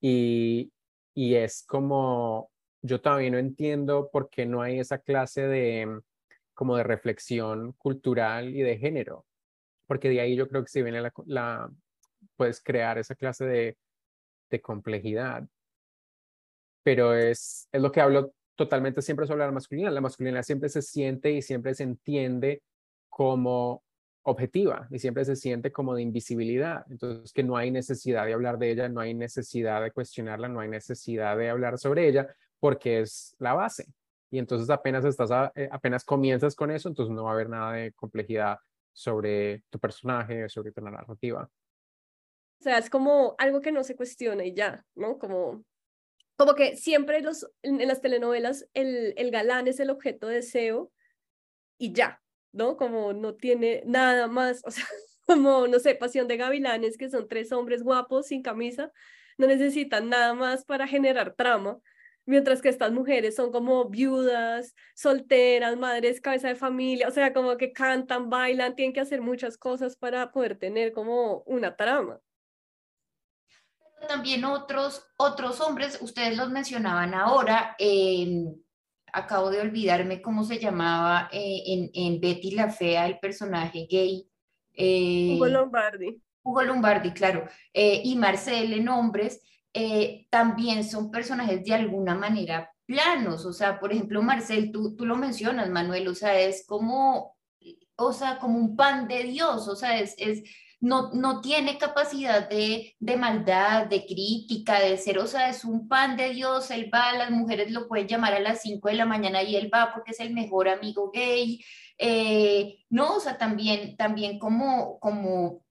Y, 0.00 0.72
y 1.14 1.34
es 1.34 1.64
como, 1.66 2.50
yo 2.82 3.00
todavía 3.00 3.30
no 3.30 3.38
entiendo 3.38 4.08
por 4.10 4.30
qué 4.30 4.46
no 4.46 4.62
hay 4.62 4.78
esa 4.78 4.98
clase 4.98 5.46
de, 5.46 6.00
como 6.54 6.76
de 6.76 6.84
reflexión 6.84 7.72
cultural 7.72 8.54
y 8.54 8.62
de 8.62 8.78
género. 8.78 9.26
Porque 9.86 10.08
de 10.08 10.20
ahí 10.20 10.36
yo 10.36 10.48
creo 10.48 10.62
que 10.62 10.70
si 10.70 10.82
viene 10.82 11.00
la, 11.00 11.12
la 11.26 11.70
puedes 12.36 12.62
crear 12.62 12.98
esa 12.98 13.14
clase 13.14 13.44
de 13.44 13.76
de 14.50 14.60
complejidad. 14.60 15.46
Pero 16.82 17.14
es, 17.14 17.68
es 17.70 17.82
lo 17.82 17.92
que 17.92 18.00
hablo 18.00 18.32
totalmente 18.56 19.02
siempre 19.02 19.26
sobre 19.26 19.44
la 19.44 19.52
masculinidad. 19.52 19.92
La 19.92 20.00
masculinidad 20.00 20.42
siempre 20.42 20.68
se 20.68 20.82
siente 20.82 21.30
y 21.30 21.42
siempre 21.42 21.74
se 21.74 21.84
entiende 21.84 22.62
como 23.08 23.82
objetiva 24.22 24.86
y 24.90 24.98
siempre 24.98 25.24
se 25.24 25.36
siente 25.36 25.72
como 25.72 25.94
de 25.94 26.02
invisibilidad. 26.02 26.84
Entonces, 26.90 27.32
que 27.32 27.42
no 27.42 27.56
hay 27.56 27.70
necesidad 27.70 28.26
de 28.26 28.34
hablar 28.34 28.58
de 28.58 28.70
ella, 28.70 28.88
no 28.88 29.00
hay 29.00 29.14
necesidad 29.14 29.82
de 29.82 29.90
cuestionarla, 29.90 30.48
no 30.48 30.60
hay 30.60 30.68
necesidad 30.68 31.36
de 31.36 31.50
hablar 31.50 31.78
sobre 31.78 32.08
ella 32.08 32.28
porque 32.60 33.00
es 33.00 33.34
la 33.38 33.54
base. 33.54 33.86
Y 34.30 34.38
entonces 34.38 34.68
apenas 34.68 35.04
estás 35.04 35.30
eh, 35.54 35.68
apenas 35.72 36.04
comienzas 36.04 36.54
con 36.54 36.70
eso, 36.70 36.88
entonces 36.88 37.14
no 37.14 37.24
va 37.24 37.30
a 37.30 37.34
haber 37.34 37.48
nada 37.48 37.72
de 37.72 37.92
complejidad 37.92 38.58
sobre 38.92 39.62
tu 39.70 39.78
personaje, 39.78 40.48
sobre 40.48 40.72
tu 40.72 40.80
narrativa. 40.82 41.48
O 42.60 42.62
sea, 42.62 42.78
es 42.78 42.90
como 42.90 43.36
algo 43.38 43.60
que 43.60 43.72
no 43.72 43.84
se 43.84 43.94
cuestiona 43.94 44.44
y 44.44 44.52
ya, 44.52 44.84
¿no? 44.96 45.18
Como, 45.18 45.64
como 46.36 46.54
que 46.54 46.76
siempre 46.76 47.20
los, 47.20 47.48
en, 47.62 47.86
las 47.86 48.00
telenovelas 48.00 48.68
el, 48.74 49.14
el 49.16 49.30
galán 49.30 49.68
es 49.68 49.78
el 49.80 49.90
objeto 49.90 50.26
de 50.26 50.36
deseo 50.36 50.92
y 51.78 51.92
ya, 51.92 52.20
¿no? 52.52 52.76
Como 52.76 53.12
no 53.12 53.36
tiene 53.36 53.82
nada 53.86 54.26
más, 54.26 54.62
o 54.66 54.70
sea, 54.70 54.84
como, 55.26 55.68
no 55.68 55.78
sé, 55.78 55.94
Pasión 55.94 56.28
de 56.28 56.36
Gavilanes, 56.36 56.98
que 56.98 57.10
son 57.10 57.28
tres 57.28 57.52
hombres 57.52 57.82
guapos 57.82 58.28
sin 58.28 58.42
camisa, 58.42 58.92
no 59.38 59.46
necesitan 59.46 60.08
nada 60.08 60.34
más 60.34 60.64
para 60.64 60.88
generar 60.88 61.34
trama, 61.36 61.78
mientras 62.26 62.60
que 62.62 62.70
estas 62.70 62.92
mujeres 62.92 63.36
son 63.36 63.52
como 63.52 63.88
viudas, 63.88 64.74
solteras, 64.94 65.76
madres, 65.76 66.20
cabeza 66.20 66.48
de 66.48 66.56
familia, 66.56 67.08
o 67.08 67.10
sea, 67.12 67.32
como 67.32 67.56
que 67.56 67.72
cantan, 67.72 68.30
bailan, 68.30 68.74
tienen 68.74 68.92
que 68.92 69.00
hacer 69.00 69.20
muchas 69.22 69.58
cosas 69.58 69.96
para 69.96 70.32
poder 70.32 70.58
tener 70.58 70.92
como 70.92 71.42
una 71.46 71.76
trama 71.76 72.20
también 74.06 74.44
otros, 74.44 75.06
otros 75.16 75.60
hombres, 75.60 75.98
ustedes 76.00 76.36
los 76.36 76.50
mencionaban 76.50 77.14
ahora, 77.14 77.74
em, 77.78 78.54
acabo 79.12 79.50
de 79.50 79.60
olvidarme 79.60 80.22
cómo 80.22 80.44
se 80.44 80.58
llamaba 80.58 81.28
eh, 81.32 81.62
en, 81.66 81.90
en, 81.94 82.20
Betty 82.20 82.52
la 82.52 82.70
Fea 82.70 83.06
el 83.06 83.18
personaje 83.18 83.86
gay. 83.90 84.28
Eh, 84.74 85.32
Hugo 85.34 85.46
Lombardi. 85.46 86.22
Hugo 86.42 86.62
Lombardi, 86.62 87.12
claro, 87.12 87.46
eh, 87.72 88.00
y 88.04 88.16
Marcel 88.16 88.72
en 88.72 88.88
hombres, 88.88 89.42
también 90.30 90.82
son 90.82 91.08
personajes 91.08 91.62
de 91.62 91.72
alguna 91.72 92.16
manera 92.16 92.68
planos, 92.88 93.44
o 93.44 93.52
sea, 93.52 93.78
por 93.78 93.92
ejemplo, 93.92 94.22
Marcel, 94.22 94.72
tú, 94.72 94.96
tú 94.96 95.04
lo 95.04 95.14
mencionas, 95.14 95.68
Manuel, 95.68 96.08
o 96.08 96.14
sea, 96.14 96.40
es 96.40 96.64
como, 96.66 97.36
o 97.96 98.12
sea, 98.14 98.38
como 98.38 98.58
un 98.58 98.76
pan 98.76 99.06
de 99.06 99.24
Dios, 99.24 99.68
o 99.68 99.76
sea, 99.76 100.00
es, 100.00 100.14
es 100.16 100.42
no, 100.80 101.10
no 101.12 101.40
tiene 101.40 101.78
capacidad 101.78 102.48
de, 102.48 102.94
de, 102.98 103.16
maldad, 103.16 103.86
de 103.86 104.06
crítica, 104.06 104.80
de 104.80 104.96
ser, 104.96 105.18
o 105.18 105.26
sea, 105.26 105.48
es 105.48 105.64
un 105.64 105.88
pan 105.88 106.16
de 106.16 106.30
Dios, 106.30 106.70
él 106.70 106.90
va, 106.92 107.12
las 107.12 107.30
mujeres 107.30 107.70
lo 107.70 107.88
pueden 107.88 108.06
llamar 108.06 108.34
a 108.34 108.40
las 108.40 108.62
5 108.62 108.88
de 108.88 108.94
la 108.94 109.04
mañana 109.04 109.42
y 109.42 109.56
él 109.56 109.70
va 109.72 109.92
porque 109.92 110.12
es 110.12 110.20
el 110.20 110.32
mejor 110.32 110.68
amigo 110.68 111.10
gay, 111.12 111.60
eh, 111.98 112.78
no, 112.90 113.16
o 113.16 113.20
sea, 113.20 113.36
también, 113.38 113.96
también 113.96 114.38
como, 114.38 115.00
como 115.00 115.62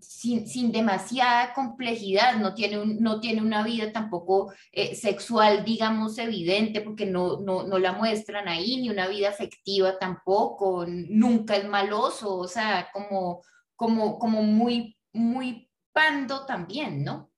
sin, 0.00 0.72
demasiada 0.72 1.52
complejidad, 1.54 2.36
no 2.38 2.54
tiene, 2.54 2.78
un, 2.78 3.00
no 3.00 3.20
tiene 3.20 3.42
una 3.42 3.62
vida 3.64 3.92
tampoco 3.92 4.52
eh, 4.70 4.94
sexual, 4.94 5.64
digamos, 5.64 6.18
evidente, 6.18 6.80
porque 6.80 7.06
no, 7.06 7.40
no, 7.40 7.64
no, 7.64 7.78
la 7.78 7.92
muestran 7.92 8.48
ahí, 8.48 8.80
ni 8.80 8.90
una 8.90 9.08
vida 9.08 9.28
afectiva 9.28 9.98
tampoco, 9.98 10.86
nunca 10.86 11.56
es 11.56 11.66
maloso, 11.68 12.36
o 12.38 12.48
sea, 12.48 12.88
como, 12.92 13.42
como, 13.82 14.16
como 14.16 14.44
muy, 14.44 14.96
muy 15.12 15.68
pando 15.92 16.46
también, 16.46 17.02
¿no? 17.02 17.32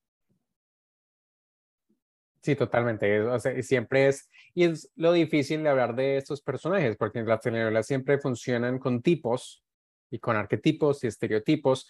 Sí, 2.42 2.55
totalmente. 2.55 3.22
O 3.22 3.40
sea, 3.40 3.62
siempre 3.62 4.09
es, 4.09 4.28
y 4.53 4.64
es 4.64 4.92
lo 4.95 5.14
difícil 5.14 5.62
de 5.62 5.70
hablar 5.70 5.95
de 5.95 6.18
estos 6.18 6.42
personajes, 6.42 6.99
porque 6.99 7.22
las 7.22 7.40
telenovelas 7.40 7.86
siempre 7.86 8.18
funcionan 8.18 8.78
con 8.78 9.01
tipos 9.01 9.64
y 10.11 10.18
con 10.18 10.36
arquetipos 10.36 11.03
y 11.03 11.07
estereotipos, 11.07 11.88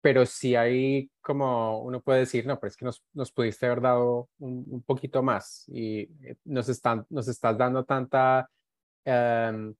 pero 0.00 0.24
si 0.24 0.54
hay 0.54 1.10
como 1.20 1.82
uno 1.82 2.00
puede 2.00 2.20
decir, 2.20 2.46
no, 2.46 2.60
pero 2.60 2.68
es 2.68 2.76
que 2.76 2.84
nos, 2.84 3.02
nos 3.12 3.32
pudiste 3.32 3.66
haber 3.66 3.80
dado 3.80 4.28
un, 4.38 4.84
poquito 4.86 5.20
más 5.24 5.64
y 5.66 6.02
eh, 6.22 6.36
nos, 6.44 6.68
están, 6.68 7.04
nos 7.10 7.26
estás 7.26 7.58
dando 7.58 7.84
tanta, 7.84 8.48
em, 9.04 9.74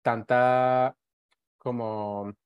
tanta 0.00 0.94
como 1.58 2.36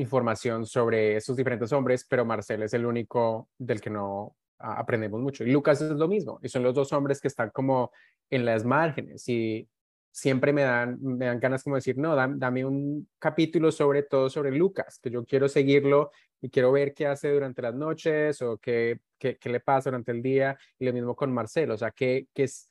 información 0.00 0.66
sobre 0.66 1.16
esos 1.16 1.36
diferentes 1.36 1.72
hombres, 1.72 2.06
pero 2.08 2.24
Marcel 2.24 2.62
es 2.62 2.74
el 2.74 2.86
único 2.86 3.48
del 3.58 3.80
que 3.80 3.90
no 3.90 4.36
aprendemos 4.58 5.20
mucho. 5.20 5.44
Y 5.44 5.50
Lucas 5.50 5.80
es 5.80 5.92
lo 5.92 6.08
mismo, 6.08 6.38
y 6.42 6.48
son 6.48 6.62
los 6.62 6.74
dos 6.74 6.92
hombres 6.92 7.20
que 7.20 7.28
están 7.28 7.50
como 7.50 7.90
en 8.28 8.44
las 8.44 8.64
márgenes 8.64 9.28
y 9.28 9.68
siempre 10.12 10.52
me 10.52 10.62
dan, 10.62 10.98
me 11.00 11.26
dan 11.26 11.40
ganas 11.40 11.62
como 11.62 11.76
decir, 11.76 11.96
no, 11.96 12.14
dame, 12.14 12.64
un 12.64 13.08
capítulo 13.18 13.70
sobre 13.70 14.02
todo 14.02 14.28
sobre 14.28 14.50
Lucas, 14.50 14.98
que 14.98 15.10
yo 15.10 15.24
quiero 15.24 15.48
seguirlo 15.48 16.10
y 16.40 16.50
quiero 16.50 16.72
ver 16.72 16.94
qué 16.94 17.06
hace 17.06 17.30
durante 17.32 17.62
las 17.62 17.74
noches 17.74 18.42
o 18.42 18.58
qué, 18.58 19.00
qué, 19.18 19.38
le 19.44 19.60
pasa 19.60 19.90
durante 19.90 20.12
el 20.12 20.22
día. 20.22 20.58
Y 20.78 20.86
lo 20.86 20.92
mismo 20.92 21.14
con 21.14 21.32
Marcelo, 21.32 21.74
o 21.74 21.78
sea, 21.78 21.90
qué, 21.90 22.26
qué 22.34 22.44
es, 22.44 22.70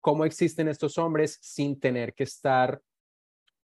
cómo 0.00 0.24
existen 0.24 0.68
estos 0.68 0.98
hombres 0.98 1.38
sin 1.40 1.78
tener 1.78 2.14
que 2.14 2.24
estar 2.24 2.80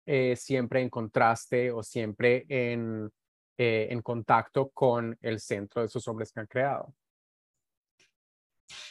eh, 0.09 0.37
siempre 0.37 0.81
en 0.81 0.89
contraste 0.89 1.71
o 1.71 1.83
siempre 1.83 2.47
en, 2.49 3.11
eh, 3.57 3.89
en 3.91 4.01
contacto 4.01 4.71
con 4.71 5.17
el 5.21 5.39
centro 5.39 5.83
de 5.83 5.87
esos 5.87 6.09
hombres 6.09 6.33
que 6.33 6.41
han 6.41 6.47
creado. 6.47 6.95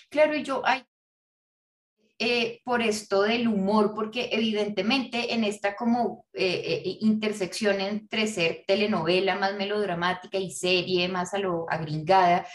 Claro, 0.10 0.36
y 0.36 0.44
yo, 0.44 0.62
hay 0.66 0.86
eh, 2.20 2.62
por 2.64 2.82
esto 2.82 3.22
del 3.22 3.48
humor, 3.48 3.94
porque 3.94 4.30
evidentemente 4.32 5.36
en 5.36 5.44
esta 5.44 5.76
como 5.76 6.26
eh, 6.34 6.64
eh, 6.66 6.98
intersección 7.02 7.80
entre 7.80 8.26
ser 8.26 8.64
telenovela 8.66 9.36
más 9.36 9.56
melodramática 9.56 10.40
y 10.40 10.50
serie 10.50 11.08
más 11.10 11.36
a 11.36 11.38
lo 11.38 11.70
agringada, 11.70 12.48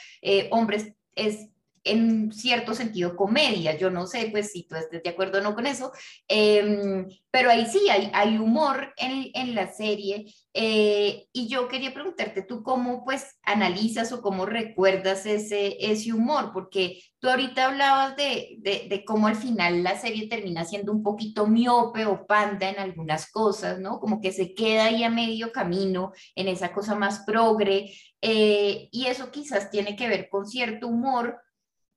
hombres 0.50 0.92
es 1.14 1.48
en 1.84 2.32
cierto 2.32 2.74
sentido 2.74 3.16
comedia. 3.16 3.76
Yo 3.76 3.90
no 3.90 4.06
sé, 4.06 4.28
pues, 4.30 4.52
si 4.52 4.64
tú 4.64 4.76
estés 4.76 5.02
de 5.02 5.10
acuerdo 5.10 5.38
o 5.38 5.42
no 5.42 5.54
con 5.54 5.66
eso, 5.66 5.92
em, 6.28 7.06
pero 7.30 7.50
ahí 7.50 7.66
sí 7.66 7.88
hay, 7.90 8.10
hay 8.14 8.38
humor 8.38 8.92
en, 8.96 9.30
en 9.34 9.54
la 9.54 9.72
serie. 9.72 10.26
Eh, 10.54 11.26
y 11.32 11.48
yo 11.48 11.66
quería 11.68 11.94
preguntarte 11.94 12.42
tú 12.42 12.62
cómo, 12.62 13.04
pues, 13.04 13.38
analizas 13.42 14.12
o 14.12 14.22
cómo 14.22 14.46
recuerdas 14.46 15.26
ese, 15.26 15.76
ese 15.80 16.12
humor, 16.12 16.50
porque 16.52 17.02
tú 17.18 17.28
ahorita 17.28 17.66
hablabas 17.66 18.16
de, 18.16 18.56
de, 18.58 18.86
de 18.88 19.04
cómo 19.04 19.28
al 19.28 19.36
final 19.36 19.82
la 19.82 19.98
serie 19.98 20.28
termina 20.28 20.64
siendo 20.64 20.92
un 20.92 21.02
poquito 21.02 21.46
miope 21.46 22.04
o 22.06 22.26
panda 22.26 22.68
en 22.68 22.78
algunas 22.78 23.30
cosas, 23.30 23.78
¿no? 23.80 23.98
Como 24.00 24.20
que 24.20 24.32
se 24.32 24.54
queda 24.54 24.86
ahí 24.86 25.04
a 25.04 25.10
medio 25.10 25.52
camino 25.52 26.12
en 26.34 26.48
esa 26.48 26.72
cosa 26.72 26.94
más 26.94 27.20
progre. 27.24 27.92
Eh, 28.20 28.88
y 28.92 29.06
eso 29.06 29.30
quizás 29.30 29.70
tiene 29.70 29.96
que 29.96 30.08
ver 30.08 30.28
con 30.28 30.46
cierto 30.46 30.86
humor 30.88 31.40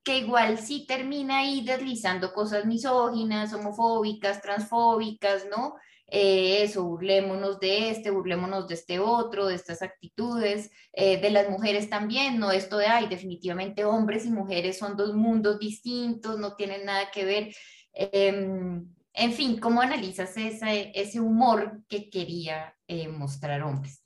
que 0.06 0.18
igual 0.18 0.58
sí 0.58 0.86
termina 0.86 1.38
ahí 1.38 1.64
deslizando 1.64 2.32
cosas 2.32 2.64
misóginas, 2.64 3.52
homofóbicas, 3.52 4.40
transfóbicas, 4.40 5.48
¿no? 5.50 5.74
Eh, 6.06 6.62
eso, 6.62 6.84
burlémonos 6.84 7.58
de 7.58 7.90
este, 7.90 8.12
burlémonos 8.12 8.68
de 8.68 8.74
este 8.74 9.00
otro, 9.00 9.48
de 9.48 9.56
estas 9.56 9.82
actitudes, 9.82 10.70
eh, 10.92 11.20
de 11.20 11.30
las 11.30 11.50
mujeres 11.50 11.90
también, 11.90 12.38
no 12.38 12.52
esto 12.52 12.78
de, 12.78 12.86
ay, 12.86 13.08
definitivamente 13.08 13.84
hombres 13.84 14.24
y 14.24 14.30
mujeres 14.30 14.78
son 14.78 14.96
dos 14.96 15.12
mundos 15.12 15.58
distintos, 15.58 16.38
no 16.38 16.54
tienen 16.54 16.84
nada 16.84 17.10
que 17.10 17.24
ver. 17.24 17.52
Em, 17.92 18.88
en 19.12 19.32
fin, 19.32 19.58
¿cómo 19.58 19.82
analizas 19.82 20.36
ese, 20.36 21.20
humor 21.20 21.82
que 21.88 22.08
quería 22.08 22.76
eh, 22.86 23.08
mostrar 23.08 23.60
hombres? 23.64 24.04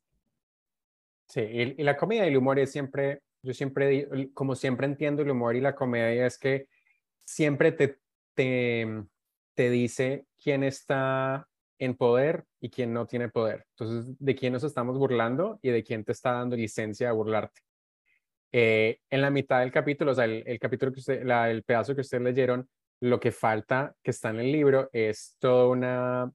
Sí, 1.28 1.74
la 1.76 1.98
comedia 1.98 2.24
y 2.24 2.28
el 2.28 2.38
humor 2.38 2.59
es 2.59 2.72
siempre 2.72 3.20
yo 3.43 3.55
siempre, 3.55 4.30
como 4.34 4.55
siempre 4.55 4.86
entiendo 4.86 5.22
el 5.22 5.30
humor 5.30 5.57
y 5.57 5.61
la 5.61 5.74
comedia, 5.74 6.26
es 6.26 6.38
que 6.38 6.68
siempre 7.24 7.72
te, 7.72 7.99
te, 8.34 9.05
te 9.55 9.70
dice 9.70 10.26
quién 10.43 10.62
está 10.62 11.49
en 11.78 11.97
poder 11.97 12.45
y 12.61 12.68
quién 12.68 12.93
no 12.93 13.07
tiene 13.07 13.28
poder. 13.28 13.66
Entonces, 13.70 14.14
de 14.18 14.34
quién 14.34 14.53
nos 14.53 14.64
estamos 14.64 14.99
burlando 14.99 15.59
y 15.62 15.70
de 15.70 15.82
quién 15.82 16.05
te 16.05 16.12
está 16.12 16.32
dando 16.32 16.57
licencia 16.57 17.09
a 17.09 17.12
burlarte. 17.12 17.62
Eh, 18.53 18.99
en 19.09 19.22
la 19.22 19.30
mitad 19.30 19.61
del 19.61 19.72
capítulo, 19.72 20.12
o 20.12 20.14
sea, 20.14 20.26
el, 20.26 20.59
capítulo 20.59 20.93
que 20.93 21.01
usted, 21.01 21.22
el 21.22 21.62
pedazo 21.62 21.95
que 21.95 22.03
ustedes 22.03 22.22
leyeron, 22.22 22.68
lo 23.01 23.18
que 23.18 23.32
falta 23.32 23.95
que 24.03 24.11
está 24.11 24.30
en 24.30 24.41
el 24.41 24.53
libro 24.53 24.91
es 24.93 25.36
todo 25.38 25.70
una, 25.70 26.30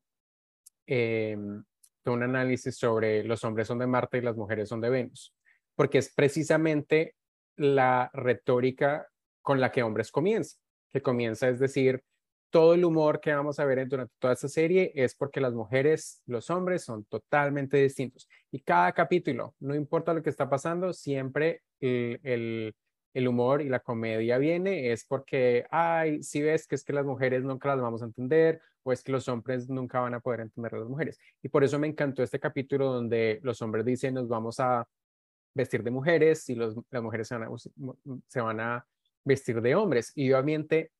em, 0.88 1.64
todo 2.01 2.16
un 2.16 2.24
análisis 2.24 2.76
sobre 2.76 3.24
los 3.24 3.43
hombres 3.43 3.68
son 3.68 3.78
de 3.78 3.86
Marte 3.86 4.18
y 4.18 4.22
las 4.22 4.36
mujeres 4.36 4.70
son 4.70 4.82
de 4.82 4.89
Venus 4.89 5.35
porque 5.76 6.00
es 6.00 6.14
precisamente 6.14 7.16
la 7.56 8.10
retórica 8.14 9.08
con 9.42 9.60
la 9.60 9.72
que 9.72 9.84
Hombres 9.84 10.12
comienza, 10.12 10.58
que 10.92 11.02
comienza 11.02 11.48
es 11.50 11.60
decir, 11.60 12.04
todo 12.50 12.74
el 12.74 12.86
humor 12.86 13.20
que 13.20 13.34
vamos 13.34 13.60
a 13.60 13.66
ver 13.66 13.86
durante 13.86 14.14
toda 14.18 14.34
esta 14.34 14.48
serie 14.48 14.92
es 14.96 15.14
porque 15.14 15.42
las 15.42 15.54
mujeres, 15.54 16.22
los 16.26 16.50
hombres 16.50 16.86
son 16.86 17.04
totalmente 17.04 17.76
distintos. 17.76 18.30
Y 18.50 18.62
cada 18.62 18.94
capítulo, 18.94 19.56
no 19.60 19.76
importa 19.76 20.14
lo 20.14 20.24
que 20.24 20.30
está 20.30 20.50
pasando, 20.50 20.94
siempre 20.94 21.64
el, 21.82 22.74
el, 23.14 23.28
humor 23.28 23.62
y 23.62 23.68
la 23.68 23.82
comedia 23.82 24.38
viene, 24.38 24.94
es 24.94 25.06
porque, 25.06 25.66
ay, 25.70 26.24
si 26.24 26.42
ves 26.42 26.66
que 26.66 26.76
es 26.76 26.86
que 26.86 26.94
las 26.94 27.06
mujeres 27.06 27.44
nunca 27.44 27.68
las 27.68 27.82
vamos 27.82 28.02
a 28.02 28.06
entender, 28.06 28.62
o 28.84 28.94
es 28.94 29.04
que 29.04 29.12
los 29.12 29.28
hombres 29.28 29.68
nunca 29.70 30.00
van 30.00 30.14
a 30.14 30.22
poder 30.22 30.40
entender 30.40 30.76
a 30.76 30.80
las 30.80 30.88
mujeres. 30.88 31.20
Y 31.42 31.50
por 31.50 31.64
eso 31.66 31.78
me 31.78 31.88
encantó 31.88 32.24
este 32.24 32.40
capítulo 32.40 32.90
donde 32.94 33.40
los 33.44 33.62
hombres 33.62 33.84
dicen, 33.84 34.14
nos 34.14 34.30
vamos 34.30 34.62
a 34.62 34.88
vestir 35.56 35.82
de 35.82 35.89
mujeres 35.89 36.47
y 36.49 36.56
las 36.56 36.76
mujeres 37.01 37.28
se 37.28 37.36
van, 37.36 37.43
a, 37.43 37.58
se 38.28 38.41
van 38.41 38.60
a 38.60 38.86
vestir 39.24 39.62
de 39.62 39.74
hombres. 39.74 40.12
Y 40.14 40.32
obviamente 40.34 40.91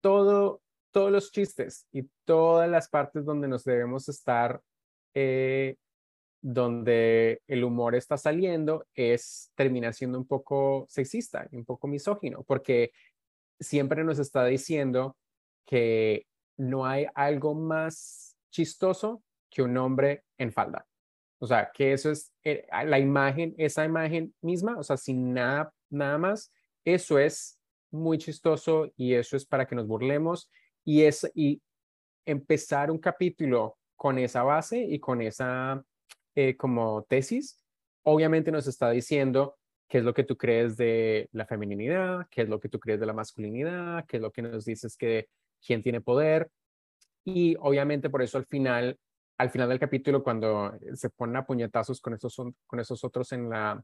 todo, 0.00 0.62
todos 0.92 1.12
los 1.12 1.30
chistes 1.30 1.86
y 1.92 2.08
todas 2.24 2.70
las 2.70 2.88
partes 2.88 3.24
donde 3.24 3.48
nos 3.48 3.64
debemos 3.64 4.08
estar, 4.08 4.62
eh, 5.14 5.76
donde 6.40 7.42
el 7.46 7.64
humor 7.64 7.94
está 7.94 8.16
saliendo, 8.16 8.86
es 8.94 9.52
termina 9.54 9.92
siendo 9.92 10.18
un 10.18 10.26
poco 10.26 10.86
sexista 10.88 11.46
y 11.50 11.56
un 11.56 11.66
poco 11.66 11.86
misógino, 11.86 12.44
porque 12.44 12.92
siempre 13.58 14.04
nos 14.04 14.18
está 14.18 14.46
diciendo 14.46 15.16
que 15.66 16.26
no 16.56 16.86
hay 16.86 17.06
algo 17.14 17.54
más 17.54 18.36
chistoso 18.50 19.22
que 19.50 19.62
un 19.62 19.76
hombre 19.76 20.24
en 20.38 20.52
falda. 20.52 20.86
O 21.40 21.46
sea, 21.46 21.70
que 21.72 21.92
eso 21.92 22.10
es 22.10 22.32
eh, 22.44 22.66
la 22.84 22.98
imagen, 22.98 23.54
esa 23.56 23.84
imagen 23.84 24.34
misma, 24.42 24.78
o 24.78 24.82
sea, 24.82 24.96
sin 24.96 25.32
nada, 25.32 25.72
nada 25.88 26.18
más, 26.18 26.52
eso 26.84 27.18
es 27.18 27.58
muy 27.90 28.18
chistoso 28.18 28.92
y 28.96 29.14
eso 29.14 29.36
es 29.36 29.46
para 29.46 29.66
que 29.66 29.74
nos 29.74 29.86
burlemos 29.86 30.50
y, 30.84 31.02
es, 31.02 31.30
y 31.34 31.62
empezar 32.26 32.90
un 32.90 32.98
capítulo 32.98 33.78
con 33.96 34.18
esa 34.18 34.42
base 34.42 34.78
y 34.78 34.98
con 34.98 35.22
esa 35.22 35.82
eh, 36.34 36.56
como 36.56 37.04
tesis, 37.08 37.58
obviamente 38.02 38.52
nos 38.52 38.66
está 38.66 38.90
diciendo 38.90 39.58
qué 39.88 39.98
es 39.98 40.04
lo 40.04 40.14
que 40.14 40.24
tú 40.24 40.36
crees 40.36 40.76
de 40.76 41.28
la 41.32 41.46
feminidad, 41.46 42.26
qué 42.30 42.42
es 42.42 42.48
lo 42.48 42.60
que 42.60 42.68
tú 42.68 42.78
crees 42.78 43.00
de 43.00 43.06
la 43.06 43.12
masculinidad, 43.12 44.04
qué 44.06 44.18
es 44.18 44.22
lo 44.22 44.30
que 44.30 44.42
nos 44.42 44.64
dices 44.64 44.96
que 44.96 45.28
quién 45.64 45.82
tiene 45.82 46.00
poder. 46.00 46.50
Y 47.24 47.56
obviamente 47.58 48.08
por 48.08 48.22
eso 48.22 48.38
al 48.38 48.46
final 48.46 48.98
al 49.40 49.48
final 49.48 49.70
del 49.70 49.78
capítulo, 49.78 50.22
cuando 50.22 50.78
se 50.92 51.08
ponen 51.08 51.36
a 51.36 51.46
puñetazos 51.46 52.02
con 52.02 52.12
esos, 52.12 52.36
con 52.66 52.78
esos 52.78 53.02
otros 53.04 53.32
en 53.32 53.48
la 53.48 53.82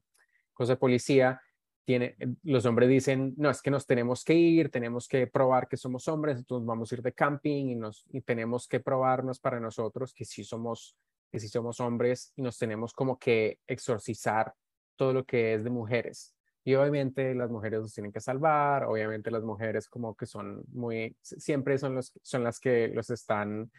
cosa 0.53 0.75
de 0.75 0.77
policía, 0.77 1.41
tiene, 1.87 2.15
los 2.43 2.67
hombres 2.67 2.91
dicen, 2.91 3.33
no, 3.39 3.49
es 3.49 3.63
que 3.63 3.71
nos 3.71 3.87
tenemos 3.87 4.23
que 4.23 4.35
ir, 4.35 4.71
tenemos 4.71 5.09
que 5.09 5.27
probar 5.27 5.67
que 5.67 5.79
somos 5.79 6.09
hombres, 6.09 6.37
entonces 6.37 6.67
vamos 6.67 6.93
a 6.93 6.95
ir 6.97 7.01
de 7.01 7.13
camping 7.15 7.69
y, 7.69 7.75
nos, 7.75 8.05
y 8.11 8.21
tenemos 8.21 8.69
que 8.69 8.81
probarnos 8.81 9.41
para 9.41 9.59
nosotros 9.59 10.13
que 10.13 10.27
sí 10.27 10.45
somos, 10.45 10.95
que 11.33 11.41
sí 11.41 11.49
somos 11.49 11.81
hombres 11.81 12.35
y 12.37 12.43
nos 12.43 12.59
tenemos 12.59 12.93
como 12.93 13.19
que 13.19 13.61
exorcizar 13.67 14.53
todo 14.95 15.15
lo 15.15 15.25
que 15.25 15.55
es 15.55 15.65
de 15.65 15.71
mujeres. 15.71 16.35
Y 16.65 16.75
obviamente 16.75 17.35
las 17.35 17.51
mujeres 17.51 17.81
los 17.81 17.95
tienen 17.95 18.13
que 18.13 18.21
salvar, 18.21 18.85
obviamente 18.85 19.31
las 19.31 19.45
mujeres 19.45 19.89
como 19.89 20.15
que 20.15 20.27
son 20.27 20.65
muy, 20.73 21.17
siempre 21.23 21.79
son, 21.79 21.95
los, 21.95 22.13
son 22.23 22.45
las 22.45 22.61
que 22.61 22.89
los 22.89 23.09
están 23.09 23.71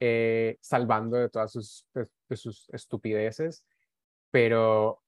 eh, 0.00 0.58
salvando 0.60 1.16
de 1.16 1.28
todas 1.28 1.52
sus, 1.52 1.86
de 1.94 2.36
sus 2.36 2.68
estupideces, 2.70 3.64
pero 4.30 5.04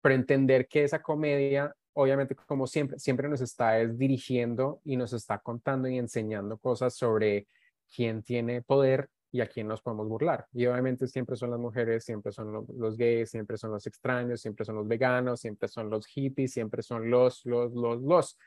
pero 0.00 0.14
entender 0.14 0.66
que 0.68 0.84
esa 0.84 1.02
comedia, 1.02 1.74
obviamente, 1.92 2.34
como 2.34 2.66
siempre, 2.66 2.98
siempre 2.98 3.28
nos 3.28 3.40
está 3.40 3.76
dirigiendo 3.86 4.80
y 4.84 4.96
nos 4.96 5.12
está 5.12 5.38
contando 5.38 5.88
y 5.88 5.98
enseñando 5.98 6.58
cosas 6.58 6.94
sobre 6.94 7.46
quién 7.94 8.22
tiene 8.22 8.62
poder 8.62 9.08
y 9.32 9.40
a 9.40 9.46
quién 9.46 9.68
nos 9.68 9.82
podemos 9.82 10.08
burlar. 10.08 10.46
Y 10.52 10.66
obviamente 10.66 11.06
siempre 11.06 11.36
son 11.36 11.50
las 11.50 11.60
mujeres, 11.60 12.04
siempre 12.04 12.32
son 12.32 12.66
los, 12.76 12.96
gays, 12.96 13.30
siempre 13.30 13.56
son 13.56 13.70
los 13.72 13.86
extraños, 13.86 14.40
siempre 14.40 14.64
son 14.64 14.76
los 14.76 14.88
veganos, 14.88 15.40
siempre 15.40 15.68
son 15.68 15.90
los 15.90 16.06
hippies, 16.06 16.52
siempre 16.52 16.82
son 16.82 17.10
los, 17.10 17.44
los, 17.44 17.72
los, 17.72 18.00
los. 18.00 18.38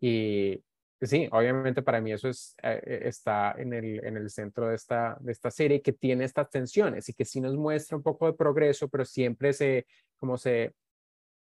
Y 0.00 0.62
sí, 1.08 1.28
obviamente 1.32 1.82
para 1.82 2.00
mí 2.00 2.12
eso 2.12 2.28
es, 2.28 2.54
eh, 2.62 2.80
eh, 2.84 3.00
está 3.04 3.52
en 3.58 3.72
el, 3.72 4.04
en 4.04 4.16
el 4.16 4.30
centro 4.30 4.68
de 4.68 4.74
esta, 4.76 5.16
de 5.20 5.32
esta 5.32 5.50
serie 5.50 5.82
que 5.82 5.92
tiene 5.92 6.24
estas 6.24 6.50
tensiones 6.50 7.08
y 7.08 7.14
que 7.14 7.24
sí 7.24 7.40
nos 7.40 7.56
muestra 7.56 7.96
un 7.96 8.02
poco 8.02 8.26
de 8.26 8.34
progreso, 8.34 8.88
pero 8.88 9.04
siempre 9.04 9.52
se, 9.52 9.86
como 10.18 10.36
se, 10.36 10.74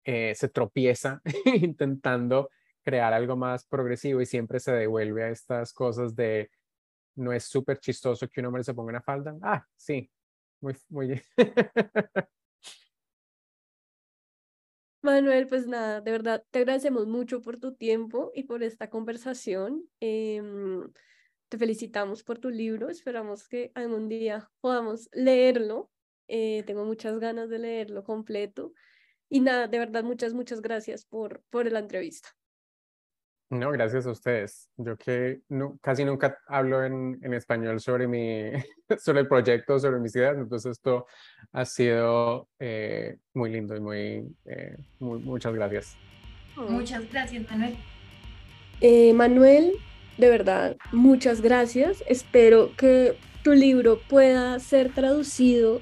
eh, 0.04 0.34
se 0.36 0.50
tropieza 0.50 1.22
intentando 1.46 2.50
crear 2.84 3.14
algo 3.14 3.36
más 3.36 3.66
progresivo 3.66 4.22
y 4.22 4.26
siempre 4.26 4.60
se 4.60 4.72
devuelve 4.72 5.24
a 5.24 5.30
estas 5.30 5.74
cosas 5.74 6.16
de 6.16 6.50
no 7.16 7.34
es 7.34 7.46
súper 7.46 7.80
chistoso 7.80 8.28
que 8.30 8.42
un 8.42 8.48
hombre 8.48 8.64
se 8.64 8.74
ponga 8.74 8.90
una 8.90 9.02
falda. 9.02 9.36
Ah, 9.42 9.66
sí, 9.76 10.10
muy, 10.62 10.76
muy 10.90 11.22
Manuel, 15.06 15.48
pues 15.48 15.68
nada, 15.68 16.02
de 16.02 16.12
verdad, 16.12 16.44
te 16.52 16.60
agradecemos 16.60 17.08
mucho 17.08 17.42
por 17.42 17.58
tu 17.60 17.76
tiempo 17.76 18.32
y 18.34 18.44
por 18.44 18.64
esta 18.64 18.90
conversación. 18.90 19.88
Em, 20.00 20.82
te 21.48 21.58
felicitamos 21.58 22.24
por 22.24 22.40
tu 22.40 22.50
libro, 22.50 22.90
esperamos 22.90 23.48
que 23.48 23.72
algún 23.76 24.10
día 24.10 24.50
podamos 24.62 25.08
leerlo. 25.14 25.92
Eh, 26.28 26.64
tengo 26.66 26.86
muchas 26.86 27.20
ganas 27.20 27.50
de 27.50 27.60
leerlo 27.60 28.04
completo. 28.04 28.74
Y 29.30 29.42
nada, 29.42 29.68
de 29.68 29.80
verdad, 29.80 30.04
muchas, 30.04 30.34
muchas 30.34 30.62
gracias 30.62 31.06
por, 31.06 31.44
por 31.50 31.72
la 31.72 31.80
entrevista. 31.80 32.30
No, 33.56 33.72
gracias 33.72 34.06
a 34.06 34.12
ustedes. 34.12 34.70
Yo 34.78 34.98
que 34.98 35.40
no, 35.50 35.78
casi 35.82 36.04
nunca 36.04 36.38
hablo 36.48 36.84
en, 36.84 37.18
en, 37.22 37.34
español 37.34 37.80
sobre, 37.80 38.08
mi, 38.08 38.52
sobre 39.00 39.22
el 39.22 39.28
proyecto, 39.28 39.80
sobre 39.80 40.00
mis 40.00 40.16
ideas, 40.16 40.38
entonces 40.38 40.74
esto 40.74 41.08
ha 41.54 41.66
sido 41.66 42.50
eh, 42.60 43.18
muy 43.34 43.52
lindo 43.52 43.76
y 43.76 43.80
muy, 43.80 44.36
eh, 44.46 44.76
muchas 45.00 45.54
gracias. 45.54 45.96
Muchas 46.56 47.10
gracias, 47.12 47.50
Manuel. 47.50 47.78
Eh, 48.82 49.14
Manuel, 49.14 49.74
de 50.18 50.30
verdad, 50.30 50.76
muchas 50.92 51.42
gracias. 51.42 52.04
Espero 52.08 52.72
que 52.76 53.18
tu 53.44 53.54
libro 53.54 54.00
pueda 54.10 54.60
ser 54.60 54.92
traducido 54.94 55.82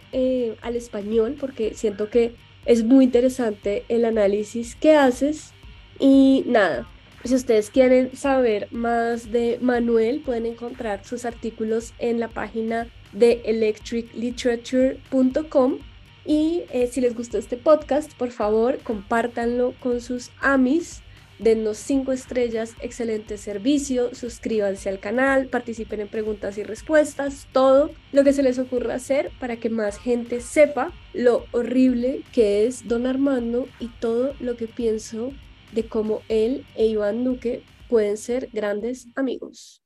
al 0.61 0.75
español 0.75 1.37
porque 1.39 1.73
siento 1.73 2.09
que 2.09 2.35
es 2.65 2.83
muy 2.83 3.05
interesante 3.05 3.83
el 3.87 4.05
análisis 4.05 4.75
que 4.75 4.95
haces 4.95 5.53
y 5.99 6.43
nada, 6.47 6.87
si 7.23 7.35
ustedes 7.35 7.69
quieren 7.69 8.15
saber 8.15 8.67
más 8.71 9.31
de 9.31 9.59
Manuel, 9.61 10.21
pueden 10.21 10.45
encontrar 10.45 11.05
sus 11.05 11.25
artículos 11.25 11.93
en 11.99 12.19
la 12.19 12.27
página 12.27 12.87
de 13.13 13.41
electricliterature.com 13.45 15.77
y 16.25 16.63
eh, 16.71 16.87
si 16.87 17.01
les 17.01 17.15
gustó 17.15 17.37
este 17.37 17.57
podcast, 17.57 18.13
por 18.13 18.31
favor, 18.31 18.79
compártanlo 18.79 19.73
con 19.79 20.01
sus 20.01 20.31
amis. 20.41 21.01
Denos 21.39 21.77
cinco 21.77 22.11
estrellas, 22.11 22.75
excelente 22.79 23.37
servicio, 23.37 24.13
suscríbanse 24.13 24.87
al 24.87 24.99
canal, 24.99 25.47
participen 25.47 26.01
en 26.01 26.07
preguntas 26.07 26.57
y 26.57 26.63
respuestas, 26.63 27.47
todo 27.51 27.89
lo 28.11 28.23
que 28.23 28.33
se 28.33 28.43
les 28.43 28.59
ocurra 28.59 28.95
hacer 28.95 29.31
para 29.39 29.57
que 29.57 29.69
más 29.69 29.97
gente 29.97 30.41
sepa 30.41 30.93
lo 31.13 31.45
horrible 31.51 32.21
que 32.31 32.65
es 32.65 32.87
Don 32.87 33.07
Armando 33.07 33.67
y 33.79 33.87
todo 33.87 34.35
lo 34.39 34.55
que 34.55 34.67
pienso 34.67 35.33
de 35.73 35.87
cómo 35.87 36.21
él 36.29 36.65
e 36.75 36.85
Iván 36.85 37.23
Duque 37.23 37.63
pueden 37.89 38.17
ser 38.17 38.49
grandes 38.53 39.07
amigos. 39.15 39.82